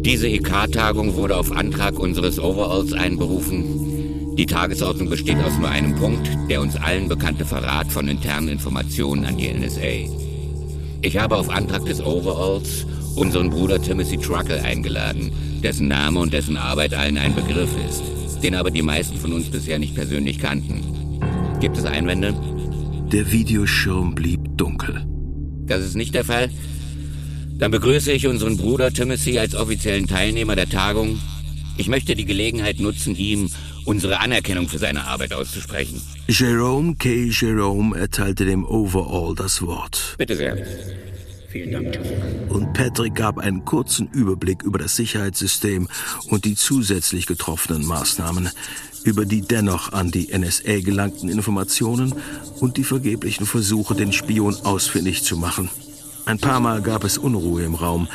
Diese 0.04 0.28
IK-Tagung 0.28 1.14
wurde 1.14 1.36
auf 1.36 1.52
Antrag 1.52 1.98
unseres 1.98 2.40
Overalls 2.40 2.92
einberufen. 2.92 4.34
Die 4.36 4.46
Tagesordnung 4.46 5.08
besteht 5.08 5.38
aus 5.38 5.56
nur 5.58 5.68
einem 5.68 5.94
Punkt, 5.94 6.28
der 6.50 6.60
uns 6.60 6.76
allen 6.76 7.08
bekannte 7.08 7.44
Verrat 7.44 7.92
von 7.92 8.08
internen 8.08 8.48
Informationen 8.48 9.24
an 9.24 9.36
die 9.36 9.52
NSA. 9.52 10.10
Ich 11.02 11.18
habe 11.18 11.36
auf 11.36 11.50
Antrag 11.50 11.84
des 11.84 12.00
Overalls 12.00 12.86
unseren 13.14 13.50
Bruder 13.50 13.80
Timothy 13.80 14.16
Truckle 14.16 14.62
eingeladen, 14.62 15.30
dessen 15.62 15.88
Name 15.88 16.18
und 16.18 16.32
dessen 16.32 16.56
Arbeit 16.56 16.94
allen 16.94 17.18
ein 17.18 17.34
Begriff 17.34 17.70
ist, 17.88 18.02
den 18.42 18.54
aber 18.54 18.70
die 18.70 18.82
meisten 18.82 19.18
von 19.18 19.32
uns 19.32 19.50
bisher 19.50 19.78
nicht 19.78 19.94
persönlich 19.94 20.38
kannten. 20.38 20.80
Gibt 21.60 21.76
es 21.76 21.84
Einwände? 21.84 22.34
Der 23.12 23.30
Videoschirm 23.30 24.14
blieb 24.14 24.40
dunkel. 24.56 25.11
Das 25.72 25.86
ist 25.86 25.96
nicht 25.96 26.14
der 26.14 26.24
Fall? 26.24 26.50
Dann 27.58 27.70
begrüße 27.70 28.12
ich 28.12 28.26
unseren 28.26 28.58
Bruder 28.58 28.92
Timothy 28.92 29.38
als 29.38 29.54
offiziellen 29.54 30.06
Teilnehmer 30.06 30.54
der 30.54 30.68
Tagung. 30.68 31.18
Ich 31.78 31.88
möchte 31.88 32.14
die 32.14 32.26
Gelegenheit 32.26 32.78
nutzen, 32.78 33.16
ihm 33.16 33.48
unsere 33.86 34.20
Anerkennung 34.20 34.68
für 34.68 34.78
seine 34.78 35.06
Arbeit 35.06 35.32
auszusprechen. 35.32 36.02
Jerome 36.28 36.96
K. 36.96 37.30
Jerome 37.30 37.96
erteilte 37.98 38.44
dem 38.44 38.66
Overall 38.66 39.34
das 39.34 39.62
Wort. 39.62 40.14
Bitte 40.18 40.36
sehr. 40.36 40.58
Vielen 41.48 41.72
Dank. 41.72 41.98
Und 42.50 42.72
Patrick 42.74 43.14
gab 43.14 43.38
einen 43.38 43.64
kurzen 43.64 44.08
Überblick 44.08 44.62
über 44.62 44.78
das 44.78 44.96
Sicherheitssystem 44.96 45.88
und 46.28 46.44
die 46.44 46.54
zusätzlich 46.54 47.26
getroffenen 47.26 47.86
Maßnahmen, 47.86 48.50
über 49.04 49.24
die 49.24 49.42
dennoch 49.42 49.92
an 49.92 50.10
die 50.10 50.36
NSA 50.36 50.80
gelangten 50.80 51.28
Informationen 51.28 52.14
und 52.60 52.76
die 52.76 52.84
vergeblichen 52.84 53.46
Versuche, 53.46 53.94
den 53.94 54.12
Spion 54.12 54.56
ausfindig 54.64 55.24
zu 55.24 55.36
machen. 55.36 55.70
Ein 56.24 56.38
paar 56.38 56.60
Mal 56.60 56.82
gab 56.82 57.04
es 57.04 57.18
Unruhe 57.18 57.64
im 57.64 57.74
Raum. 57.74 58.08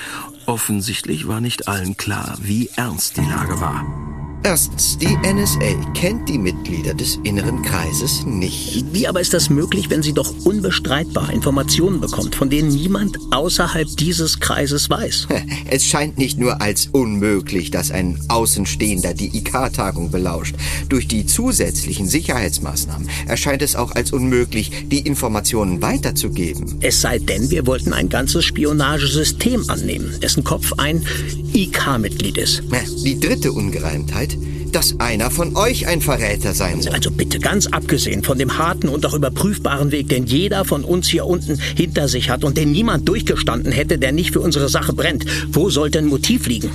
Offensichtlich 0.46 1.28
war 1.28 1.42
nicht 1.42 1.68
allen 1.68 1.98
klar, 1.98 2.38
wie 2.42 2.70
ernst 2.76 3.18
die 3.18 3.26
Lage 3.26 3.60
war. 3.60 4.17
Erstens, 4.50 4.98
die 4.98 5.18
NSA 5.30 5.92
kennt 5.94 6.30
die 6.30 6.38
Mitglieder 6.38 6.94
des 6.94 7.20
inneren 7.26 7.62
Kreises 7.64 8.26
nicht. 8.26 8.86
Wie 8.94 9.06
aber 9.06 9.20
ist 9.20 9.34
das 9.34 9.50
möglich, 9.50 9.90
wenn 9.90 10.02
sie 10.02 10.14
doch 10.14 10.34
unbestreitbar 10.46 11.34
Informationen 11.34 12.00
bekommt, 12.00 12.34
von 12.34 12.50
denen 12.50 12.70
niemand 12.70 13.18
außerhalb 13.32 13.90
dieses 13.98 14.40
Kreises 14.40 14.90
weiß? 14.90 15.28
Es 15.70 15.86
scheint 15.86 16.18
nicht 16.18 16.40
nur 16.40 16.62
als 16.62 16.88
unmöglich, 16.94 17.72
dass 17.72 17.92
ein 17.92 18.22
Außenstehender 18.30 19.14
die 19.14 19.38
IK-Tagung 19.38 20.12
belauscht. 20.12 20.56
Durch 20.88 21.10
die 21.10 21.26
zusätzlichen 21.26 22.08
Sicherheitsmaßnahmen 22.08 23.10
erscheint 23.28 23.62
es 23.62 23.76
auch 23.76 23.92
als 23.92 24.14
unmöglich, 24.14 24.72
die 24.88 25.00
Informationen 25.00 25.82
weiterzugeben. 25.82 26.78
Es 26.80 27.02
sei 27.02 27.20
denn, 27.20 27.52
wir 27.52 27.68
wollten 27.68 27.92
ein 27.92 28.08
ganzes 28.08 28.46
Spionagesystem 28.46 29.70
annehmen, 29.70 30.18
dessen 30.22 30.46
Kopf 30.46 30.72
ein 30.78 31.06
IK-Mitglied 31.54 32.38
ist. 32.38 32.64
Die 33.04 33.20
dritte 33.20 33.52
Ungereimtheit, 33.52 34.37
dass 34.72 35.00
einer 35.00 35.32
von 35.32 35.56
euch 35.56 35.88
ein 35.88 36.02
Verräter 36.02 36.54
sein 36.54 36.82
soll. 36.82 36.94
Also 36.94 37.12
bitte 37.12 37.40
ganz 37.40 37.68
abgesehen 37.68 38.24
von 38.24 38.38
dem 38.38 38.58
harten 38.58 38.90
und 38.90 39.06
auch 39.06 39.14
überprüfbaren 39.14 39.92
Weg, 39.92 40.10
den 40.10 40.26
jeder 40.26 40.66
von 40.66 40.84
uns 40.84 41.08
hier 41.08 41.26
unten 41.26 41.58
hinter 41.76 42.08
sich 42.08 42.30
hat 42.30 42.44
und 42.44 42.58
den 42.58 42.72
niemand 42.72 43.08
durchgestanden 43.08 43.72
hätte, 43.72 43.98
der 43.98 44.12
nicht 44.12 44.34
für 44.34 44.42
unsere 44.42 44.70
Sache 44.70 44.94
brennt. 44.94 45.26
Wo 45.52 45.70
sollte 45.70 46.00
ein 46.00 46.08
Motiv 46.08 46.48
liegen? 46.48 46.70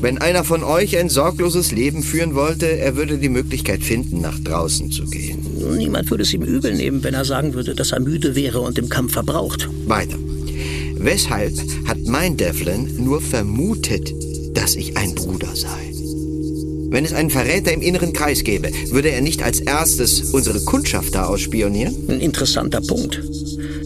Wenn 0.00 0.18
einer 0.18 0.44
von 0.44 0.62
euch 0.62 0.96
ein 0.96 1.08
sorgloses 1.08 1.72
Leben 1.72 2.02
führen 2.02 2.34
wollte, 2.34 2.66
er 2.66 2.96
würde 2.96 3.18
die 3.18 3.28
Möglichkeit 3.28 3.82
finden, 3.82 4.20
nach 4.20 4.38
draußen 4.38 4.90
zu 4.90 5.04
gehen. 5.04 5.38
Niemand 5.76 6.10
würde 6.10 6.22
es 6.22 6.32
ihm 6.32 6.42
übel 6.42 6.74
nehmen, 6.74 7.02
wenn 7.04 7.14
er 7.14 7.24
sagen 7.24 7.54
würde, 7.54 7.74
dass 7.74 7.92
er 7.92 8.00
müde 8.00 8.34
wäre 8.34 8.60
und 8.60 8.78
im 8.78 8.88
Kampf 8.88 9.12
verbraucht. 9.12 9.68
Weiter. 9.86 10.16
Weshalb 10.98 11.54
hat 11.86 11.98
mein 12.06 12.36
Devlin 12.36 13.04
nur 13.04 13.20
vermutet, 13.20 14.12
dass 14.54 14.74
ich 14.76 14.96
ein 14.96 15.14
Bruder 15.14 15.54
sei? 15.54 15.95
Wenn 16.88 17.04
es 17.04 17.12
einen 17.12 17.30
Verräter 17.30 17.72
im 17.72 17.82
inneren 17.82 18.12
Kreis 18.12 18.44
gäbe, 18.44 18.70
würde 18.90 19.10
er 19.10 19.20
nicht 19.20 19.42
als 19.42 19.60
erstes 19.60 20.32
unsere 20.32 20.64
Kundschaft 20.64 21.14
da 21.14 21.26
ausspionieren? 21.26 21.94
Ein 22.08 22.20
interessanter 22.20 22.80
Punkt. 22.80 23.22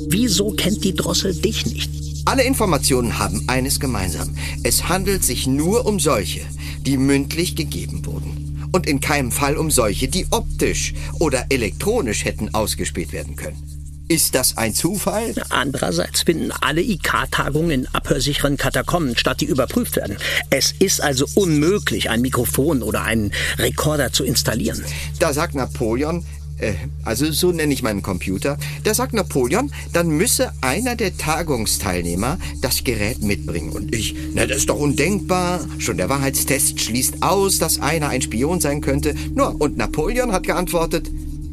Wieso 0.08 0.50
kennt 0.50 0.84
die 0.84 0.94
Drossel 0.94 1.34
dich 1.34 1.66
nicht? 1.66 1.90
Alle 2.26 2.42
Informationen 2.42 3.18
haben 3.18 3.44
eines 3.46 3.80
gemeinsam. 3.80 4.34
Es 4.62 4.88
handelt 4.88 5.24
sich 5.24 5.46
nur 5.46 5.86
um 5.86 5.98
solche, 5.98 6.42
die 6.84 6.98
mündlich 6.98 7.56
gegeben 7.56 8.04
wurden. 8.04 8.68
Und 8.72 8.86
in 8.86 9.00
keinem 9.00 9.32
Fall 9.32 9.56
um 9.56 9.70
solche, 9.70 10.08
die 10.08 10.26
optisch 10.30 10.94
oder 11.18 11.46
elektronisch 11.48 12.24
hätten 12.24 12.54
ausgespäht 12.54 13.12
werden 13.12 13.34
können. 13.34 13.79
Ist 14.10 14.34
das 14.34 14.56
ein 14.56 14.74
Zufall? 14.74 15.36
Andererseits 15.50 16.22
finden 16.22 16.50
alle 16.50 16.80
IK-Tagungen 16.80 17.70
in 17.70 17.86
abhörsicheren 17.86 18.56
Katakomben 18.56 19.16
statt, 19.16 19.40
die 19.40 19.44
überprüft 19.44 19.94
werden. 19.94 20.16
Es 20.50 20.74
ist 20.76 21.00
also 21.00 21.26
unmöglich, 21.36 22.10
ein 22.10 22.20
Mikrofon 22.20 22.82
oder 22.82 23.04
einen 23.04 23.30
Rekorder 23.56 24.12
zu 24.12 24.24
installieren. 24.24 24.84
Da 25.20 25.32
sagt 25.32 25.54
Napoleon, 25.54 26.24
äh, 26.58 26.72
also 27.04 27.30
so 27.30 27.52
nenne 27.52 27.72
ich 27.72 27.84
meinen 27.84 28.02
Computer, 28.02 28.58
da 28.82 28.94
sagt 28.94 29.12
Napoleon, 29.12 29.70
dann 29.92 30.08
müsse 30.08 30.50
einer 30.60 30.96
der 30.96 31.16
Tagungsteilnehmer 31.16 32.36
das 32.62 32.82
Gerät 32.82 33.22
mitbringen. 33.22 33.70
Und 33.70 33.94
ich, 33.94 34.16
na, 34.34 34.44
das 34.44 34.56
ist 34.58 34.70
doch 34.70 34.80
undenkbar. 34.80 35.60
Schon 35.78 35.98
der 35.98 36.08
Wahrheitstest 36.08 36.80
schließt 36.80 37.22
aus, 37.22 37.60
dass 37.60 37.80
einer 37.80 38.08
ein 38.08 38.22
Spion 38.22 38.60
sein 38.60 38.80
könnte. 38.80 39.14
Nur, 39.36 39.60
und 39.60 39.76
Napoleon 39.76 40.32
hat 40.32 40.48
geantwortet, 40.48 41.08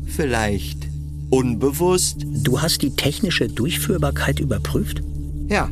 vielleicht 0.07 0.86
unbewusst. 1.29 2.25
Du 2.25 2.61
hast 2.61 2.81
die 2.81 2.95
technische 2.95 3.47
Durchführbarkeit 3.47 4.39
überprüft? 4.39 5.01
Ja. 5.49 5.69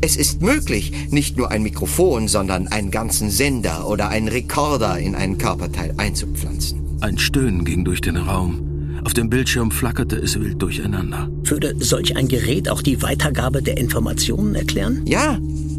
Es 0.00 0.16
ist 0.16 0.40
möglich, 0.40 0.92
nicht 1.10 1.36
nur 1.36 1.50
ein 1.50 1.62
Mikrofon, 1.62 2.28
sondern 2.28 2.68
einen 2.68 2.90
ganzen 2.90 3.30
Sender 3.30 3.88
oder 3.88 4.08
einen 4.08 4.28
Rekorder 4.28 4.98
in 4.98 5.14
einen 5.14 5.38
Körperteil 5.38 5.94
einzupflanzen. 5.98 6.80
Ein 7.00 7.18
Stöhnen 7.18 7.64
ging 7.64 7.84
durch 7.84 8.00
den 8.00 8.16
Raum. 8.16 8.62
Auf 9.04 9.14
dem 9.14 9.30
Bildschirm 9.30 9.70
flackerte 9.70 10.16
es 10.16 10.40
wild 10.40 10.60
durcheinander. 10.60 11.28
Würde 11.44 11.76
solch 11.78 12.16
ein 12.16 12.26
Gerät 12.26 12.68
auch 12.68 12.82
die 12.82 13.02
Weitergabe 13.02 13.62
der 13.62 13.76
Informationen 13.76 14.54
erklären? 14.54 15.02
Ja, 15.06 15.38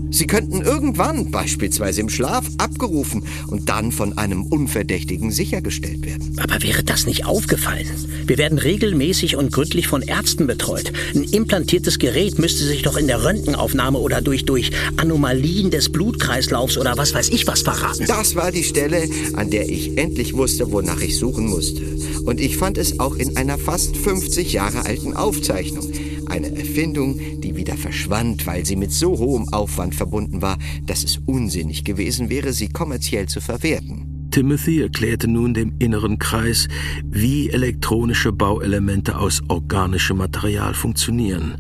Sie 0.10 0.28
könnten 0.28 0.62
irgendwann, 0.62 1.32
beispielsweise 1.32 2.02
im 2.02 2.10
Schlaf, 2.10 2.46
abgerufen 2.58 3.24
und 3.48 3.70
dann 3.70 3.92
von 3.92 4.18
einem 4.18 4.44
Unverdächtigen 4.44 5.32
sichergestellt 5.32 6.06
werden. 6.06 6.36
Aber 6.42 6.62
wäre 6.64 6.84
das 6.84 7.06
nicht 7.06 7.26
aufgefallen? 7.26 7.88
Wir 8.26 8.38
werden 8.38 8.58
regelmäßig 8.58 9.36
und 9.36 9.52
gründlich 9.52 9.88
von 9.88 10.02
Ärzten 10.02 10.48
betreut. 10.48 10.92
Ein 11.16 11.24
implantiertes 11.24 12.00
Gerät 12.00 12.40
müsste 12.40 12.64
sich 12.64 12.82
doch 12.82 12.98
in 12.98 13.08
der 13.08 13.24
Röntgenaufnahme 13.24 13.98
oder 14.00 14.22
durch, 14.22 14.46
durch 14.46 14.72
Anomalien 14.98 15.72
des 15.72 15.90
Blutkreislaufs 15.90 16.78
oder 16.78 16.98
was 16.98 17.14
weiß 17.14 17.30
ich 17.30 17.48
was 17.48 17.62
verraten. 17.62 18.06
Das 18.08 18.36
war 18.36 18.52
die 18.52 18.64
Stelle, 18.64 19.08
an 19.34 19.50
der 19.50 19.70
ich 19.70 19.98
endlich 19.98 20.34
wusste, 20.34 20.72
wonach 20.72 21.02
ich 21.02 21.18
suchen 21.18 21.48
musste. 21.48 21.82
Und 22.26 22.40
ich 22.42 22.58
fand 22.58 22.78
es 22.78 23.00
auch 23.00 23.16
in 23.16 23.38
einer 23.38 23.58
fast 23.58 23.96
50 23.96 24.54
Jahre 24.54 24.86
alten 24.86 25.14
Aufzeichnung. 25.14 25.90
Eine 26.30 26.56
Erfindung, 26.58 27.20
die 27.42 27.56
wieder 27.56 27.78
verschwand, 27.78 28.46
weil 28.46 28.66
sie 28.66 28.76
mit 28.76 28.92
so 28.92 29.18
hohem 29.18 29.48
Aufwand 29.50 29.96
verbunden 29.96 30.42
war, 30.42 30.58
dass 30.86 31.04
es 31.04 31.20
unsinnig 31.26 31.84
gewesen 31.84 32.30
wäre, 32.30 32.54
sie 32.54 32.70
kommerziell 32.70 33.28
zu 33.28 33.42
verwerten. 33.42 34.30
Timothy 34.32 34.82
erklärte 34.82 35.28
nun 35.28 35.54
dem 35.54 35.74
inneren 35.80 36.20
Kreis, 36.20 36.68
wie 37.04 37.50
elektronische 37.50 38.32
Bauelemente 38.32 39.18
aus 39.18 39.42
organischem 39.48 40.18
Material 40.18 40.74
funktionieren. 40.74 41.58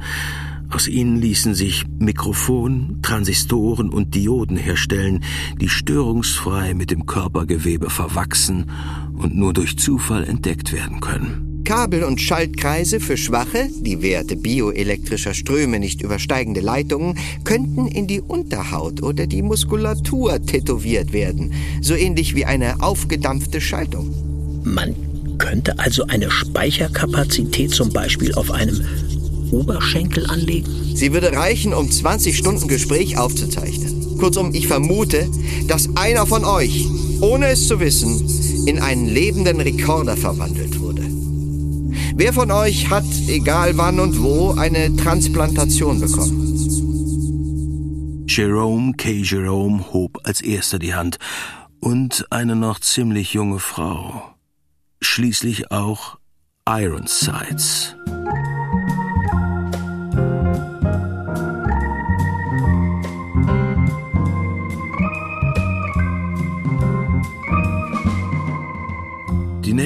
Aus 0.69 0.87
ihnen 0.87 1.21
ließen 1.21 1.55
sich 1.55 1.85
Mikrofon, 1.97 2.99
Transistoren 3.01 3.89
und 3.89 4.15
Dioden 4.15 4.57
herstellen, 4.57 5.23
die 5.61 5.69
störungsfrei 5.69 6.73
mit 6.73 6.91
dem 6.91 7.05
Körpergewebe 7.05 7.89
verwachsen 7.89 8.69
und 9.13 9.33
nur 9.33 9.53
durch 9.53 9.77
Zufall 9.77 10.25
entdeckt 10.25 10.73
werden 10.73 10.99
können. 10.99 11.46
Kabel- 11.63 12.03
und 12.03 12.21
Schaltkreise 12.21 12.99
für 12.99 13.17
schwache, 13.17 13.69
die 13.79 14.01
Werte 14.01 14.35
bioelektrischer 14.35 15.33
Ströme 15.33 15.79
nicht 15.79 16.01
übersteigende 16.01 16.61
Leitungen 16.61 17.17
könnten 17.43 17.87
in 17.87 18.07
die 18.07 18.21
Unterhaut 18.21 19.03
oder 19.03 19.27
die 19.27 19.41
Muskulatur 19.41 20.45
tätowiert 20.45 21.13
werden, 21.13 21.53
so 21.81 21.93
ähnlich 21.93 22.35
wie 22.35 22.45
eine 22.45 22.81
aufgedampfte 22.81 23.61
Schaltung. 23.61 24.13
Man 24.63 24.95
könnte 25.37 25.77
also 25.79 26.05
eine 26.07 26.31
Speicherkapazität 26.31 27.71
zum 27.71 27.91
Beispiel 27.91 28.33
auf 28.33 28.51
einem 28.51 28.81
Oberschenkel 29.51 30.25
anlegen? 30.27 30.69
Sie 30.95 31.13
würde 31.13 31.31
reichen, 31.31 31.73
um 31.73 31.89
20 31.89 32.37
Stunden 32.37 32.67
Gespräch 32.67 33.17
aufzuzeichnen. 33.17 34.17
Kurzum, 34.17 34.53
ich 34.53 34.67
vermute, 34.67 35.29
dass 35.67 35.89
einer 35.95 36.25
von 36.25 36.43
euch, 36.43 36.85
ohne 37.21 37.47
es 37.49 37.67
zu 37.67 37.79
wissen, 37.79 38.27
in 38.65 38.79
einen 38.79 39.07
lebenden 39.07 39.61
Rekorder 39.61 40.17
verwandelt 40.17 40.79
wurde. 40.79 40.86
Wer 42.19 42.33
von 42.33 42.49
euch 42.49 42.89
hat, 42.89 43.05
egal 43.27 43.77
wann 43.77 43.99
und 43.99 44.23
wo, 44.23 44.55
eine 44.57 44.95
Transplantation 44.95 45.99
bekommen? 45.99 46.47
Jerome 48.27 48.93
K. 48.93 49.21
Jerome 49.21 49.93
hob 49.93 50.17
als 50.23 50.41
erster 50.41 50.79
die 50.79 50.95
Hand 50.95 51.19
und 51.79 52.25
eine 52.31 52.55
noch 52.55 52.79
ziemlich 52.79 53.33
junge 53.33 53.59
Frau. 53.59 54.33
Schließlich 54.99 55.69
auch 55.71 56.17
Ironsides. 56.67 57.95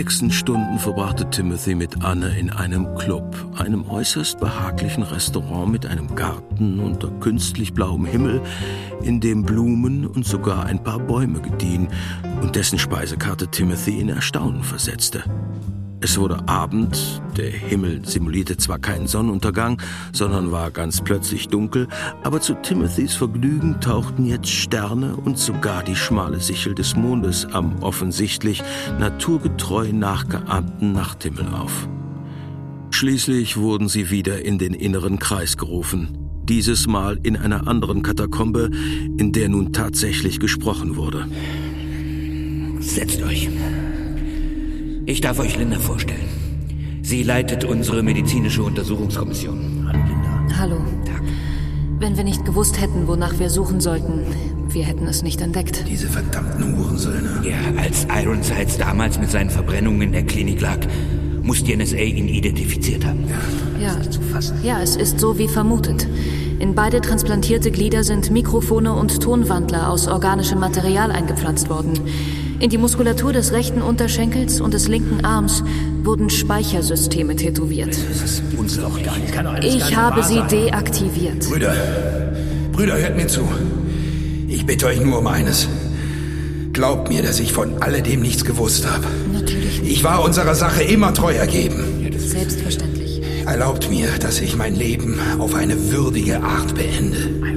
Nächsten 0.01 0.31
Stunden 0.31 0.79
verbrachte 0.79 1.29
Timothy 1.29 1.75
mit 1.75 2.03
Anne 2.03 2.35
in 2.35 2.49
einem 2.49 2.95
Club, 2.95 3.35
einem 3.59 3.87
äußerst 3.87 4.39
behaglichen 4.39 5.03
Restaurant 5.03 5.71
mit 5.71 5.85
einem 5.85 6.15
Garten 6.15 6.79
unter 6.79 7.11
künstlich 7.19 7.71
blauem 7.71 8.05
Himmel, 8.05 8.41
in 9.03 9.19
dem 9.19 9.43
Blumen 9.43 10.07
und 10.07 10.25
sogar 10.25 10.65
ein 10.65 10.83
paar 10.83 10.97
Bäume 10.97 11.39
gediehen 11.39 11.87
und 12.41 12.55
dessen 12.55 12.79
Speisekarte 12.79 13.49
Timothy 13.49 13.99
in 13.99 14.09
Erstaunen 14.09 14.63
versetzte. 14.63 15.23
Es 16.03 16.17
wurde 16.17 16.47
Abend, 16.47 17.21
der 17.37 17.51
Himmel 17.51 18.03
simulierte 18.03 18.57
zwar 18.57 18.79
keinen 18.79 19.05
Sonnenuntergang, 19.05 19.79
sondern 20.11 20.51
war 20.51 20.71
ganz 20.71 20.99
plötzlich 21.01 21.47
dunkel, 21.47 21.87
aber 22.23 22.41
zu 22.41 22.55
Timothys 22.55 23.13
Vergnügen 23.13 23.79
tauchten 23.81 24.25
jetzt 24.25 24.49
Sterne 24.49 25.15
und 25.15 25.37
sogar 25.37 25.83
die 25.83 25.95
schmale 25.95 26.39
Sichel 26.39 26.73
des 26.73 26.95
Mondes 26.95 27.45
am 27.53 27.83
offensichtlich 27.83 28.63
naturgetreu 28.99 29.93
nachgeahmten 29.93 30.91
Nachthimmel 30.91 31.47
auf. 31.49 31.87
Schließlich 32.89 33.57
wurden 33.57 33.87
sie 33.87 34.09
wieder 34.09 34.43
in 34.43 34.57
den 34.57 34.73
inneren 34.73 35.19
Kreis 35.19 35.55
gerufen, 35.55 36.17
dieses 36.49 36.87
Mal 36.87 37.19
in 37.21 37.37
einer 37.37 37.67
anderen 37.67 38.01
Katakombe, 38.01 38.71
in 39.17 39.33
der 39.33 39.49
nun 39.49 39.71
tatsächlich 39.71 40.39
gesprochen 40.39 40.95
wurde. 40.95 41.27
Setzt 42.79 43.21
euch. 43.21 43.49
Ich 45.05 45.19
darf 45.19 45.39
euch 45.39 45.57
Linda 45.57 45.79
vorstellen. 45.79 46.29
Sie 47.01 47.23
leitet 47.23 47.63
unsere 47.63 48.03
medizinische 48.03 48.61
Untersuchungskommission. 48.61 49.87
Hallo, 49.87 50.03
Linda. 50.07 50.57
Hallo. 50.59 50.75
Tag. 51.05 51.21
Wenn 51.99 52.17
wir 52.17 52.23
nicht 52.23 52.45
gewusst 52.45 52.79
hätten, 52.79 53.07
wonach 53.07 53.39
wir 53.39 53.49
suchen 53.49 53.81
sollten, 53.81 54.21
wir 54.69 54.85
hätten 54.85 55.07
es 55.07 55.23
nicht 55.23 55.41
entdeckt. 55.41 55.83
Diese 55.89 56.07
verdammten 56.07 56.77
Hurensöhne. 56.77 57.41
Ja, 57.43 57.81
als 57.81 58.05
Ironsides 58.15 58.77
damals 58.77 59.19
mit 59.19 59.31
seinen 59.31 59.49
Verbrennungen 59.49 60.03
in 60.03 60.11
der 60.11 60.23
Klinik 60.23 60.61
lag, 60.61 60.77
muss 61.41 61.63
die 61.63 61.75
NSA 61.75 61.97
ihn 61.97 62.27
identifiziert 62.27 63.03
haben. 63.03 63.25
Ja, 63.79 63.97
ja, 63.97 63.99
ja, 64.63 64.81
es 64.81 64.95
ist 64.95 65.19
so 65.19 65.37
wie 65.39 65.47
vermutet. 65.47 66.07
In 66.59 66.75
beide 66.75 67.01
transplantierte 67.01 67.71
Glieder 67.71 68.03
sind 68.03 68.29
Mikrofone 68.29 68.93
und 68.93 69.19
Tonwandler 69.19 69.89
aus 69.89 70.07
organischem 70.07 70.59
Material 70.59 71.11
eingepflanzt 71.11 71.69
worden. 71.69 71.93
In 72.62 72.70
die 72.70 72.78
Muskulatur 72.78 73.34
des 73.34 73.53
rechten 73.53 73.82
Unterschenkels 73.82 74.62
und 74.62 74.76
des 74.76 74.88
linken 74.88 75.26
Arms 75.26 75.64
wurden 76.03 76.30
Speichersysteme 76.30 77.36
tätowiert. 77.36 77.89
Das 77.89 78.22
ist 78.22 78.43
unglaublich. 78.55 79.07
Kann 79.32 79.45
doch 79.45 79.57
ich 79.57 79.95
habe 79.95 80.22
sie 80.22 80.43
deaktiviert. 80.43 81.49
Brüder, 81.49 81.74
Brüder, 82.72 82.99
hört 82.99 83.18
mir 83.18 83.26
zu. 83.26 83.41
Ich 84.47 84.68
bitte 84.68 84.86
euch 84.86 85.01
nur 85.01 85.18
um 85.18 85.26
eines. 85.26 85.68
Glaubt 86.72 87.09
mir, 87.09 87.24
dass 87.24 87.39
ich 87.39 87.51
von 87.51 87.82
alledem 87.82 88.22
nichts 88.22 88.45
gewusst 88.45 88.86
habe. 88.88 89.07
Natürlich 89.34 89.82
nicht. 89.82 89.91
Ich 89.93 90.03
war 90.03 90.24
unserer 90.24 90.53
Sache 90.53 90.84
immer 90.84 91.16
treu 91.16 91.34
ergeben. 91.34 92.12
Selbstverständlich. 92.16 93.24
Erlaubt 93.47 93.89
mir, 93.89 94.07
dass 94.20 94.39
ich 94.39 94.55
mein 94.55 94.76
Leben 94.76 95.20
auf 95.39 95.55
eine 95.55 95.91
würdige 95.91 96.43
Art 96.43 96.76
beende. 96.76 97.51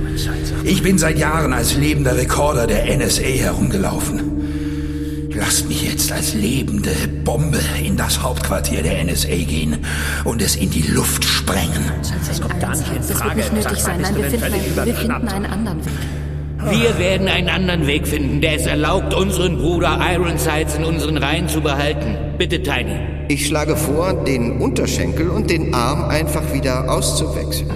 Ich 0.65 0.83
bin 0.83 0.97
seit 0.97 1.19
Jahren 1.19 1.53
als 1.53 1.77
lebender 1.77 2.17
Rekorder 2.17 2.67
der 2.67 2.87
NSA 2.97 3.23
herumgelaufen. 3.23 4.24
Lasst 5.37 5.69
mich 5.69 5.83
jetzt 5.83 6.13
als 6.13 6.33
lebende 6.35 6.93
Bombe 7.25 7.59
in 7.85 7.97
das 7.97 8.23
Hauptquartier 8.23 8.83
der 8.83 9.05
NSA 9.05 9.35
gehen 9.35 9.79
und 10.23 10.41
es 10.41 10.55
in 10.55 10.71
die 10.71 10.83
Luft 10.83 11.25
sprengen. 11.25 11.91
Das 12.29 12.41
kommt 12.41 12.61
gar 12.61 12.77
nicht 12.77 12.93
in 12.95 13.03
Frage. 13.03 13.41
Das 13.41 13.51
wird 13.51 13.53
nicht 13.53 13.67
nötig 13.67 13.83
sein. 13.83 14.01
Nein, 14.01 14.17
wir 14.17 14.25
finden, 14.31 14.45
einen, 14.45 14.87
wir 14.87 14.95
finden 14.95 15.29
einen 15.29 15.47
anderen 15.47 15.85
Weg. 15.85 15.93
Wir 16.71 16.99
werden 16.99 17.27
einen 17.29 17.49
anderen 17.49 17.87
Weg 17.89 18.07
finden, 18.07 18.41
der 18.41 18.55
es 18.55 18.67
erlaubt, 18.67 19.13
unseren 19.13 19.59
Bruder 19.59 19.99
Ironsides 20.01 20.77
in 20.77 20.85
unseren 20.85 21.17
Reihen 21.17 21.49
zu 21.49 21.61
behalten. 21.61 22.17
Bitte, 22.39 22.63
Tiny. 22.63 22.97
Ich 23.29 23.49
schlage 23.49 23.77
vor, 23.77 24.13
den 24.25 24.61
Unterschenkel 24.61 25.31
und 25.31 25.51
den 25.51 25.75
Arm 25.75 26.05
einfach 26.05 26.55
wieder 26.55 26.89
auszuwechseln. 26.89 27.71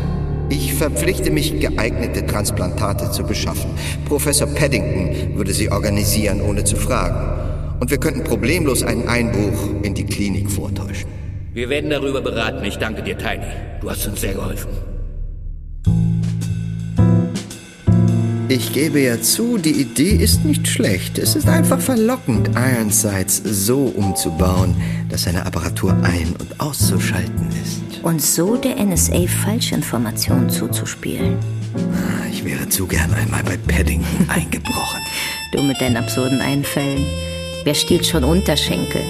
Ich 0.49 0.75
verpflichte 0.75 1.33
mich, 1.33 1.59
geeignete 1.59 2.25
Transplantate 2.25 3.11
zu 3.11 3.25
beschaffen. 3.25 3.71
Professor 4.07 4.47
Paddington 4.47 5.37
würde 5.37 5.53
sie 5.53 5.71
organisieren, 5.71 6.41
ohne 6.41 6.63
zu 6.63 6.77
fragen 6.77 7.48
und 7.81 7.91
wir 7.91 7.99
könnten 7.99 8.25
problemlos 8.25 8.83
einen 8.83 9.09
Einbruch 9.09 9.83
in 9.83 9.95
die 9.95 10.05
Klinik 10.05 10.51
vortäuschen. 10.51 11.09
Wir 11.53 11.69
werden 11.69 11.91
darüber 11.91 12.21
beraten. 12.21 12.65
Ich 12.65 12.77
danke 12.77 13.03
dir, 13.03 13.17
Tiny. 13.17 13.47
Du 13.81 13.91
hast 13.91 14.07
uns 14.07 14.21
sehr 14.21 14.35
geholfen. 14.35 14.69
Ich 18.51 18.73
gebe 18.73 19.01
ja 19.01 19.21
zu, 19.21 19.59
die 19.59 19.73
Idee 19.73 20.13
ist 20.13 20.45
nicht 20.45 20.67
schlecht. 20.69 21.19
Es 21.19 21.37
ist 21.37 21.49
einfach 21.49 21.81
verlockend, 21.81 22.51
Ironsides 22.57 23.43
so 23.45 23.93
umzubauen, 23.95 24.75
dass 25.11 25.25
seine 25.25 25.45
Apparatur 25.45 25.93
ein- 26.03 26.35
und 26.39 26.59
auszuschalten 26.59 27.49
ist. 27.63 28.03
Und 28.03 28.23
so 28.23 28.57
der 28.57 28.77
NSA 28.77 29.27
Falschinformationen 29.27 30.49
zuzuspielen. 30.49 31.37
Ah, 31.77 32.27
ich 32.31 32.43
wäre 32.43 32.67
zu 32.71 32.87
gern 32.87 33.13
einmal 33.13 33.43
bei 33.43 33.59
Paddington 33.59 34.29
eingebrochen. 34.29 35.01
Du 35.53 35.63
mit 35.63 35.79
deinen 35.81 35.99
absurden 35.99 36.41
Einfällen. 36.41 37.05
Wer 37.69 37.75
stiehlt 37.75 38.07
schon 38.07 38.25
Unterschenkel? 38.25 39.03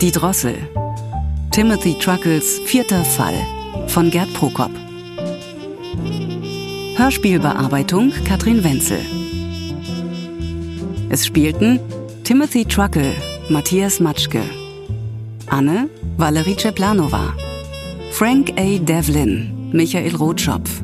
Die 0.00 0.10
Drossel. 0.10 0.54
Timothy 1.50 1.98
Truckles 1.98 2.58
vierter 2.64 3.04
Fall 3.04 3.34
von 3.88 4.10
Gerd 4.10 4.32
Prokop. 4.32 4.70
Hörspielbearbeitung 6.96 8.12
Katrin 8.24 8.64
Wenzel. 8.64 9.21
Es 11.12 11.26
spielten 11.26 11.78
Timothy 12.24 12.64
Truckle, 12.64 13.12
Matthias 13.50 14.00
Matschke, 14.00 14.40
Anne 15.46 15.90
Valerie 16.16 16.56
Ceplanova, 16.56 17.34
Frank 18.12 18.54
A. 18.56 18.78
Devlin, 18.78 19.70
Michael 19.74 20.16
Rotschopf, 20.16 20.82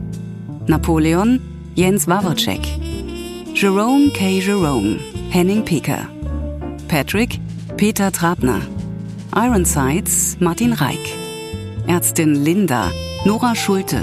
Napoleon 0.66 1.40
Jens 1.76 2.06
Wawrczek, 2.06 2.60
Jerome 3.54 4.10
K. 4.10 4.38
Jerome, 4.38 4.98
Henning 5.30 5.64
Peker, 5.64 6.06
Patrick 6.88 7.40
Peter 7.78 8.12
Trabner, 8.12 8.60
Ironsides 9.34 10.36
Martin 10.40 10.74
Reik, 10.74 11.16
Ärztin 11.86 12.44
Linda, 12.44 12.90
Nora 13.24 13.54
Schulte. 13.54 14.02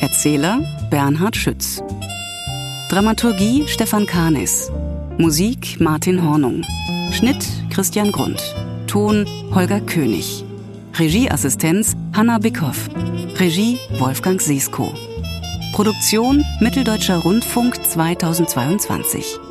Erzähler 0.00 0.58
Bernhard 0.90 1.36
Schütz. 1.36 1.80
Dramaturgie 2.90 3.68
Stefan 3.68 4.04
Kahnis. 4.04 4.72
Musik 5.20 5.80
Martin 5.80 6.22
Hornung. 6.22 6.62
Schnitt 7.10 7.44
Christian 7.74 8.12
Grund. 8.12 8.40
Ton 8.86 9.26
Holger 9.52 9.80
König. 9.80 10.44
Regieassistenz 10.96 11.96
Hanna 12.16 12.38
Bickhoff. 12.38 12.88
Regie 13.40 13.78
Wolfgang 13.98 14.40
Sesko. 14.40 14.94
Produktion 15.74 16.44
Mitteldeutscher 16.60 17.16
Rundfunk 17.18 17.84
2022. 17.84 19.47